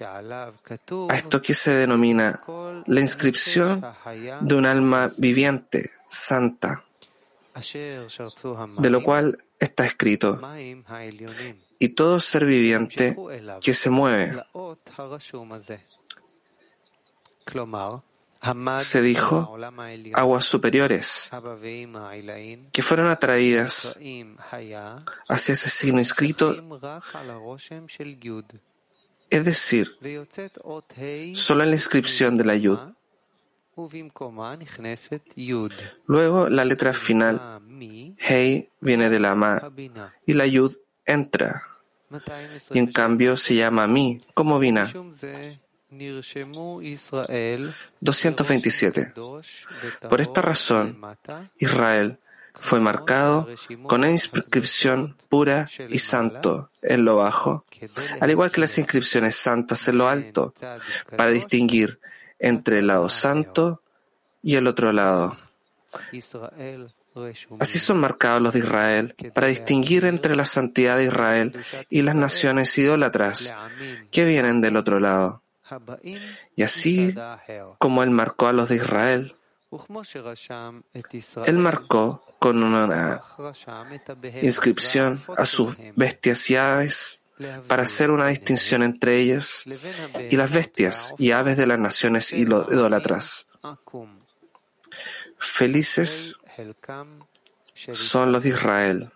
a 0.00 1.16
esto 1.16 1.40
que 1.40 1.54
se 1.54 1.70
denomina 1.70 2.40
la 2.86 3.00
inscripción 3.00 3.84
de 4.40 4.54
un 4.54 4.66
alma 4.66 5.10
viviente, 5.16 5.90
santa, 6.08 6.84
de 8.78 8.90
lo 8.90 9.02
cual 9.02 9.42
está 9.58 9.86
escrito, 9.86 10.40
y 11.78 11.88
todo 11.90 12.20
ser 12.20 12.44
viviente 12.44 13.16
que 13.62 13.72
se 13.72 13.88
mueve. 13.88 14.44
Se 18.78 19.02
dijo 19.02 19.56
aguas 20.14 20.44
superiores 20.44 21.30
que 22.72 22.82
fueron 22.82 23.08
atraídas 23.08 23.98
hacia 25.28 25.52
ese 25.54 25.70
signo 25.70 25.98
inscrito 25.98 26.54
es 29.30 29.44
decir, 29.44 29.96
solo 31.34 31.62
en 31.62 31.70
la 31.70 31.76
inscripción 31.76 32.36
de 32.36 32.44
la 32.44 32.56
Yud. 32.56 32.78
Luego 36.06 36.48
la 36.48 36.64
letra 36.64 36.94
final, 36.94 37.60
Hei, 38.18 38.70
viene 38.80 39.08
de 39.08 39.20
la 39.20 39.34
Ma, 39.34 39.72
y 40.26 40.32
la 40.32 40.46
Yud 40.46 40.76
entra. 41.04 41.62
Y 42.70 42.78
en 42.78 42.90
cambio 42.90 43.36
se 43.36 43.54
llama 43.54 43.86
Mi, 43.86 44.20
como 44.34 44.58
Vina. 44.58 44.90
227. 48.00 49.12
Por 50.08 50.20
esta 50.20 50.42
razón, 50.42 51.00
Israel 51.58 52.18
fue 52.58 52.80
marcado 52.80 53.48
con 53.86 54.08
inscripción 54.08 55.16
pura 55.28 55.68
y 55.88 55.98
santo 55.98 56.70
en 56.82 57.04
lo 57.04 57.16
bajo, 57.16 57.64
al 58.20 58.30
igual 58.30 58.50
que 58.50 58.60
las 58.60 58.76
inscripciones 58.78 59.36
santas 59.36 59.86
en 59.88 59.98
lo 59.98 60.08
alto, 60.08 60.54
para 61.16 61.30
distinguir 61.30 62.00
entre 62.38 62.80
el 62.80 62.88
lado 62.88 63.08
santo 63.08 63.82
y 64.42 64.56
el 64.56 64.66
otro 64.66 64.92
lado. 64.92 65.36
Así 67.58 67.78
son 67.78 67.98
marcados 67.98 68.40
los 68.40 68.52
de 68.52 68.60
Israel, 68.60 69.14
para 69.34 69.48
distinguir 69.48 70.04
entre 70.04 70.36
la 70.36 70.46
santidad 70.46 70.96
de 70.96 71.04
Israel 71.04 71.60
y 71.90 72.02
las 72.02 72.14
naciones 72.14 72.76
idólatras 72.78 73.54
que 74.10 74.24
vienen 74.24 74.60
del 74.60 74.76
otro 74.76 75.00
lado. 75.00 75.42
Y 76.54 76.62
así 76.62 77.14
como 77.78 78.02
Él 78.02 78.10
marcó 78.10 78.46
a 78.46 78.52
los 78.52 78.68
de 78.68 78.76
Israel, 78.76 79.34
él 81.46 81.58
marcó 81.58 82.24
con 82.38 82.62
una 82.62 83.22
inscripción 84.42 85.20
a 85.36 85.44
sus 85.44 85.76
bestias 85.94 86.48
y 86.50 86.56
aves 86.56 87.20
para 87.66 87.82
hacer 87.82 88.10
una 88.10 88.28
distinción 88.28 88.82
entre 88.82 89.20
ellas 89.20 89.64
y 90.30 90.36
las 90.36 90.52
bestias 90.52 91.14
y 91.18 91.32
aves 91.32 91.56
de 91.56 91.66
las 91.66 91.78
naciones 91.78 92.32
idólatras. 92.32 93.48
Felices 95.38 96.36
son 97.92 98.32
los 98.32 98.42
de 98.42 98.48
Israel. 98.48 99.12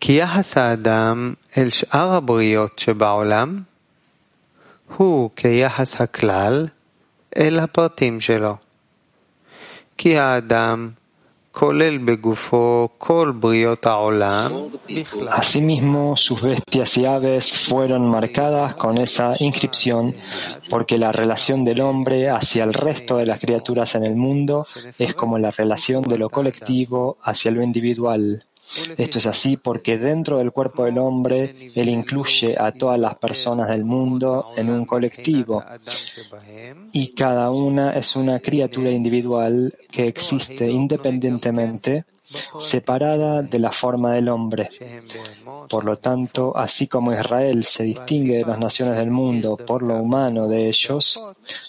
כן, 0.00 0.12
נרשמו 0.12 0.12
בהמות 0.12 0.12
ועופות 0.12 0.12
שלהם. 0.12 0.12
כי 0.12 0.12
יחס 0.12 0.56
האדם 0.56 1.34
אל 1.58 1.70
שאר 1.70 2.12
הבריות 2.12 2.78
שבעולם 2.78 3.58
הוא 4.96 5.30
כיחס 5.36 6.00
הכלל 6.00 6.66
אל 7.36 7.58
הפרטים 7.58 8.20
שלו. 8.20 8.56
כי 9.98 10.18
האדם 10.18 10.90
כולל 11.52 11.98
בגופו 11.98 12.88
כל 12.98 13.32
בריות 13.40 13.86
העולם 13.86 14.52
בכלל. 14.90 15.28
Asimismo, 15.28 16.16
sus 16.16 16.40
bestias 16.42 16.96
y 16.96 17.04
aves 17.04 17.58
fueron 17.58 18.10
marcadas 18.10 18.74
con 18.74 18.98
esa 18.98 19.34
inscripción 19.38 20.14
porque 20.70 20.98
la 20.98 21.12
relación 21.12 21.64
del 21.64 21.80
hombre 21.80 22.30
hacia 22.30 22.64
el 22.64 22.74
resto 22.74 23.18
de 23.18 23.26
las 23.26 23.38
criaturas 23.40 23.94
en 23.94 24.04
el 24.04 24.16
mundo 24.16 24.66
es 24.98 25.14
como 25.14 25.38
la 25.38 25.50
relación 25.50 26.02
de 26.02 26.18
lo 26.18 26.28
colectivo 26.30 27.18
hacia 27.22 27.50
lo 27.50 27.62
individual. 27.62 28.44
Esto 28.97 29.17
es 29.17 29.25
así 29.25 29.57
porque 29.57 29.97
dentro 29.97 30.37
del 30.39 30.51
cuerpo 30.51 30.85
del 30.85 30.97
hombre 30.97 31.71
él 31.73 31.89
incluye 31.89 32.55
a 32.59 32.71
todas 32.71 32.99
las 32.99 33.15
personas 33.15 33.69
del 33.69 33.85
mundo 33.85 34.51
en 34.57 34.69
un 34.69 34.85
colectivo 34.85 35.63
y 36.91 37.13
cada 37.13 37.51
una 37.51 37.93
es 37.93 38.15
una 38.15 38.39
criatura 38.39 38.91
individual 38.91 39.73
que 39.89 40.07
existe 40.07 40.69
independientemente, 40.69 42.05
separada 42.59 43.41
de 43.41 43.59
la 43.59 43.71
forma 43.71 44.13
del 44.13 44.29
hombre. 44.29 44.69
Por 45.69 45.85
lo 45.85 45.97
tanto, 45.97 46.55
así 46.57 46.87
como 46.87 47.13
Israel 47.13 47.63
se 47.63 47.83
distingue 47.83 48.37
de 48.37 48.45
las 48.45 48.59
naciones 48.59 48.97
del 48.97 49.11
mundo 49.11 49.57
por 49.57 49.81
lo 49.81 49.95
humano 49.95 50.47
de 50.47 50.67
ellos, 50.67 51.19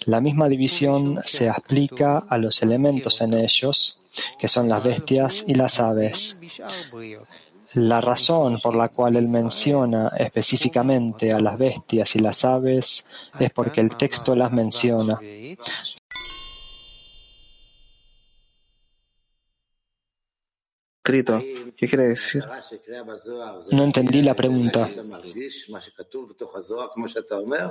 la 0.05 0.20
misma 0.20 0.49
división 0.49 1.20
se 1.24 1.49
aplica 1.49 2.18
a 2.18 2.38
los 2.38 2.62
elementos 2.62 3.20
en 3.20 3.34
ellos, 3.34 3.97
que 4.39 4.49
son 4.49 4.69
las 4.69 4.83
bestias 4.83 5.45
y 5.47 5.55
las 5.55 5.81
aves. 5.81 6.39
La 7.75 8.01
razón 8.01 8.59
por 8.61 8.75
la 8.75 8.89
cual 8.89 9.17
él 9.17 9.29
menciona 9.29 10.13
específicamente 10.17 11.33
a 11.33 11.41
las 11.41 11.59
bestias 11.59 12.17
y 12.17 12.21
las 12.21 12.45
aves 12.45 13.07
es 13.39 13.53
porque 13.53 13.81
el 13.81 13.95
texto 13.97 14.35
las 14.35 14.51
menciona. 14.53 15.21
Escrito. 21.09 21.43
¿Qué 21.75 21.89
quiere 21.89 22.09
decir? 22.09 22.45
No 23.73 23.85
entendí 23.85 24.23
la 24.23 24.35
pregunta. 24.35 24.91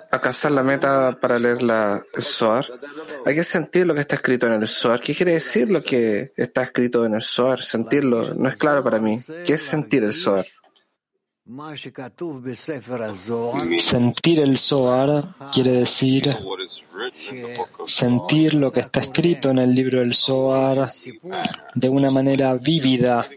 ¿Acaso 0.09 0.49
la 0.49 0.63
meta 0.63 1.19
para 1.21 1.37
leer 1.37 1.61
la 1.61 2.03
el 2.15 2.23
Zohar? 2.23 2.65
Hay 3.25 3.35
que 3.35 3.43
sentir 3.43 3.85
lo 3.85 3.93
que 3.93 4.01
está 4.01 4.15
escrito 4.15 4.47
en 4.47 4.53
el 4.53 4.67
Zohar. 4.67 4.99
¿Qué 4.99 5.13
quiere 5.13 5.33
decir 5.33 5.69
lo 5.69 5.83
que 5.83 6.33
está 6.35 6.63
escrito 6.63 7.05
en 7.05 7.13
el 7.13 7.21
Zohar? 7.21 7.61
Sentirlo 7.61 8.33
no 8.33 8.49
es 8.49 8.55
claro 8.55 8.83
para 8.83 8.97
mí. 8.97 9.19
¿Qué 9.45 9.53
es 9.53 9.61
sentir 9.61 10.03
el 10.03 10.13
Zohar? 10.13 10.47
Sentir 13.79 14.39
el 14.39 14.57
Zohar 14.57 15.23
quiere 15.53 15.71
decir 15.71 16.37
sentir 17.85 18.53
lo 18.53 18.71
que 18.71 18.81
está 18.81 18.99
escrito 18.99 19.49
en 19.49 19.59
el 19.59 19.73
libro 19.73 19.99
del 19.99 20.13
Zohar 20.13 20.91
de 21.73 21.89
una 21.89 22.11
manera 22.11 22.53
vívida, 22.55 23.27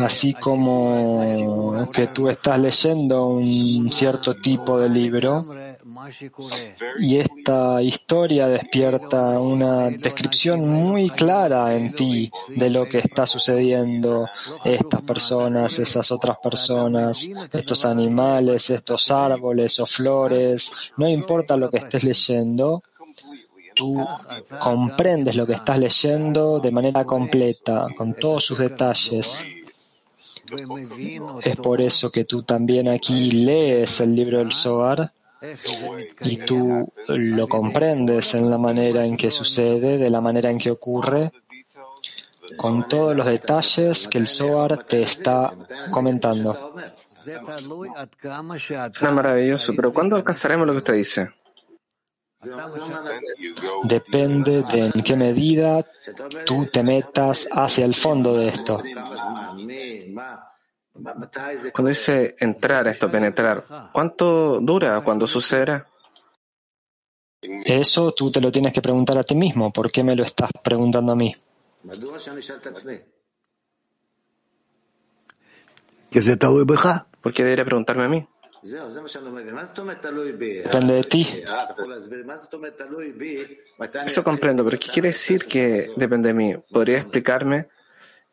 así 0.00 0.34
como 0.34 1.88
que 1.94 2.08
tú 2.08 2.28
estás 2.28 2.58
leyendo 2.58 3.26
un 3.28 3.92
cierto 3.92 4.34
tipo 4.34 4.78
de 4.78 4.88
libro 4.88 5.46
y 6.98 7.16
esta 7.16 7.82
historia 7.82 8.48
despierta 8.48 9.40
una 9.40 9.90
descripción 9.90 10.68
muy 10.68 11.08
clara 11.08 11.74
en 11.74 11.92
ti 11.92 12.30
de 12.48 12.70
lo 12.70 12.86
que 12.86 12.98
está 12.98 13.26
sucediendo, 13.26 14.28
estas 14.64 15.02
personas, 15.02 15.78
esas 15.78 16.10
otras 16.10 16.38
personas, 16.42 17.28
estos 17.52 17.84
animales, 17.84 18.70
estos 18.70 19.10
árboles 19.10 19.78
o 19.80 19.86
flores, 19.86 20.72
no 20.96 21.08
importa 21.08 21.56
lo 21.56 21.70
que 21.70 21.78
estés 21.78 22.04
leyendo, 22.04 22.82
tú 23.74 24.04
comprendes 24.60 25.34
lo 25.34 25.46
que 25.46 25.54
estás 25.54 25.78
leyendo 25.78 26.60
de 26.60 26.70
manera 26.70 27.04
completa, 27.04 27.88
con 27.96 28.14
todos 28.14 28.44
sus 28.44 28.58
detalles. 28.58 29.44
Es 31.42 31.56
por 31.56 31.80
eso 31.80 32.10
que 32.10 32.24
tú 32.24 32.42
también 32.42 32.88
aquí 32.88 33.30
lees 33.32 34.00
el 34.00 34.14
libro 34.14 34.38
del 34.38 34.52
Zohar 34.52 35.10
y 36.20 36.36
tú 36.38 36.92
lo 37.06 37.48
comprendes 37.48 38.34
en 38.34 38.50
la 38.50 38.58
manera 38.58 39.04
en 39.04 39.16
que 39.16 39.30
sucede, 39.30 39.98
de 39.98 40.10
la 40.10 40.20
manera 40.20 40.50
en 40.50 40.58
que 40.58 40.70
ocurre, 40.70 41.32
con 42.56 42.88
todos 42.88 43.14
los 43.14 43.26
detalles 43.26 44.08
que 44.08 44.18
el 44.18 44.26
Zohar 44.26 44.84
te 44.84 45.02
está 45.02 45.54
comentando. 45.90 46.74
Suena 48.92 49.12
maravilloso, 49.12 49.72
pero 49.74 49.92
¿cuándo 49.92 50.16
alcanzaremos 50.16 50.66
lo 50.66 50.72
que 50.74 50.78
usted 50.78 50.94
dice? 50.94 51.30
Depende 53.84 54.62
de 54.62 54.86
en 54.86 55.02
qué 55.02 55.16
medida 55.16 55.84
tú 56.44 56.66
te 56.66 56.82
metas 56.82 57.48
hacia 57.50 57.84
el 57.84 57.94
fondo 57.94 58.36
de 58.36 58.48
esto. 58.48 58.82
Cuando 61.72 61.88
dice 61.88 62.36
entrar 62.38 62.88
esto, 62.88 63.10
penetrar, 63.10 63.90
¿cuánto 63.92 64.60
dura 64.60 65.00
cuando 65.02 65.26
sucederá? 65.26 65.86
Eso 67.64 68.12
tú 68.12 68.30
te 68.30 68.40
lo 68.40 68.50
tienes 68.50 68.72
que 68.72 68.82
preguntar 68.82 69.18
a 69.18 69.24
ti 69.24 69.34
mismo. 69.34 69.72
¿Por 69.72 69.90
qué 69.90 70.02
me 70.02 70.16
lo 70.16 70.24
estás 70.24 70.50
preguntando 70.62 71.12
a 71.12 71.16
mí? 71.16 71.34
¿Por 77.20 77.32
qué 77.32 77.42
debería 77.44 77.64
preguntarme 77.64 78.04
a 78.04 78.08
mí? 78.08 78.26
Depende 80.64 80.94
de 80.94 81.02
ti. 81.04 81.42
Eso 84.04 84.24
comprendo, 84.24 84.64
pero 84.64 84.78
¿qué 84.78 84.88
quiere 84.88 85.08
decir 85.08 85.46
que 85.46 85.90
depende 85.96 86.28
de 86.28 86.34
mí? 86.34 86.54
¿Podría 86.72 86.98
explicarme 86.98 87.68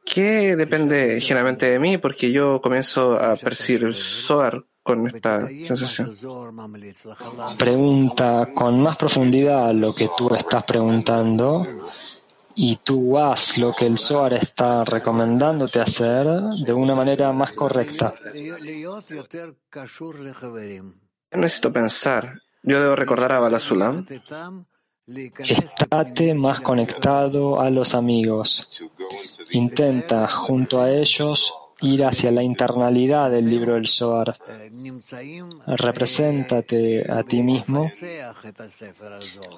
qué 0.05 0.55
depende 0.55 1.19
generalmente 1.21 1.69
de 1.69 1.79
mí? 1.79 1.97
Porque 1.97 2.31
yo 2.31 2.61
comienzo 2.61 3.13
a 3.13 3.35
percibir 3.35 3.83
el 3.83 3.93
Zohar 3.93 4.63
con 4.83 5.07
esta 5.07 5.47
sensación. 5.47 6.15
Pregunta 7.57 8.49
con 8.53 8.81
más 8.81 8.97
profundidad 8.97 9.71
lo 9.73 9.93
que 9.95 10.09
tú 10.15 10.33
estás 10.35 10.63
preguntando 10.63 11.65
y 12.55 12.75
tú 12.77 13.17
haz 13.17 13.57
lo 13.57 13.73
que 13.73 13.85
el 13.85 13.97
Zohar 13.97 14.33
está 14.33 14.83
recomendándote 14.83 15.79
hacer 15.79 16.27
de 16.65 16.73
una 16.73 16.93
manera 16.93 17.31
más 17.31 17.53
correcta. 17.53 18.13
Necesito 21.31 21.73
pensar. 21.73 22.41
Yo 22.61 22.81
debo 22.81 22.95
recordar 22.95 23.31
a 23.31 23.39
Balasulam. 23.39 24.05
Estate 25.05 26.33
más 26.33 26.61
conectado 26.61 27.59
a 27.59 27.69
los 27.69 27.93
amigos. 27.93 28.69
Intenta 29.51 30.29
junto 30.29 30.81
a 30.81 30.91
ellos 30.91 31.53
ir 31.81 32.05
hacia 32.05 32.31
la 32.31 32.41
internalidad 32.41 33.29
del 33.29 33.49
libro 33.49 33.73
del 33.73 33.87
Zohar. 33.87 34.37
Represéntate 35.67 37.05
a 37.11 37.23
ti 37.23 37.43
mismo, 37.43 37.91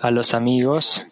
a 0.02 0.10
los 0.10 0.34
amigos, 0.34 1.06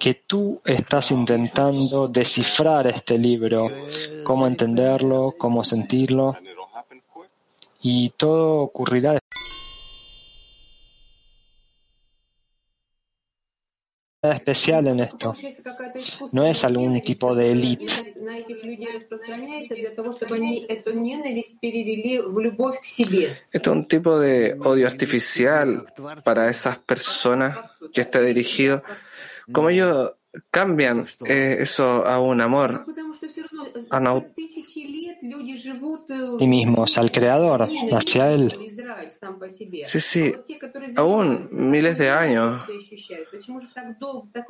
que 0.00 0.14
tú 0.14 0.60
estás 0.64 1.12
intentando 1.12 2.08
descifrar 2.08 2.88
este 2.88 3.16
libro, 3.16 3.70
cómo 4.24 4.48
entenderlo, 4.48 5.36
cómo 5.38 5.62
sentirlo, 5.62 6.36
y 7.80 8.10
todo 8.10 8.62
ocurrirá 8.62 9.20
especial 14.32 14.86
en 14.86 15.00
esto. 15.00 15.34
No 16.32 16.46
es 16.46 16.64
algún 16.64 17.00
tipo 17.02 17.34
de 17.34 17.52
élite. 17.52 17.92
Esto 23.52 23.70
es 23.70 23.76
un 23.76 23.88
tipo 23.88 24.18
de 24.18 24.56
odio 24.60 24.86
artificial 24.86 25.86
para 26.24 26.50
esas 26.50 26.78
personas 26.78 27.56
que 27.92 28.00
está 28.02 28.20
dirigido. 28.20 28.82
Como 29.52 29.70
ellos 29.70 30.12
cambian 30.50 31.06
eh, 31.26 31.58
eso 31.60 32.06
a 32.06 32.20
un 32.20 32.40
amor, 32.40 32.84
a 33.90 33.98
una 33.98 34.24
ti 36.38 36.46
mismos, 36.46 36.98
al 36.98 37.10
Creador, 37.10 37.68
hacia 37.92 38.32
Él. 38.32 38.54
Sí, 39.84 40.00
sí, 40.00 40.34
aún 40.96 41.48
miles 41.50 41.98
de 41.98 42.10
años 42.10 42.62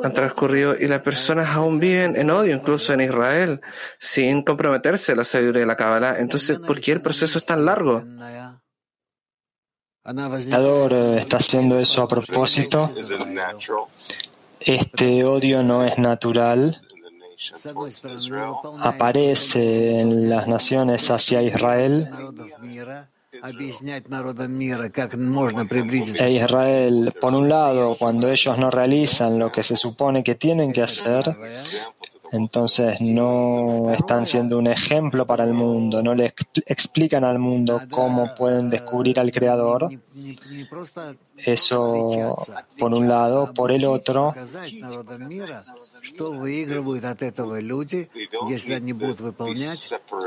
han 0.02 0.12
transcurrido 0.12 0.74
y 0.78 0.86
las 0.86 1.02
personas 1.02 1.48
aún 1.50 1.78
viven 1.78 2.16
en 2.16 2.30
odio, 2.30 2.54
incluso 2.54 2.92
en 2.92 3.00
Israel, 3.02 3.60
sin 3.98 4.42
comprometerse 4.42 5.12
a 5.12 5.16
la 5.16 5.24
sabiduría 5.24 5.60
de 5.60 5.66
la 5.66 5.76
Kabbalah. 5.76 6.16
Entonces, 6.18 6.58
¿por 6.58 6.80
qué 6.80 6.92
el 6.92 7.02
proceso 7.02 7.38
es 7.38 7.46
tan 7.46 7.64
largo? 7.64 8.02
El 10.04 10.44
Creador 10.44 10.92
está 10.92 11.38
haciendo 11.38 11.80
eso 11.80 12.02
a 12.02 12.08
propósito. 12.08 12.92
este 14.60 15.24
odio 15.24 15.62
no 15.62 15.84
es 15.84 15.98
natural, 15.98 16.76
aparece 18.82 20.01
en 20.01 20.28
las 20.28 20.49
naciones 20.49 21.11
hacia 21.11 21.43
Israel. 21.43 22.09
E 26.18 26.30
Israel, 26.30 27.14
por 27.20 27.34
un 27.34 27.49
lado, 27.49 27.97
cuando 27.99 28.30
ellos 28.30 28.59
no 28.59 28.70
realizan 28.70 29.39
lo 29.39 29.53
que 29.53 29.62
se 29.62 29.76
supone 29.76 30.24
que 30.24 30.34
tienen 30.37 30.72
que 30.72 30.82
hacer, 30.82 31.37
entonces 32.32 33.01
no 33.01 33.93
están 33.93 34.26
siendo 34.26 34.59
un 34.59 34.66
ejemplo 34.66 35.26
para 35.26 35.45
el 35.45 35.53
mundo, 35.53 36.03
no 36.03 36.14
le 36.14 36.34
explican 36.66 37.24
al 37.24 37.39
mundo 37.39 37.82
cómo 37.91 38.34
pueden 38.34 38.70
descubrir 38.70 39.20
al 39.20 39.30
Creador. 39.30 39.91
Eso 41.37 42.37
por 42.78 42.95
un 42.95 43.09
lado. 43.09 43.53
Por 43.55 43.70
el 43.70 43.84
otro, 43.84 44.34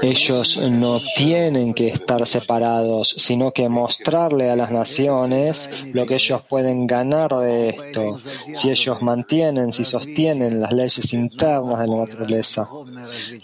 ellos 0.02 0.58
no 0.58 1.00
tienen 1.16 1.74
que 1.74 1.88
estar 1.88 2.28
separados, 2.28 3.16
sino 3.18 3.52
que 3.52 3.70
mostrarle 3.70 4.50
a 4.50 4.56
las 4.56 4.72
naciones 4.72 5.70
lo 5.94 6.06
que 6.06 6.16
ellos 6.16 6.42
pueden 6.50 6.88
ganar 6.88 7.34
de 7.36 7.70
esto, 7.70 8.20
si 8.54 8.70
ellos 8.70 9.02
mantienen, 9.02 9.74
si 9.74 9.84
sostienen 9.84 10.62
las 10.62 10.74
leyes 10.74 11.14
internas 11.14 11.80
de 11.80 11.88
la 11.88 11.98
naturaleza, 11.98 12.68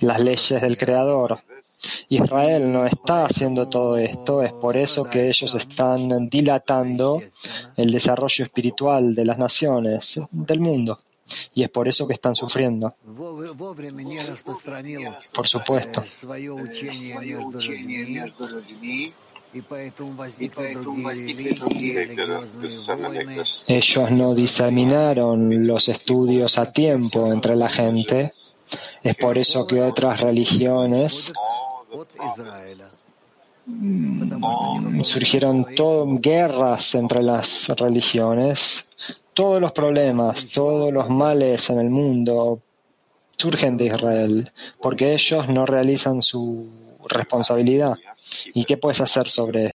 las 0.02 0.20
leyes 0.20 0.62
del 0.62 0.78
Creador. 0.78 1.42
Israel 2.10 2.72
no 2.72 2.86
está 2.86 3.26
haciendo 3.26 3.68
todo 3.68 3.98
esto, 3.98 4.42
es 4.42 4.52
por 4.54 4.76
eso 4.78 5.04
que 5.04 5.28
ellos 5.28 5.54
están 5.54 6.30
dilatando 6.30 7.22
el 7.76 7.92
desarrollo 7.92 8.46
espiritual 8.46 9.14
de 9.14 9.26
las 9.26 9.38
naciones, 9.38 10.20
del 10.32 10.60
mundo. 10.60 11.00
Y 11.54 11.64
es 11.64 11.70
por 11.70 11.88
eso 11.88 12.08
que 12.08 12.14
están 12.14 12.36
sufriendo. 12.36 12.96
Por 15.34 15.48
supuesto. 15.48 16.04
Ellos 23.68 24.12
no 24.12 24.36
diseminaron 24.36 25.68
los 25.68 25.88
estudios 25.88 26.58
a 26.58 26.72
tiempo 26.72 27.32
entre 27.32 27.56
la 27.56 27.70
gente. 27.70 28.32
Es 29.02 29.16
por 29.16 29.38
eso 29.38 29.66
que 29.66 29.82
otras 29.82 30.20
religiones 30.20 31.32
surgieron 35.04 35.66
todo, 35.76 36.06
guerras 36.20 36.94
entre 36.96 37.24
las 37.24 37.70
religiones 37.70 38.90
todos 39.35 39.61
los 39.61 39.73
problemas, 39.73 40.47
todos 40.49 40.93
los 40.93 41.09
males 41.09 41.71
en 41.71 41.79
el 41.79 41.91
mundo 41.91 42.61
surgen 43.37 43.77
de 43.77 43.87
Israel, 43.87 44.53
porque 44.81 45.15
ellos 45.15 45.49
no 45.49 45.65
realizan 45.67 46.21
su 46.23 46.69
responsabilidad. 47.09 47.95
¿Y 48.53 48.65
qué 48.65 48.77
puedes 48.77 49.01
hacer 49.01 49.29
sobre 49.29 49.67
eso? 49.67 49.75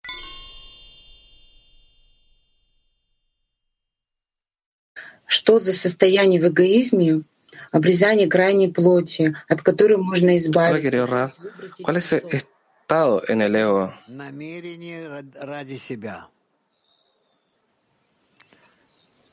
Что 5.27 5.61
за 5.61 5.73
состояние 5.73 6.41
в 6.41 6.47
эгоизме, 6.49 7.23
обрезание 7.71 8.27
крайней 8.29 8.69
плоти, 8.69 9.33
от 9.49 9.63
которой 9.63 9.97
можно 9.97 10.37
избавиться? 10.37 11.39
¿Cuál 11.83 11.97
es 11.99 12.13
el 12.13 12.25
estado 12.33 13.23
en 13.29 13.43
el 13.43 13.55
ego? 13.55 13.93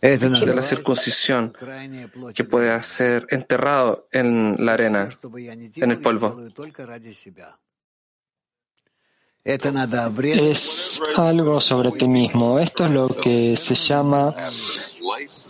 De 0.02 0.54
la 0.54 0.62
circuncisión 0.62 1.52
que 2.34 2.42
puede 2.42 2.82
ser 2.82 3.24
enterrado 3.30 4.08
en 4.10 4.56
la 4.58 4.72
arena, 4.72 5.08
en 5.76 5.90
el 5.92 6.00
polvo. 6.00 6.36
Es 9.44 11.02
algo 11.16 11.60
sobre 11.60 11.92
ti 11.92 12.08
mismo. 12.08 12.58
Esto 12.58 12.86
es 12.86 12.90
lo 12.90 13.08
que 13.08 13.56
se 13.56 13.76
llama 13.76 14.34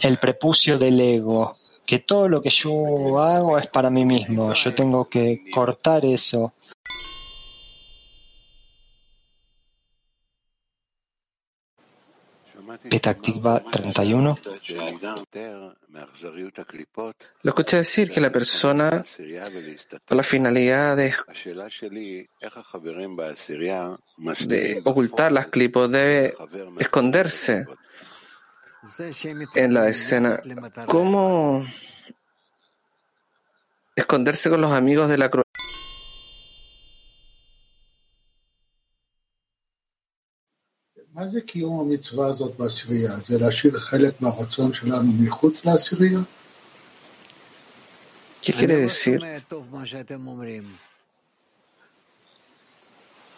el 0.03 0.19
prepucio 0.19 0.79
del 0.79 1.01
ego, 1.01 1.57
que 1.87 2.01
todo 2.01 2.29
lo 2.29 2.43
que 2.43 2.51
yo 2.51 3.19
hago 3.21 3.59
es 3.59 3.69
para 3.69 3.89
mí 3.89 4.05
mismo. 4.05 4.53
Yo 4.53 4.75
tengo 4.75 5.09
que 5.09 5.45
cortar 5.51 6.05
eso 6.05 6.53
Petactiva 12.89 13.61
31. 13.61 14.39
Lo 17.43 17.51
escuché 17.51 17.76
decir 17.76 18.11
que 18.11 18.20
la 18.20 18.30
persona, 18.30 19.05
con 20.07 20.16
la 20.16 20.22
finalidad 20.22 20.97
de, 20.97 21.14
de 24.47 24.83
ocultar 24.85 25.33
las 25.33 25.47
clipos, 25.49 25.91
debe 25.91 26.35
esconderse 26.78 27.66
en 29.55 29.74
la 29.74 29.89
escena. 29.89 30.41
¿Cómo 30.87 31.64
esconderse 33.95 34.51
con 34.51 34.61
los 34.61 34.72
amigos 34.72 35.09
de 35.09 35.18
la 35.18 35.30
cruz? 35.30 35.45
¿Qué 48.41 48.53
quiere 48.53 48.77
decir? 48.77 49.20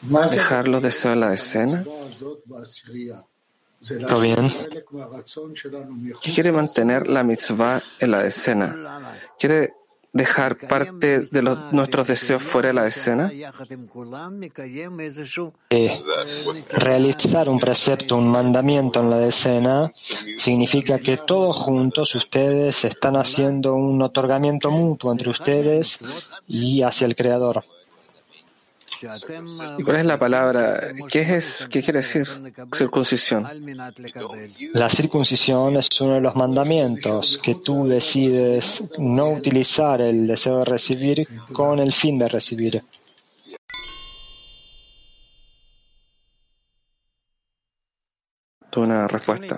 ¿Dejar 0.02 0.68
los 0.68 0.82
deseos 0.82 1.14
en 1.14 1.20
la 1.20 1.34
escena? 1.34 1.84
¿Todo 4.08 4.20
bien? 4.20 4.50
¿Qué 6.22 6.32
quiere 6.32 6.52
mantener 6.52 7.06
la 7.08 7.22
mitzvah 7.22 7.82
en 8.00 8.10
la 8.10 8.24
escena? 8.24 9.18
¿Quiere 9.38 9.74
dejar 10.14 10.56
parte 10.56 11.20
de 11.20 11.42
los, 11.42 11.72
nuestros 11.72 12.06
deseos 12.06 12.42
fuera 12.42 12.68
de 12.68 12.74
la 12.74 12.86
escena? 12.86 13.30
Eh, 15.70 16.02
realizar 16.70 17.48
un 17.48 17.58
precepto, 17.58 18.16
un 18.16 18.30
mandamiento 18.30 19.00
en 19.00 19.10
la 19.10 19.26
escena 19.26 19.92
significa 20.36 20.98
que 21.00 21.18
todos 21.18 21.56
juntos 21.56 22.14
ustedes 22.14 22.84
están 22.84 23.16
haciendo 23.16 23.74
un 23.74 24.00
otorgamiento 24.00 24.70
mutuo 24.70 25.10
entre 25.12 25.30
ustedes 25.30 25.98
y 26.46 26.82
hacia 26.82 27.06
el 27.06 27.16
Creador. 27.16 27.64
¿Y 29.78 29.82
cuál 29.82 29.96
es 29.96 30.06
la 30.06 30.18
palabra? 30.18 30.80
¿Qué, 31.08 31.36
es, 31.36 31.66
¿Qué 31.70 31.82
quiere 31.82 32.00
decir 32.00 32.26
circuncisión? 32.74 33.46
La 34.72 34.88
circuncisión 34.88 35.76
es 35.76 36.00
uno 36.00 36.14
de 36.14 36.20
los 36.20 36.34
mandamientos 36.34 37.38
que 37.42 37.56
tú 37.56 37.86
decides 37.86 38.84
no 38.98 39.30
utilizar 39.30 40.00
el 40.00 40.26
deseo 40.26 40.58
de 40.60 40.64
recibir 40.64 41.28
con 41.52 41.78
el 41.78 41.92
fin 41.92 42.18
de 42.18 42.28
recibir. 42.28 42.84
Una 48.76 49.06
respuesta. 49.06 49.56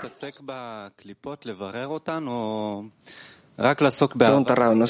Pregunta 4.19 4.55
Raúl, 4.55 4.79
¿no 4.79 4.87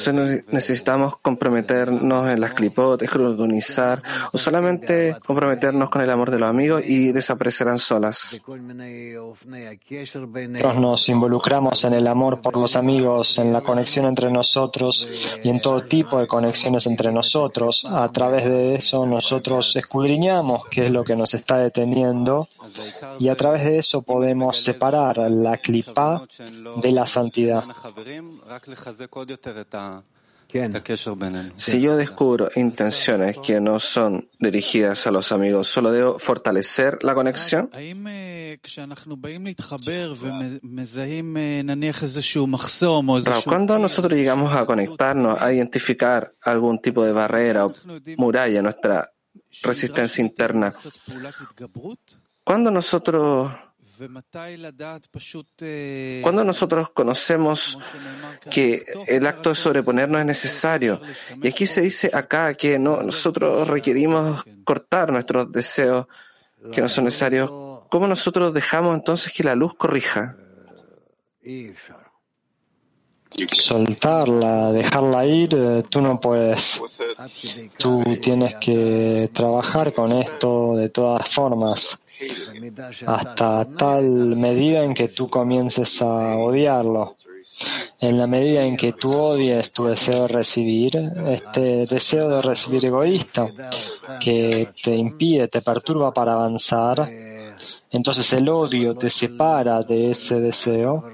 necesitamos 0.51 1.17
comprometernos 1.23 2.31
en 2.31 2.41
las 2.41 2.53
clipot, 2.53 3.01
escrutinizar 3.01 4.03
o 4.33 4.39
solamente 4.39 5.17
comprometernos 5.25 5.89
con 5.89 6.03
el 6.03 6.11
amor 6.11 6.33
de 6.33 6.41
los 6.41 6.51
amigos 6.51 6.83
y 6.85 7.13
desaparecerán 7.13 7.79
solas? 7.79 8.41
Nosotros 10.49 10.77
nos 10.79 11.09
involucramos 11.09 11.85
en 11.85 11.95
el 11.95 12.09
amor 12.09 12.41
por 12.41 12.57
los 12.57 12.75
amigos, 12.75 13.39
en 13.39 13.53
la 13.53 13.61
conexión 13.61 14.07
entre 14.07 14.33
nosotros 14.33 15.09
y 15.45 15.49
en 15.49 15.61
todo 15.61 15.83
tipo 15.83 16.19
de 16.19 16.27
conexiones 16.27 16.89
entre 16.89 17.13
nosotros. 17.13 17.85
A 17.85 18.11
través 18.11 18.47
de 18.47 18.75
eso 18.75 19.07
nosotros 19.07 19.77
escudriñamos 19.77 20.67
qué 20.67 20.87
es 20.87 20.91
lo 20.91 21.05
que 21.05 21.15
nos 21.15 21.35
está 21.35 21.59
deteniendo 21.59 22.49
y 23.21 23.29
a 23.29 23.37
través 23.37 23.65
de 23.65 23.79
eso 23.79 24.03
podemos 24.03 24.57
separar 24.57 25.19
la 25.31 25.57
clipa 25.59 26.27
de 26.83 26.93
la 26.93 27.07
santidad. 27.07 27.65
Si 31.57 31.81
yo 31.81 31.97
descubro 31.97 32.49
intenciones 32.55 33.39
que 33.39 33.61
no 33.61 33.81
son 33.81 34.29
dirigidas 34.39 35.07
a 35.07 35.11
los 35.11 35.33
amigos, 35.33 35.69
¿solo 35.69 35.91
debo 35.91 36.19
fortalecer 36.19 37.03
la 37.03 37.15
conexión? 37.15 37.71
Cuando 43.45 43.79
nosotros 43.79 44.13
llegamos 44.13 44.55
a 44.55 44.67
conectarnos, 44.67 45.41
a 45.41 45.53
identificar 45.53 46.35
algún 46.43 46.81
tipo 46.81 47.05
de 47.05 47.13
barrera 47.13 47.67
o 47.67 47.75
muralla 48.17 48.59
en 48.59 48.65
nuestra 48.65 49.11
resistencia 49.63 50.23
interna, 50.23 50.73
cuando 52.45 52.71
nosotros 52.71 53.51
Cuando 56.23 56.45
nosotros 56.45 56.91
conocemos 56.91 57.79
que 58.51 58.85
el 59.07 59.27
acto 59.27 59.51
de 59.51 59.57
sobreponernos 59.57 60.21
es 60.21 60.27
necesario, 60.27 61.01
y 61.43 61.49
aquí 61.49 61.67
se 61.67 61.81
dice 61.81 62.11
acá 62.13 62.55
que 62.55 62.79
no, 62.79 63.03
nosotros 63.03 63.67
requerimos 63.69 64.45
cortar 64.65 65.11
nuestros 65.13 65.51
deseos 65.51 66.07
que 66.73 66.81
no 66.81 66.89
son 66.89 67.05
necesarios, 67.05 67.51
¿cómo 67.91 68.07
nosotros 68.07 68.53
dejamos 68.53 68.95
entonces 68.95 69.33
que 69.33 69.45
la 69.45 69.55
luz 69.55 69.75
corrija? 69.75 70.37
Soltarla, 73.53 74.73
dejarla 74.73 75.27
ir, 75.27 75.55
eh, 75.55 75.83
tú 75.89 76.01
no 76.01 76.21
puedes. 76.21 76.81
Tú 77.79 78.03
tienes 78.21 78.57
que 78.57 79.31
trabajar 79.33 79.93
con 79.93 80.13
esto 80.13 80.77
de 80.77 80.89
todas 80.89 81.29
formas, 81.29 82.03
hasta 83.07 83.67
tal 83.77 84.37
medida 84.37 84.85
en 84.85 84.95
que 84.95 85.09
tú 85.09 85.29
comiences 85.29 86.01
a 86.03 86.37
odiarlo. 86.37 87.17
En 88.01 88.19
la 88.19 88.27
medida 88.27 88.65
en 88.65 88.77
que 88.77 88.93
tú 88.93 89.15
odies 89.15 89.73
tu 89.73 89.87
deseo 89.87 90.23
de 90.23 90.29
recibir, 90.29 90.97
este 91.29 91.87
deseo 91.87 92.29
de 92.29 92.43
recibir 92.43 92.87
egoísta, 92.87 93.49
que 94.21 94.69
te 94.83 94.95
impide, 94.95 95.49
te 95.49 95.63
perturba 95.63 96.13
para 96.13 96.35
avanzar, 96.35 97.09
entonces 97.91 98.33
el 98.33 98.49
odio 98.49 98.95
te 98.95 99.11
separa 99.11 99.83
de 99.83 100.11
ese 100.11 100.41
deseo 100.41 101.05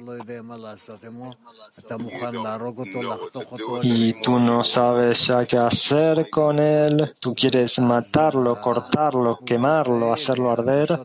y 3.83 4.13
tú 4.23 4.39
no 4.39 4.65
sabes 4.65 5.27
ya 5.27 5.47
qué 5.47 5.57
hacer 5.57 6.29
con 6.31 6.59
él, 6.59 7.15
tú 7.19 7.35
quieres 7.35 7.79
matarlo, 7.79 8.61
cortarlo, 8.61 9.39
quemarlo, 9.45 10.13
hacerlo 10.13 10.51
arder. 10.51 11.01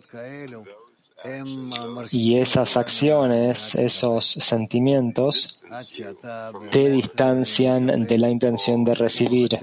Y 2.11 2.37
esas 2.37 2.77
acciones, 2.77 3.75
esos 3.75 4.25
sentimientos, 4.25 5.61
te 6.71 6.89
distancian 6.89 8.05
de 8.05 8.17
la 8.17 8.29
intención 8.29 8.83
de 8.83 8.95
recibir 8.95 9.59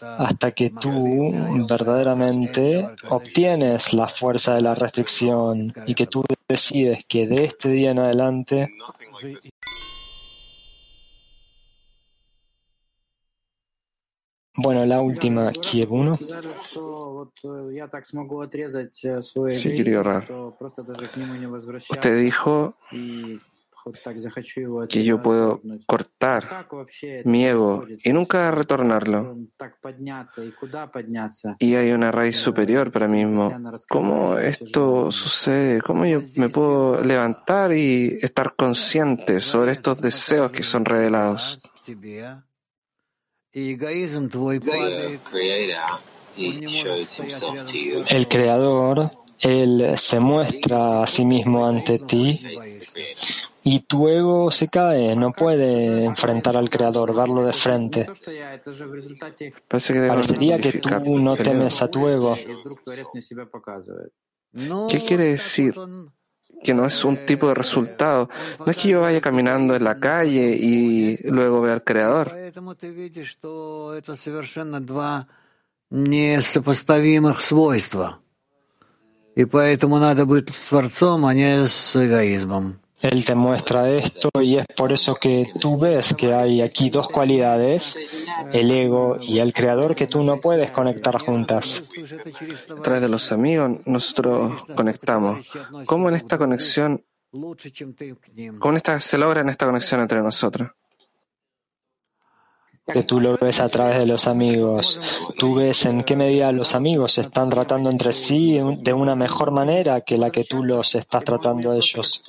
hasta 0.00 0.50
que 0.52 0.70
tú 0.70 1.32
verdaderamente 1.68 2.88
obtienes 3.08 3.92
la 3.92 4.08
fuerza 4.08 4.54
de 4.54 4.62
la 4.62 4.74
restricción 4.74 5.72
y 5.86 5.94
que 5.94 6.06
tú 6.06 6.24
decides 6.48 7.04
que 7.08 7.26
de 7.26 7.44
este 7.44 7.68
día 7.70 7.90
en 7.90 7.98
adelante 7.98 8.70
Bueno, 14.58 14.86
la 14.86 15.02
última, 15.02 15.52
Kiev 15.52 15.92
1. 15.92 16.18
Sí, 19.50 19.76
querido 19.76 20.02
Rab. 20.02 20.24
Usted 21.90 22.22
dijo 22.22 22.74
que 24.88 25.04
yo 25.04 25.22
puedo 25.22 25.60
cortar 25.86 26.66
mi 27.24 27.46
ego 27.46 27.86
y 28.02 28.12
nunca 28.12 28.50
retornarlo. 28.50 29.36
Y 31.58 31.74
hay 31.74 31.92
una 31.92 32.10
raíz 32.10 32.36
superior 32.36 32.90
para 32.90 33.06
mí 33.06 33.24
mismo. 33.24 33.52
¿Cómo 33.88 34.38
esto 34.38 35.12
sucede? 35.12 35.80
¿Cómo 35.80 36.04
yo 36.04 36.20
me 36.36 36.48
puedo 36.48 37.02
levantar 37.04 37.72
y 37.72 38.16
estar 38.20 38.56
consciente 38.56 39.40
sobre 39.40 39.72
estos 39.72 40.00
deseos 40.00 40.50
que 40.50 40.64
son 40.64 40.84
revelados? 40.84 41.60
El 48.08 48.28
Creador, 48.28 49.10
Él 49.38 49.92
se 49.96 50.20
muestra 50.20 51.02
a 51.02 51.06
sí 51.06 51.24
mismo 51.24 51.66
ante 51.66 51.98
ti 52.00 52.40
y 53.65 53.81
tu 53.81 54.07
ego 54.07 54.49
se 54.49 54.69
cae, 54.69 55.15
no 55.15 55.31
puede 55.31 56.05
enfrentar 56.05 56.57
al 56.57 56.69
Creador, 56.69 57.15
verlo 57.15 57.43
de 57.43 57.53
frente. 57.53 58.07
Parecería 59.67 60.57
que 60.59 60.73
tú 60.79 61.19
no 61.19 61.35
temes 61.35 61.81
a 61.81 61.87
tu 61.87 62.07
ego. 62.07 62.35
¿Qué 64.89 65.05
quiere 65.05 65.25
decir? 65.25 65.75
Que 66.63 66.73
no 66.73 66.85
es 66.85 67.03
un 67.05 67.25
tipo 67.25 67.47
de 67.47 67.53
resultado. 67.53 68.29
No 68.59 68.71
es 68.71 68.77
que 68.77 68.89
yo 68.89 69.01
vaya 69.01 69.21
caminando 69.21 69.75
en 69.75 69.83
la 69.83 69.99
calle 69.99 70.55
y 70.55 71.17
luego 71.29 71.61
vea 71.61 71.73
al 71.73 71.83
Creador. 71.83 72.31
И 79.35 79.45
поэтому 79.45 79.97
надо 79.97 80.25
быть 80.25 80.47
творцом, 80.47 81.25
а 81.25 81.33
не 81.33 81.67
с 81.67 81.95
эгоизмом. 81.95 82.81
Él 83.02 83.24
te 83.24 83.34
muestra 83.34 83.90
esto 83.90 84.30
y 84.40 84.56
es 84.56 84.66
por 84.74 84.92
eso 84.92 85.16
que 85.16 85.52
tú 85.60 85.78
ves 85.78 86.14
que 86.14 86.32
hay 86.32 86.62
aquí 86.62 86.88
dos 86.88 87.08
cualidades, 87.08 87.96
el 88.52 88.70
ego 88.70 89.18
y 89.20 89.38
el 89.38 89.52
creador, 89.52 89.94
que 89.94 90.06
tú 90.06 90.22
no 90.22 90.40
puedes 90.40 90.70
conectar 90.70 91.18
juntas. 91.18 91.84
A 92.70 92.82
través 92.82 93.02
de 93.02 93.08
los 93.08 93.30
amigos 93.32 93.80
nosotros 93.84 94.64
conectamos. 94.74 95.52
¿Cómo 95.84 96.08
en 96.08 96.16
esta 96.16 96.38
conexión, 96.38 97.04
cómo 98.58 98.78
se 99.00 99.18
logra 99.18 99.40
en 99.42 99.48
esta 99.50 99.66
conexión 99.66 100.00
entre 100.00 100.22
nosotros? 100.22 100.70
Que 102.86 103.02
tú 103.02 103.20
lo 103.20 103.36
ves 103.36 103.60
a 103.60 103.68
través 103.68 103.98
de 103.98 104.06
los 104.06 104.26
amigos. 104.26 105.00
Tú 105.38 105.54
ves 105.54 105.86
en 105.86 106.04
qué 106.04 106.16
medida 106.16 106.52
los 106.52 106.74
amigos 106.74 107.14
se 107.14 107.22
están 107.22 107.50
tratando 107.50 107.90
entre 107.90 108.12
sí 108.12 108.60
de 108.78 108.92
una 108.92 109.16
mejor 109.16 109.50
manera 109.50 110.00
que 110.02 110.16
la 110.16 110.30
que 110.30 110.44
tú 110.44 110.62
los 110.62 110.94
estás 110.94 111.24
tratando 111.24 111.72
a 111.72 111.76
ellos. 111.76 112.22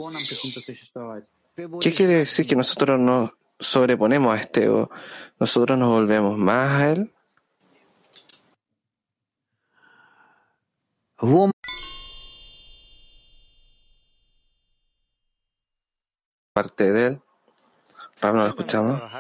¿Qué 1.82 1.94
quiere 1.94 2.14
decir 2.16 2.48
que 2.48 2.56
nosotros 2.56 3.00
nos 3.00 3.32
sobreponemos 3.60 4.36
a 4.36 4.40
este? 4.40 4.68
¿Nosotros 5.40 5.78
nos 5.78 5.90
volvemos 5.90 6.38
más 6.38 6.82
a 6.82 6.92
él? 6.92 7.14
Parte 16.54 16.92
de 16.92 17.08
él. 17.08 17.22
Rab 18.22 18.36
no 18.36 18.44
lo 18.44 18.50
escuchaba. 18.50 19.12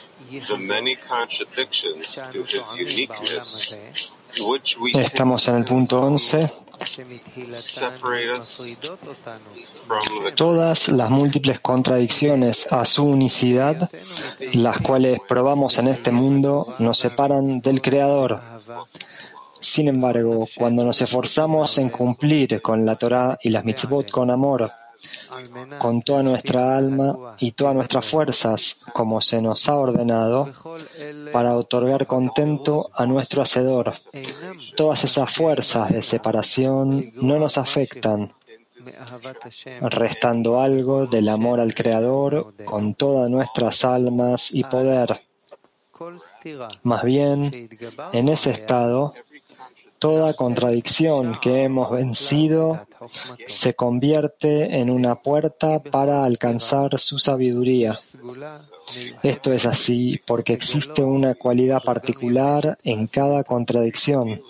the 0.47 0.57
many 0.59 0.97
contradictions 0.97 2.15
to 2.33 2.45
his 2.45 2.63
uniqueness, 2.77 3.73
which 4.41 4.79
we 4.79 4.93
Estamos 4.93 5.49
en 5.49 5.57
el 5.57 5.65
punto 5.65 6.01
11. 6.03 6.49
Todas 10.35 10.89
las 10.89 11.11
múltiples 11.11 11.61
contradicciones 11.61 12.73
a 12.73 12.85
su 12.85 13.05
unicidad, 13.05 13.91
las 14.53 14.79
cuales 14.81 15.21
probamos 15.29 15.79
en 15.79 15.89
este 15.89 16.11
mundo, 16.11 16.75
nos 16.79 16.99
separan 16.99 17.61
del 17.61 17.83
Creador. 17.83 18.41
Sin 19.61 19.89
embargo, 19.89 20.49
cuando 20.57 20.85
nos 20.85 21.01
esforzamos 21.03 21.79
en 21.79 21.91
cumplir 21.91 22.63
con 22.63 22.85
la 22.87 22.95
Torah 22.97 23.39
y 23.43 23.51
las 23.51 23.65
mitzvot 23.65 24.11
con 24.11 24.31
amor, 24.31 24.71
con 25.79 26.03
toda 26.03 26.23
nuestra 26.23 26.77
alma 26.77 27.37
y 27.39 27.53
todas 27.53 27.75
nuestras 27.75 28.07
fuerzas, 28.07 28.77
como 28.93 29.21
se 29.21 29.41
nos 29.41 29.69
ha 29.69 29.77
ordenado, 29.77 30.51
para 31.33 31.57
otorgar 31.57 32.07
contento 32.07 32.91
a 32.95 33.07
nuestro 33.07 33.43
Hacedor. 33.43 33.95
Todas 34.77 35.05
esas 35.05 35.33
fuerzas 35.33 35.91
de 35.91 36.03
separación 36.03 37.13
no 37.17 37.39
nos 37.39 37.59
afectan, 37.59 38.33
restando 39.83 40.61
algo 40.61 41.07
del 41.07 41.29
amor 41.29 41.61
al 41.61 41.75
Creador 41.75 42.55
con 42.65 42.95
todas 42.95 43.31
nuestras 43.31 43.85
almas 43.85 44.53
y 44.53 44.65
poder. 44.65 45.21
Más 46.83 47.03
bien, 47.05 47.69
en 48.13 48.29
ese 48.31 48.51
estado, 48.51 49.15
toda 50.01 50.33
contradicción 50.33 51.39
que 51.41 51.65
hemos 51.65 51.91
vencido 51.91 52.87
se 53.47 53.75
convierte 53.75 54.79
en 54.79 54.91
una 54.91 55.17
puerta 55.17 55.81
para 55.81 56.25
alcanzar 56.25 56.99
su 56.99 57.19
sabiduría. 57.19 57.99
Esto 59.23 59.53
es 59.53 59.67
así 59.67 60.19
porque 60.27 60.55
existe 60.55 61.03
una 61.05 61.35
cualidad 61.35 61.83
particular 61.83 62.79
en 62.83 63.07
cada 63.07 63.45
contradicción, 63.45 64.41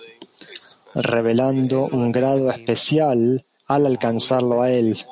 revelando 0.95 1.89
un 1.91 2.13
grado 2.13 2.49
especial 2.51 3.45
al 3.67 3.87
alcanzarlo 3.87 4.63
a 4.63 4.71
él. 4.71 5.05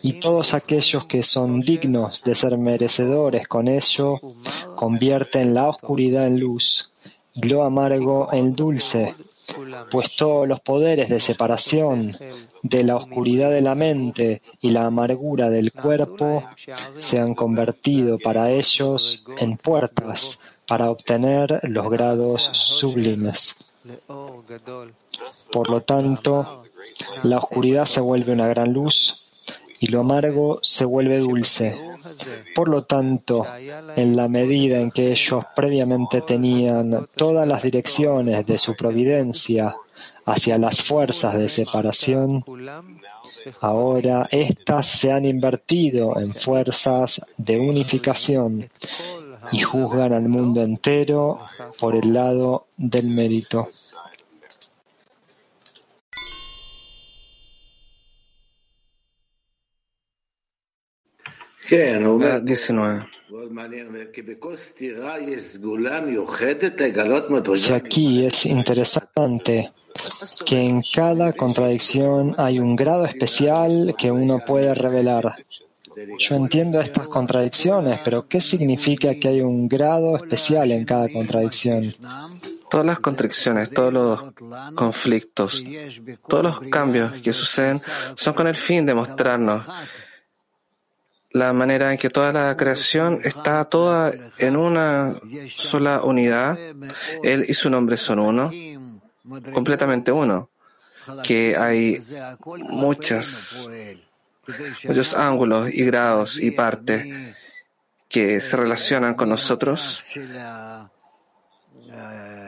Y 0.00 0.14
todos 0.20 0.54
aquellos 0.54 1.06
que 1.06 1.24
son 1.24 1.60
dignos 1.60 2.22
de 2.22 2.36
ser 2.36 2.56
merecedores 2.56 3.48
con 3.48 3.66
ello 3.66 4.20
convierten 4.76 5.54
la 5.54 5.68
oscuridad 5.68 6.28
en 6.28 6.38
luz 6.38 6.92
y 7.34 7.48
lo 7.48 7.64
amargo 7.64 8.28
en 8.32 8.54
dulce, 8.54 9.14
pues 9.90 10.16
todos 10.16 10.46
los 10.46 10.60
poderes 10.60 11.08
de 11.08 11.20
separación 11.20 12.16
de 12.62 12.84
la 12.84 12.96
oscuridad 12.96 13.50
de 13.50 13.60
la 13.60 13.74
mente 13.74 14.42
y 14.60 14.70
la 14.70 14.86
amargura 14.86 15.50
del 15.50 15.72
cuerpo 15.72 16.44
se 16.98 17.18
han 17.18 17.34
convertido 17.34 18.18
para 18.18 18.50
ellos 18.50 19.24
en 19.38 19.56
puertas 19.56 20.40
para 20.66 20.90
obtener 20.90 21.60
los 21.64 21.90
grados 21.90 22.42
sublimes. 22.52 23.56
Por 25.50 25.68
lo 25.68 25.80
tanto, 25.80 26.64
la 27.22 27.38
oscuridad 27.38 27.86
se 27.86 28.00
vuelve 28.00 28.32
una 28.32 28.46
gran 28.48 28.72
luz 28.72 29.26
y 29.80 29.88
lo 29.88 30.00
amargo 30.00 30.58
se 30.62 30.84
vuelve 30.84 31.18
dulce. 31.18 31.89
Por 32.54 32.68
lo 32.68 32.82
tanto, 32.82 33.46
en 33.96 34.16
la 34.16 34.28
medida 34.28 34.80
en 34.80 34.90
que 34.90 35.10
ellos 35.10 35.44
previamente 35.54 36.22
tenían 36.22 37.06
todas 37.16 37.46
las 37.46 37.62
direcciones 37.62 38.44
de 38.46 38.58
su 38.58 38.74
providencia 38.74 39.74
hacia 40.24 40.58
las 40.58 40.82
fuerzas 40.82 41.34
de 41.34 41.48
separación, 41.48 42.44
ahora 43.60 44.28
éstas 44.30 44.86
se 44.86 45.12
han 45.12 45.24
invertido 45.24 46.18
en 46.18 46.32
fuerzas 46.32 47.24
de 47.36 47.58
unificación 47.58 48.70
y 49.52 49.60
juzgan 49.60 50.12
al 50.12 50.28
mundo 50.28 50.62
entero 50.62 51.40
por 51.78 51.96
el 51.96 52.12
lado 52.12 52.66
del 52.76 53.08
mérito. 53.08 53.70
19. 61.70 63.06
Si 67.54 67.72
aquí 67.72 68.26
es 68.26 68.46
interesante 68.46 69.72
que 70.44 70.62
en 70.64 70.82
cada 70.92 71.32
contradicción 71.32 72.34
hay 72.38 72.58
un 72.58 72.74
grado 72.74 73.04
especial 73.04 73.94
que 73.96 74.10
uno 74.10 74.40
puede 74.44 74.74
revelar. 74.74 75.44
Yo 76.18 76.34
entiendo 76.34 76.80
estas 76.80 77.06
contradicciones, 77.08 78.00
pero 78.04 78.26
¿qué 78.26 78.40
significa 78.40 79.14
que 79.14 79.28
hay 79.28 79.40
un 79.40 79.68
grado 79.68 80.16
especial 80.16 80.70
en 80.72 80.84
cada 80.84 81.08
contradicción? 81.08 81.94
Todas 82.70 82.86
las 82.86 82.98
contradicciones, 83.00 83.70
todos 83.70 83.92
los 83.92 84.22
conflictos, 84.74 85.64
todos 86.28 86.44
los 86.44 86.60
cambios 86.70 87.20
que 87.20 87.32
suceden 87.32 87.80
son 88.14 88.34
con 88.34 88.46
el 88.46 88.54
fin 88.54 88.86
de 88.86 88.94
mostrarnos 88.94 89.64
la 91.32 91.52
manera 91.52 91.92
en 91.92 91.98
que 91.98 92.10
toda 92.10 92.32
la 92.32 92.56
creación 92.56 93.20
está 93.22 93.64
toda 93.64 94.12
en 94.38 94.56
una 94.56 95.20
sola 95.48 96.02
unidad. 96.02 96.58
Él 97.22 97.44
y 97.48 97.54
su 97.54 97.70
nombre 97.70 97.96
son 97.96 98.18
uno, 98.18 98.50
completamente 99.52 100.10
uno, 100.12 100.50
que 101.22 101.56
hay 101.56 102.00
muchas, 102.68 103.68
muchos 104.84 105.14
ángulos 105.14 105.72
y 105.72 105.84
grados 105.84 106.40
y 106.40 106.50
partes 106.50 107.06
que 108.08 108.40
se 108.40 108.56
relacionan 108.56 109.14
con 109.14 109.28
nosotros 109.28 110.02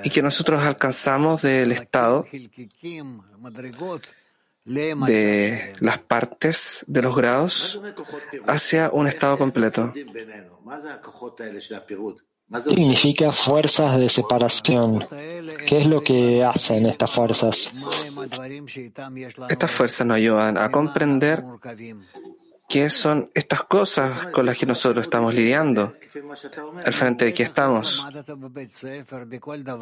y 0.02 0.10
que 0.10 0.22
nosotros 0.22 0.62
alcanzamos 0.64 1.42
del 1.42 1.70
estado 1.70 2.26
de 4.64 5.74
las 5.80 5.98
partes 5.98 6.84
de 6.86 7.02
los 7.02 7.16
grados 7.16 7.80
hacia 8.46 8.90
un 8.92 9.06
estado 9.06 9.38
completo. 9.38 9.92
Significa 12.60 13.32
fuerzas 13.32 13.98
de 13.98 14.08
separación. 14.08 15.06
¿Qué 15.66 15.78
es 15.78 15.86
lo 15.86 16.02
que 16.02 16.44
hacen 16.44 16.86
estas 16.86 17.10
fuerzas? 17.10 17.72
Estas 19.48 19.70
fuerzas 19.70 20.06
nos 20.06 20.16
ayudan 20.16 20.58
a 20.58 20.70
comprender 20.70 21.42
qué 22.72 22.88
son 22.88 23.30
estas 23.34 23.64
cosas 23.64 24.28
con 24.28 24.46
las 24.46 24.56
que 24.56 24.64
nosotros 24.64 25.04
estamos 25.04 25.34
lidiando, 25.34 25.92
al 26.86 26.92
frente 26.94 27.26
de 27.26 27.34
que 27.34 27.42
estamos. 27.42 28.02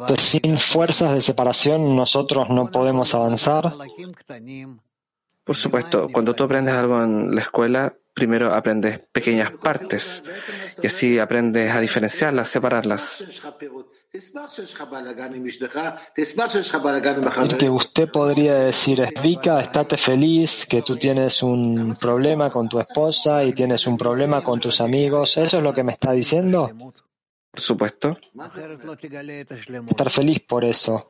Pues 0.07 0.21
sin 0.21 0.59
fuerzas 0.59 1.13
de 1.13 1.21
separación 1.21 1.95
nosotros 1.95 2.49
no 2.49 2.69
podemos 2.69 3.15
avanzar. 3.15 3.71
Por 5.45 5.55
supuesto, 5.55 6.09
cuando 6.11 6.35
tú 6.35 6.43
aprendes 6.43 6.73
algo 6.73 7.01
en 7.01 7.33
la 7.33 7.41
escuela, 7.41 7.95
primero 8.13 8.53
aprendes 8.53 8.99
pequeñas 9.13 9.51
partes 9.51 10.21
y 10.83 10.87
así 10.87 11.17
aprendes 11.17 11.73
a 11.73 11.79
diferenciarlas, 11.79 12.49
separarlas. 12.49 13.23
El 14.13 14.21
que 17.57 17.69
usted 17.69 18.11
podría 18.11 18.55
decir 18.55 18.99
es, 18.99 19.13
Vika, 19.21 19.61
estate 19.61 19.95
feliz 19.95 20.65
que 20.65 20.81
tú 20.81 20.97
tienes 20.97 21.41
un 21.41 21.95
problema 21.95 22.49
con 22.49 22.67
tu 22.67 22.81
esposa 22.81 23.45
y 23.45 23.53
tienes 23.53 23.87
un 23.87 23.97
problema 23.97 24.43
con 24.43 24.59
tus 24.59 24.81
amigos. 24.81 25.37
¿Eso 25.37 25.59
es 25.59 25.63
lo 25.63 25.73
que 25.73 25.83
me 25.83 25.93
está 25.93 26.11
diciendo? 26.11 26.69
Por 27.51 27.61
supuesto. 27.61 28.17
Estar 29.87 30.09
feliz 30.09 30.41
por 30.41 30.65
eso. 30.65 31.09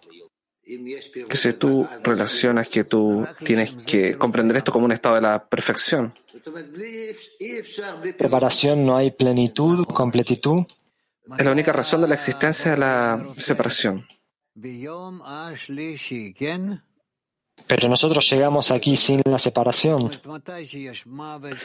Que 0.64 1.38
si 1.38 1.53
tú 1.53 1.88
relacionas 2.03 2.68
que 2.68 2.84
tú 2.84 3.26
tienes 3.44 3.78
que 3.78 4.15
comprender 4.15 4.57
esto 4.57 4.72
como 4.72 4.86
un 4.86 4.91
estado 4.91 5.15
de 5.15 5.22
la 5.22 5.44
perfección. 5.44 6.14
Preparación, 8.15 8.86
no 8.86 8.95
hay 8.95 9.10
plenitud, 9.10 9.88
completitud. 9.88 10.68
Es 11.38 11.45
la 11.45 11.52
única 11.52 11.72
razón 11.72 12.02
de 12.02 12.07
la 12.07 12.15
existencia 12.15 12.72
de 12.72 12.77
la 12.77 13.26
separación. 13.38 14.06
Pero 17.68 17.89
nosotros 17.89 18.30
llegamos 18.30 18.72
aquí 18.72 18.95
sin 18.98 19.22
la 19.26 19.38
separación. 19.38 20.11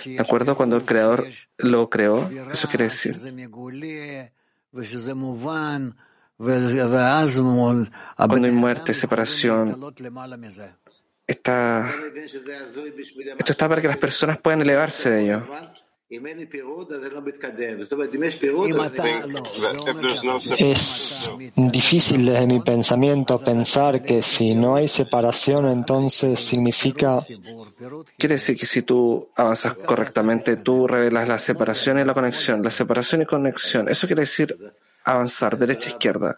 ¿De 0.05 0.21
acuerdo? 0.21 0.57
Cuando 0.57 0.77
el 0.77 0.85
Creador 0.85 1.27
lo 1.59 1.89
creó, 1.89 2.29
eso 2.51 2.69
quiere 2.69 2.85
decir. 2.85 3.19
Cuando 8.17 8.47
hay 8.47 8.53
muerte, 8.53 8.95
separación, 8.95 9.95
está, 11.27 11.91
esto 13.39 13.53
está 13.53 13.69
para 13.69 13.81
que 13.81 13.89
las 13.89 13.97
personas 13.97 14.39
puedan 14.39 14.61
elevarse 14.61 15.11
de 15.11 15.25
ello. 15.25 15.49
Es 20.59 21.31
difícil 21.57 22.27
desde 22.27 22.47
mi 22.47 22.61
pensamiento 22.61 23.43
pensar 23.43 24.05
que 24.05 24.23
si 24.23 24.55
no 24.55 24.77
hay 24.77 24.87
separación, 24.87 25.67
entonces 25.67 26.39
significa... 26.39 27.27
Quiere 28.17 28.37
decir 28.37 28.57
que 28.57 28.67
si 28.67 28.83
tú 28.83 29.31
avanzas 29.35 29.75
correctamente, 29.75 30.57
tú 30.59 30.87
revelas 30.87 31.27
la 31.27 31.39
separación 31.39 31.99
y 31.99 32.05
la 32.05 32.15
conexión, 32.15 32.63
la 32.63 32.71
separación 32.71 33.23
y 33.23 33.27
conexión. 33.27 33.89
Eso 33.89 34.07
quiere 34.07 34.23
decir 34.23 34.57
avanzar, 35.03 35.59
derecha, 35.59 35.91
izquierda, 35.91 36.37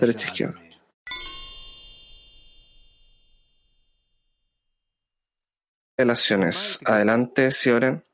derecha, 0.00 0.26
izquierda. 0.26 0.60
Relaciones. 5.96 6.78
Adelante, 6.84 7.50
Sioren. 7.50 8.04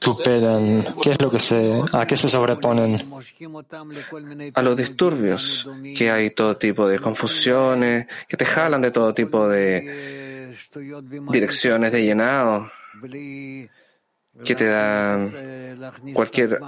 Superan. 0.00 0.82
¿Qué 1.02 1.12
es 1.12 1.20
lo 1.20 1.30
que 1.30 1.38
se, 1.38 1.82
a 1.92 2.06
qué 2.06 2.16
se 2.16 2.28
sobreponen? 2.28 2.98
A 4.54 4.62
los 4.62 4.76
disturbios, 4.76 5.68
que 5.96 6.10
hay 6.10 6.30
todo 6.30 6.56
tipo 6.56 6.88
de 6.88 6.98
confusiones, 6.98 8.06
que 8.26 8.36
te 8.36 8.46
jalan 8.46 8.80
de 8.80 8.90
todo 8.90 9.12
tipo 9.12 9.46
de 9.46 10.56
direcciones 11.30 11.92
de 11.92 12.02
llenado, 12.02 12.70
que 13.02 14.54
te 14.54 14.64
dan 14.64 15.34
cualquier 16.14 16.58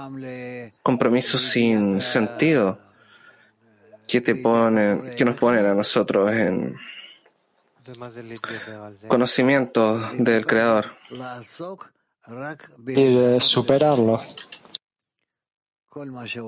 compromiso 0.83 1.39
sin 1.39 2.01
sentido, 2.01 2.79
que 4.05 4.21
te 4.21 4.35
ponen, 4.35 5.15
que 5.15 5.25
nos 5.25 5.35
ponen 5.37 5.65
a 5.65 5.73
nosotros 5.73 6.31
en 6.31 6.75
conocimiento 9.07 10.11
del 10.17 10.45
Creador. 10.45 10.97
Y 12.87 13.39
superarlo. 13.39 14.21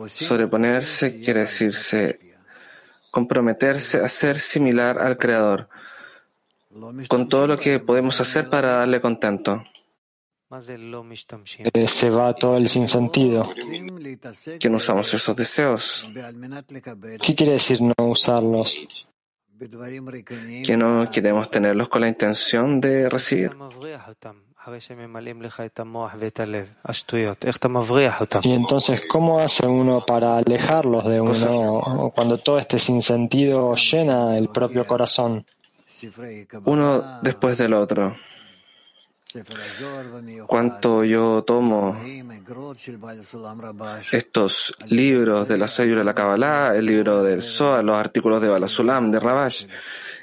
Sobreponerse 0.07 1.19
quiere 1.21 1.41
decirse 1.41 2.19
comprometerse 3.11 3.99
a 3.99 4.09
ser 4.09 4.39
similar 4.39 4.99
al 4.99 5.17
Creador, 5.17 5.69
con 7.07 7.29
todo 7.29 7.47
lo 7.47 7.57
que 7.57 7.79
podemos 7.79 8.19
hacer 8.19 8.49
para 8.49 8.79
darle 8.79 8.99
contento. 8.99 9.63
Eh, 11.73 11.87
se 11.87 12.09
va 12.09 12.35
todo 12.35 12.57
el 12.57 12.67
sinsentido. 12.67 13.49
Que 14.59 14.69
no 14.69 14.77
usamos 14.77 15.13
esos 15.13 15.35
deseos. 15.35 16.09
¿Qué 17.21 17.35
quiere 17.35 17.53
decir 17.53 17.81
no 17.81 17.93
usarlos? 18.05 19.07
Que 20.65 20.77
no 20.77 21.09
queremos 21.11 21.49
tenerlos 21.49 21.89
con 21.89 22.01
la 22.01 22.07
intención 22.07 22.81
de 22.81 23.09
recibir. 23.09 23.51
Y 28.43 28.53
entonces, 28.53 29.01
¿cómo 29.07 29.39
hace 29.39 29.67
uno 29.67 30.05
para 30.05 30.37
alejarlos 30.37 31.05
de 31.05 31.21
uno 31.21 32.11
cuando 32.15 32.39
todo 32.39 32.57
este 32.57 32.79
sinsentido 32.79 33.75
llena 33.75 34.37
el 34.37 34.49
propio 34.49 34.85
corazón? 34.85 35.45
Uno 36.65 37.19
después 37.21 37.57
del 37.57 37.73
otro. 37.73 38.15
Cuanto 40.47 41.03
yo 41.03 41.43
tomo 41.43 41.93
estos 44.11 44.73
libros 44.87 45.47
de 45.47 45.57
la 45.57 45.67
Sayura 45.67 45.99
de 45.99 46.05
la 46.05 46.15
Kabbalah, 46.15 46.75
el 46.75 46.85
libro 46.85 47.21
del 47.23 47.41
Zohar, 47.41 47.83
los 47.83 47.95
artículos 47.97 48.41
de 48.41 48.49
Balasulam, 48.49 49.11
de 49.11 49.19
Rabash, 49.19 49.65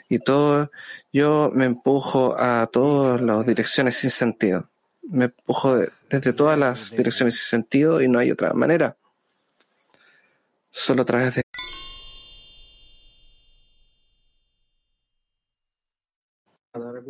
y 0.08 0.18
todo, 0.18 0.70
yo 1.12 1.50
me 1.54 1.64
empujo 1.66 2.34
a 2.38 2.66
todas 2.72 3.20
las 3.20 3.44
direcciones 3.46 3.96
sin 3.96 4.10
sentido. 4.10 4.68
Me 5.02 5.26
empujo 5.26 5.76
de- 5.76 5.90
desde 6.08 6.32
todas 6.32 6.58
las 6.58 6.90
direcciones 6.92 7.34
sin 7.38 7.60
sentido 7.60 8.00
y 8.00 8.08
no 8.08 8.18
hay 8.18 8.30
otra 8.30 8.52
manera. 8.54 8.96
Solo 10.70 11.02
a 11.02 11.04
través 11.04 11.34
de 11.34 11.42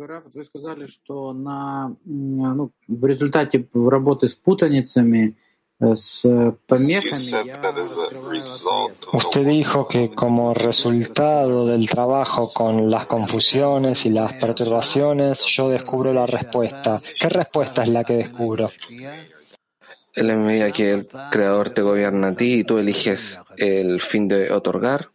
Дорогой 0.02 0.06
Раф, 0.06 0.24
вы 0.34 0.44
сказали, 0.44 0.86
что 0.86 1.32
на, 1.32 1.94
м, 2.04 2.56
ну, 2.56 2.72
в 2.88 3.04
результате 3.06 3.64
работы 3.72 4.26
с 4.26 4.34
путаницами, 4.34 5.36
э, 5.78 5.94
с 5.94 6.22
помехами, 6.66 7.46
я 7.46 7.54
открываю 7.54 8.42
ответ. 8.42 9.06
Usted 9.12 9.46
dijo 9.46 9.86
que 9.86 10.12
como 10.12 10.52
resultado 10.52 11.64
del 11.66 11.88
trabajo 11.88 12.50
con 12.52 12.90
las 12.90 13.06
confusiones 13.06 14.04
y 14.04 14.10
las 14.10 14.32
perturbaciones, 14.32 15.44
yo 15.44 15.68
descubro 15.68 16.12
la 16.12 16.26
respuesta. 16.26 17.00
¿Qué 17.20 17.28
respuesta 17.28 17.82
es 17.84 17.88
la 17.88 18.02
que 18.02 18.14
descubro? 18.14 18.70
en 20.16 20.26
la 20.26 20.34
medida 20.34 20.72
que 20.72 20.90
el 20.90 21.08
Creador 21.30 21.70
te 21.70 21.82
gobierna 21.82 22.28
a 22.28 22.34
ti 22.34 22.54
y 22.54 22.64
tú 22.64 22.78
eliges 22.78 23.40
el 23.56 24.00
fin 24.00 24.26
de 24.26 24.50
otorgar, 24.50 25.11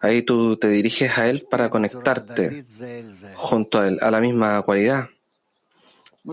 Ahí 0.00 0.22
tú 0.22 0.56
te 0.56 0.68
diriges 0.68 1.18
a 1.18 1.28
él 1.28 1.46
para 1.50 1.68
conectarte 1.68 2.64
junto 3.34 3.80
a 3.80 3.88
él, 3.88 3.98
a 4.00 4.10
la 4.10 4.20
misma 4.20 4.62
cualidad, 4.62 5.08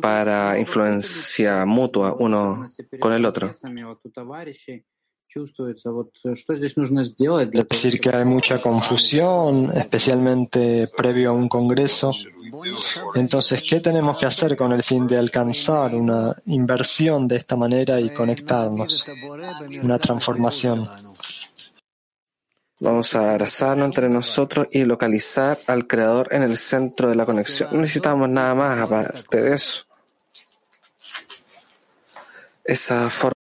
para 0.01 0.59
influencia 0.59 1.65
mutua 1.65 2.15
uno 2.17 2.67
con 2.99 3.13
el 3.13 3.25
otro. 3.25 3.51
Es 7.53 7.69
decir, 7.69 7.99
que 7.99 8.09
hay 8.09 8.25
mucha 8.25 8.59
confusión, 8.59 9.71
especialmente 9.75 10.87
previo 10.97 11.29
a 11.29 11.33
un 11.33 11.47
congreso. 11.47 12.11
Entonces, 13.13 13.61
¿qué 13.61 13.79
tenemos 13.79 14.17
que 14.17 14.25
hacer 14.25 14.55
con 14.55 14.71
el 14.71 14.81
fin 14.81 15.05
de 15.05 15.17
alcanzar 15.17 15.93
una 15.93 16.35
inversión 16.47 17.27
de 17.27 17.35
esta 17.35 17.55
manera 17.55 17.99
y 17.99 18.09
conectarnos? 18.09 19.05
Una 19.83 19.99
transformación. 19.99 20.89
Vamos 22.81 23.13
a 23.13 23.31
abrazarnos 23.31 23.87
entre 23.87 24.07
nosotros 24.07 24.69
y 24.71 24.85
localizar 24.85 25.59
al 25.67 25.85
Creador 25.85 26.29
en 26.31 26.43
el 26.43 26.55
centro 26.55 27.09
de 27.09 27.15
la 27.15 27.25
conexión. 27.25 27.69
No 27.73 27.81
necesitamos 27.81 28.29
nada 28.29 28.55
más 28.55 28.79
aparte 28.79 29.41
de 29.41 29.53
eso. 29.53 29.83
Esa 32.63 33.09
forma. 33.09 33.33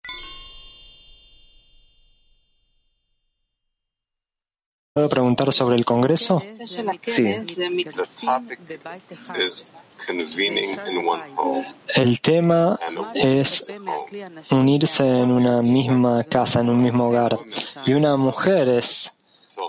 ¿Puedo 4.93 5.09
preguntar 5.09 5.53
sobre 5.53 5.77
el 5.77 5.85
congreso? 5.85 6.43
Sí. 7.03 7.37
El 11.95 12.21
tema 12.21 12.79
es 13.15 13.67
unirse 14.51 15.07
en 15.07 15.31
una 15.31 15.63
misma 15.63 16.25
casa, 16.25 16.61
en 16.61 16.71
un 16.71 16.83
mismo 16.83 17.07
hogar. 17.07 17.39
Y 17.87 17.93
una 17.93 18.17
mujer 18.17 18.69
es 18.71 19.13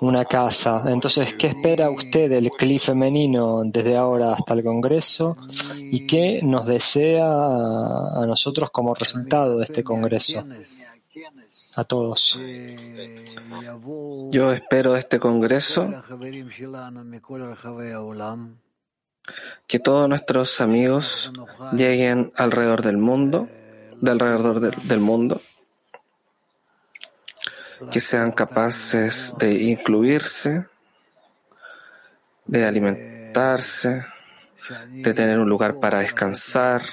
una 0.01 0.25
casa. 0.25 0.83
Entonces, 0.87 1.33
¿qué 1.33 1.47
espera 1.47 1.89
usted 1.89 2.29
del 2.29 2.49
CLI 2.49 2.79
femenino 2.79 3.63
desde 3.65 3.97
ahora 3.97 4.33
hasta 4.33 4.53
el 4.53 4.63
Congreso? 4.63 5.37
¿Y 5.77 6.07
qué 6.07 6.41
nos 6.43 6.65
desea 6.65 7.25
a 7.27 8.23
nosotros 8.25 8.69
como 8.71 8.93
resultado 8.93 9.57
de 9.57 9.65
este 9.65 9.83
Congreso? 9.83 10.43
A 11.75 11.83
todos. 11.83 12.39
Yo 14.31 14.51
espero 14.51 14.93
de 14.93 14.99
este 14.99 15.19
Congreso 15.19 15.89
que 19.67 19.79
todos 19.79 20.09
nuestros 20.09 20.59
amigos 20.59 21.31
lleguen 21.73 22.31
alrededor 22.35 22.81
del 22.81 22.97
mundo, 22.97 23.47
de 24.01 24.11
alrededor 24.11 24.59
del, 24.59 24.73
del 24.87 24.99
mundo, 24.99 25.41
que 27.91 27.99
sean 27.99 28.31
capaces 28.31 29.33
de 29.37 29.53
incluirse, 29.53 30.65
de 32.45 32.65
alimentarse, 32.65 34.05
de 34.89 35.13
tener 35.13 35.39
un 35.39 35.49
lugar 35.49 35.79
para 35.79 35.99
descansar, 35.99 36.83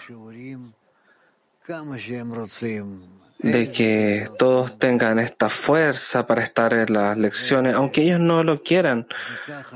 de 3.39 3.73
que 3.73 4.29
todos 4.39 4.79
tengan 4.79 5.19
esta 5.19 5.51
fuerza 5.51 6.27
para 6.27 6.43
estar 6.43 6.73
en 6.73 6.93
las 6.93 7.17
lecciones, 7.17 7.75
aunque 7.75 8.03
ellos 8.03 8.21
no 8.21 8.43
lo 8.43 8.63
quieran, 8.63 9.07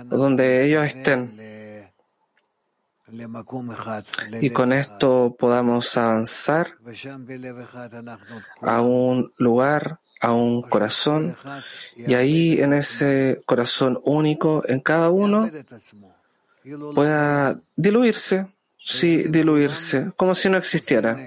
donde 0.07 0.65
ellos 0.65 0.85
estén. 0.85 1.41
Y 4.41 4.51
con 4.51 4.73
esto 4.73 5.35
podamos 5.39 5.97
avanzar 5.97 6.79
a 8.63 8.81
un 8.81 9.33
lugar, 9.37 10.01
a 10.21 10.33
un 10.33 10.63
corazón, 10.63 11.37
y 11.97 12.15
ahí 12.15 12.61
en 12.61 12.73
ese 12.73 13.41
corazón 13.47 13.99
único 14.05 14.63
en 14.69 14.81
cada 14.81 15.11
uno 15.11 15.51
pueda 16.95 17.61
diluirse, 17.75 18.47
sí, 18.79 19.25
diluirse, 19.29 20.13
como 20.17 20.35
si 20.35 20.51
no 20.51 20.59
existiera. 20.59 21.19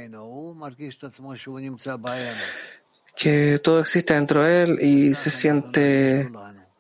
Que 3.16 3.60
todo 3.60 3.80
existe 3.80 4.14
dentro 4.14 4.44
de 4.44 4.64
él 4.64 4.78
y 4.82 5.16
se 5.16 5.30
siente 5.30 6.32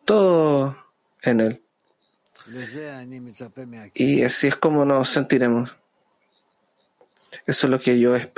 todo 0.05 0.75
en 1.21 1.41
él. 1.41 1.63
Y 3.95 4.23
así 4.23 4.47
es 4.47 4.55
como 4.55 4.85
nos 4.85 5.09
sentiremos. 5.09 5.75
Eso 7.45 7.67
es 7.67 7.71
lo 7.71 7.79
que 7.79 7.99
yo 7.99 8.15
espero. 8.15 8.33